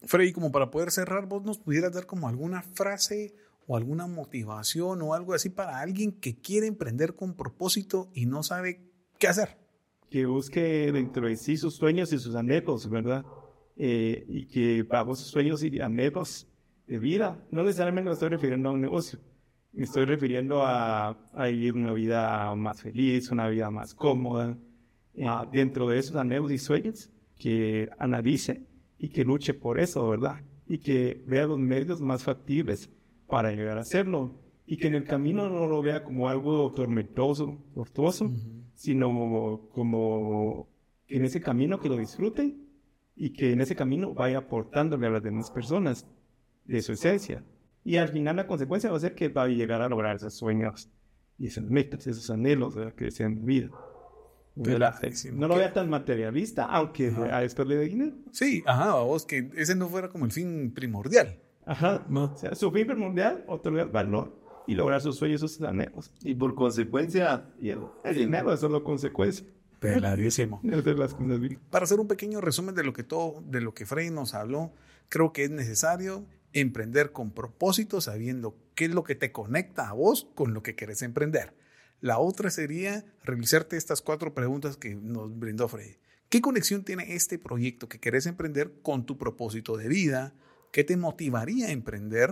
Freddy, 0.02 0.34
como 0.34 0.52
para 0.52 0.70
poder 0.72 0.92
cerrar, 0.92 1.26
vos 1.26 1.42
nos 1.42 1.58
pudieras 1.58 1.94
dar 1.94 2.06
como 2.06 2.28
alguna 2.28 2.62
frase 2.64 3.34
o 3.66 3.78
alguna 3.78 4.06
motivación 4.06 5.02
o 5.04 5.14
algo 5.14 5.34
así 5.34 5.50
para 5.50 5.80
alguien 5.80 6.12
que 6.12 6.36
quiere 6.36 6.68
emprender 6.68 7.16
con 7.16 7.34
propósito 7.34 8.10
y 8.14 8.26
no 8.26 8.44
sabe 8.44 8.92
qué 9.20 9.28
hacer. 9.30 9.58
que 10.10 10.26
busque 10.26 10.92
dentro 10.92 11.28
de 11.28 11.38
sí 11.38 11.56
sus 11.56 11.76
sueños 11.76 12.12
y 12.12 12.20
sus 12.20 12.36
anhelos, 12.36 12.90
¿verdad? 12.90 13.24
Eh, 13.76 14.26
y 14.28 14.46
que 14.46 14.84
vos 14.84 15.20
sus 15.20 15.30
sueños 15.30 15.64
y 15.64 15.80
anhelos 15.80 16.48
de 16.88 17.00
vida, 17.00 17.44
no 17.50 17.64
necesariamente 17.64 18.10
me 18.10 18.14
estoy 18.14 18.30
refiriendo 18.30 18.70
a 18.70 18.72
un 18.74 18.82
negocio, 18.82 19.20
me 19.72 19.84
estoy 19.84 20.06
refiriendo 20.06 20.62
a, 20.62 21.10
a 21.34 21.48
vivir 21.48 21.74
una 21.74 21.94
vida 21.94 22.54
más 22.56 22.82
feliz, 22.82 23.32
una 23.32 23.48
vida 23.48 23.72
más 23.72 23.96
cómoda, 23.96 24.56
eh, 25.16 25.26
dentro 25.52 25.88
de 25.88 26.00
esos 26.00 26.16
anhelos 26.16 26.52
y 26.52 26.58
sueños, 26.58 27.10
que 27.38 27.90
analice 27.98 28.68
y 28.98 29.10
que 29.10 29.24
luche 29.24 29.54
por 29.54 29.80
eso, 29.80 30.08
¿verdad? 30.08 30.42
Y 30.68 30.78
que 30.78 31.24
vea 31.28 31.48
los 31.48 31.60
medios 31.60 32.00
más 32.00 32.24
factibles 32.24 32.90
para 33.28 33.52
llegar 33.52 33.78
a 33.78 33.82
hacerlo. 33.82 34.40
Y 34.66 34.78
que 34.78 34.88
en 34.88 34.96
el 34.96 35.04
camino 35.04 35.50
no 35.50 35.68
lo 35.68 35.82
vea 35.82 36.04
como 36.04 36.30
algo 36.30 36.72
tormentoso, 36.72 37.58
tortuoso, 37.74 38.32
sino 38.76 39.08
como, 39.08 39.70
como 39.70 40.70
que 41.06 41.18
en 41.18 41.26
ese 41.26 41.42
camino 41.42 41.80
que 41.80 41.90
lo 41.90 41.98
disfruten 41.98 42.63
y 43.16 43.34
que 43.34 43.52
en 43.52 43.62
ese 43.62 43.76
camino 43.76 44.14
vaya 44.14 44.40
aportándole 44.40 45.08
a 45.08 45.12
las 45.12 45.24
demás 45.24 45.52
personas 45.52 46.08
de 46.66 46.82
su 46.82 46.94
esencia. 46.94 47.44
Y 47.84 47.98
al 47.98 48.10
final 48.10 48.38
la 48.38 48.48
consecuencia 48.48 48.90
va 48.90 48.98
a 48.98 49.02
ser 49.02 49.16
que 49.16 49.28
va 49.28 49.44
a 49.44 49.48
llegar 49.48 49.82
a 49.82 49.90
lograr 49.90 50.16
esos 50.16 50.34
sueños 50.34 50.90
y 51.38 51.48
esas 51.48 51.66
metas, 51.66 52.08
esos 52.08 52.30
anhelos 52.30 52.76
¿verdad? 52.76 52.94
que 52.94 53.06
desean 53.06 53.34
en 53.34 53.46
vida. 53.46 53.70
No 55.34 55.48
lo 55.48 55.56
vea 55.56 55.74
tan 55.74 55.90
materialista, 55.90 56.66
aunque 56.66 57.10
a 57.10 57.44
esto 57.44 57.66
le 57.66 57.76
dé 57.76 57.86
dinero. 57.86 58.16
Sí, 58.32 58.64
ajá, 58.68 58.92
a 58.92 59.04
vos 59.04 59.26
que 59.26 59.50
ese 59.56 59.76
no 59.76 59.90
fuera 59.90 60.10
como 60.10 60.26
el 60.26 60.32
fin 60.32 60.72
primordial. 60.74 61.40
Ajá. 61.66 62.06
No. 62.08 62.26
O 62.26 62.38
sea, 62.38 62.54
su 62.54 62.72
fin 62.72 62.86
primordial, 62.86 63.44
otorgar 63.48 63.92
valor 63.92 64.38
y 64.68 64.76
lograr 64.76 65.02
sus 65.02 65.18
sueños, 65.18 65.42
sus 65.42 65.60
anhelos. 65.62 66.14
Y 66.22 66.36
por 66.36 66.54
consecuencia, 66.54 67.50
Y 67.60 67.70
el, 67.70 67.80
el 68.04 68.16
dinero 68.16 68.54
es 68.54 68.60
solo 68.60 68.84
consecuencia 68.84 69.46
Peladísimo. 69.84 70.62
Para 71.70 71.84
hacer 71.84 72.00
un 72.00 72.08
pequeño 72.08 72.42
resumen 72.42 72.76
de 72.76 72.84
lo 72.84 72.94
que 72.94 73.04
todo, 73.04 73.44
de 73.46 73.62
lo 73.62 73.74
que 73.74 73.86
Freddy 73.86 74.10
nos 74.10 74.34
habló, 74.34 74.74
creo 75.10 75.34
que 75.34 75.44
es 75.44 75.52
necesario 75.52 76.26
emprender 76.54 77.12
con 77.12 77.32
propósito, 77.32 78.00
sabiendo 78.02 78.58
qué 78.76 78.86
es 78.86 78.92
lo 78.92 79.04
que 79.04 79.16
te 79.16 79.32
conecta 79.32 79.90
a 79.90 79.94
vos 79.94 80.28
con 80.36 80.54
lo 80.54 80.64
que 80.64 80.76
querés 80.76 81.02
emprender. 81.02 81.54
La 82.00 82.20
otra 82.20 82.50
sería 82.50 83.06
realizarte 83.24 83.78
estas 83.78 84.02
cuatro 84.02 84.34
preguntas 84.34 84.78
que 84.78 84.96
nos 84.96 85.38
brindó 85.38 85.68
Freddy. 85.68 85.98
¿Qué 86.30 86.42
conexión 86.42 86.84
tiene 86.84 87.16
este 87.16 87.38
proyecto 87.38 87.88
que 87.88 88.00
querés 88.00 88.26
emprender 88.26 88.74
con 88.82 89.06
tu 89.06 89.18
propósito 89.18 89.78
de 89.78 89.88
vida? 89.88 90.34
¿Qué 90.72 90.84
te 90.84 90.98
motivaría 90.98 91.68
a 91.68 91.72
emprender? 91.72 92.32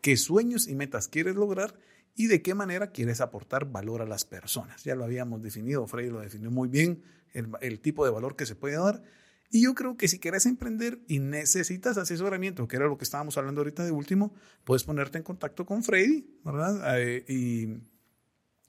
¿Qué 0.00 0.16
sueños 0.16 0.68
y 0.68 0.74
metas 0.74 1.08
quieres 1.08 1.34
lograr? 1.34 1.78
¿Y 2.14 2.26
de 2.26 2.42
qué 2.42 2.54
manera 2.54 2.90
quieres 2.90 3.20
aportar 3.20 3.70
valor 3.70 4.02
a 4.02 4.06
las 4.06 4.24
personas? 4.24 4.84
Ya 4.84 4.94
lo 4.94 5.04
habíamos 5.04 5.42
definido, 5.42 5.86
Freddy 5.86 6.10
lo 6.10 6.20
definió 6.20 6.50
muy 6.50 6.68
bien, 6.68 7.02
el, 7.32 7.48
el 7.60 7.80
tipo 7.80 8.04
de 8.04 8.10
valor 8.10 8.36
que 8.36 8.46
se 8.46 8.56
puede 8.56 8.76
dar. 8.76 9.02
Y 9.52 9.64
yo 9.64 9.74
creo 9.74 9.96
que 9.96 10.06
si 10.06 10.20
quieres 10.20 10.46
emprender 10.46 11.00
y 11.08 11.18
necesitas 11.18 11.98
asesoramiento, 11.98 12.68
que 12.68 12.76
era 12.76 12.86
lo 12.86 12.96
que 12.96 13.02
estábamos 13.02 13.36
hablando 13.36 13.62
ahorita 13.62 13.84
de 13.84 13.90
último, 13.90 14.32
puedes 14.64 14.84
ponerte 14.84 15.18
en 15.18 15.24
contacto 15.24 15.66
con 15.66 15.82
Freddy, 15.82 16.24
¿verdad? 16.44 17.00
Eh, 17.00 17.24
y 17.26 17.66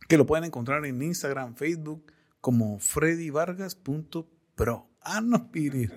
que 0.07 0.17
lo 0.17 0.25
pueden 0.25 0.45
encontrar 0.45 0.83
en 0.85 0.99
Instagram, 1.01 1.55
Facebook, 1.55 2.11
como 2.41 2.79
freddyvargas.pro. 2.79 4.89
Ah, 5.01 5.21
no, 5.21 5.51
piri. 5.51 5.87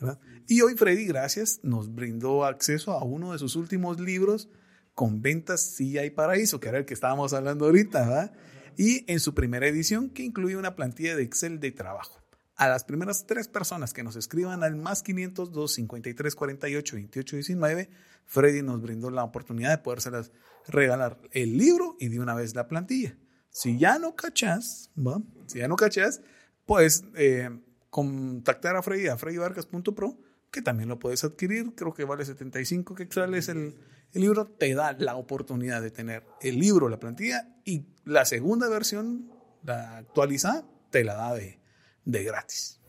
¿verdad? 0.00 0.18
Y 0.48 0.60
hoy 0.60 0.74
Freddy, 0.74 1.06
gracias, 1.06 1.60
nos 1.62 1.94
brindó 1.94 2.44
acceso 2.44 2.90
a 2.92 3.04
uno 3.04 3.32
de 3.32 3.38
sus 3.38 3.54
últimos 3.54 4.00
libros 4.00 4.48
con 4.96 5.20
ventas 5.20 5.60
Sí 5.60 5.98
hay 5.98 6.10
paraíso, 6.10 6.58
que 6.58 6.70
era 6.70 6.78
el 6.78 6.86
que 6.86 6.94
estábamos 6.94 7.34
hablando 7.34 7.66
ahorita, 7.66 8.00
¿verdad? 8.00 8.32
Y 8.78 9.04
en 9.12 9.20
su 9.20 9.34
primera 9.34 9.68
edición, 9.68 10.08
que 10.08 10.22
incluye 10.22 10.56
una 10.56 10.74
plantilla 10.74 11.14
de 11.14 11.22
Excel 11.22 11.60
de 11.60 11.70
trabajo. 11.70 12.18
A 12.56 12.66
las 12.66 12.84
primeras 12.84 13.26
tres 13.26 13.46
personas 13.46 13.92
que 13.92 14.02
nos 14.02 14.16
escriban 14.16 14.64
al 14.64 14.74
más 14.74 15.02
502 15.02 15.74
53 15.74 16.34
48 16.34 16.96
28 16.96 17.36
19, 17.36 17.90
Freddy 18.24 18.62
nos 18.62 18.80
brindó 18.80 19.10
la 19.10 19.22
oportunidad 19.22 19.70
de 19.70 19.78
podérselas 19.78 20.32
regalar 20.66 21.20
el 21.32 21.58
libro 21.58 21.96
y 22.00 22.08
de 22.08 22.18
una 22.18 22.34
vez 22.34 22.54
la 22.54 22.66
plantilla. 22.66 23.18
Si 23.50 23.78
ya 23.78 23.98
no 23.98 24.16
cachas, 24.16 24.90
¿va? 24.96 25.20
si 25.46 25.58
ya 25.58 25.68
no 25.68 25.76
cachas, 25.76 26.22
puedes 26.64 27.04
eh, 27.16 27.50
contactar 27.90 28.76
a 28.76 28.82
Freddy 28.82 29.08
a 29.08 29.18
freddyvargas.pro, 29.18 30.18
que 30.50 30.62
también 30.62 30.88
lo 30.88 30.98
puedes 30.98 31.22
adquirir, 31.22 31.74
creo 31.74 31.92
que 31.92 32.04
vale 32.04 32.24
75 32.24 32.94
quetzales 32.94 33.50
el, 33.50 33.74
el 34.12 34.22
libro, 34.22 34.46
te 34.46 34.74
da 34.74 34.92
la 34.98 35.16
oportunidad 35.16 35.82
de 35.82 35.90
tener 35.90 36.24
el 36.40 36.58
libro, 36.58 36.88
la 36.88 36.98
plantilla, 36.98 37.48
y 37.64 37.84
la 38.04 38.24
segunda 38.24 38.68
versión, 38.68 39.30
la 39.62 39.98
actualizada, 39.98 40.64
te 40.90 41.04
la 41.04 41.14
da 41.14 41.34
de, 41.34 41.60
de 42.04 42.24
gratis. 42.24 42.80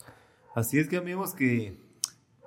Así 0.56 0.80
es 0.80 0.88
que 0.88 0.98
amigos 0.98 1.34
que 1.34 1.78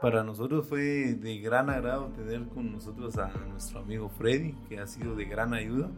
para 0.00 0.24
nosotros 0.24 0.66
fue 0.66 1.14
de 1.14 1.38
gran 1.40 1.68
agrado 1.68 2.08
tener 2.08 2.48
con 2.48 2.72
nosotros 2.72 3.18
a 3.18 3.28
nuestro 3.50 3.80
amigo 3.80 4.08
Freddy, 4.08 4.56
que 4.68 4.78
ha 4.78 4.86
sido 4.86 5.14
de 5.14 5.26
gran 5.26 5.52
ayuda. 5.52 5.90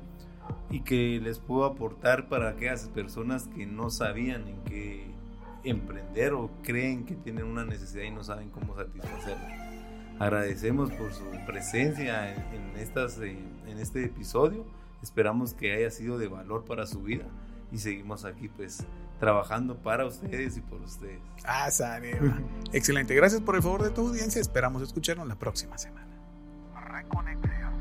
y 0.71 0.81
que 0.83 1.21
les 1.23 1.39
puedo 1.39 1.65
aportar 1.65 2.29
para 2.29 2.51
aquellas 2.51 2.89
personas 2.89 3.47
que 3.49 3.65
no 3.65 3.91
sabían 3.91 4.49
en 4.49 4.65
qué 4.65 5.15
emprender 5.63 6.33
o 6.33 6.51
creen 6.63 7.05
que 7.05 7.15
tienen 7.15 7.45
una 7.45 7.65
necesidad 7.65 8.03
y 8.05 8.11
no 8.11 8.25
saben 8.25 8.51
cómo 8.51 8.75
satisfacerla. 8.75 9.62
Agradecemos 10.23 10.93
por 10.93 11.13
su 11.13 11.25
presencia 11.49 12.33
en, 12.33 12.77
estas, 12.77 13.19
eh, 13.19 13.37
en 13.67 13.79
este 13.81 14.05
episodio. 14.05 14.65
Esperamos 15.03 15.53
que 15.53 15.73
haya 15.73 15.91
sido 15.91 16.17
de 16.17 16.29
valor 16.29 16.65
para 16.65 16.87
su 16.87 17.03
vida 17.03 17.25
y 17.73 17.79
seguimos 17.79 18.25
aquí 18.25 18.47
pues 18.47 18.87
trabajando 19.19 19.77
para 19.79 20.07
ustedes 20.07 20.57
y 20.57 20.61
por 20.61 20.81
ustedes. 20.81 21.19
Ah, 21.45 21.69
Excelente. 22.73 23.17
Gracias 23.17 23.41
por 23.41 23.57
el 23.57 23.63
favor 23.63 23.83
de 23.83 23.91
tu 23.91 24.03
audiencia. 24.03 24.41
Esperamos 24.41 24.81
escucharnos 24.83 25.27
la 25.27 25.35
próxima 25.35 25.77
semana. 25.77 26.07
Reconexión. 26.87 27.73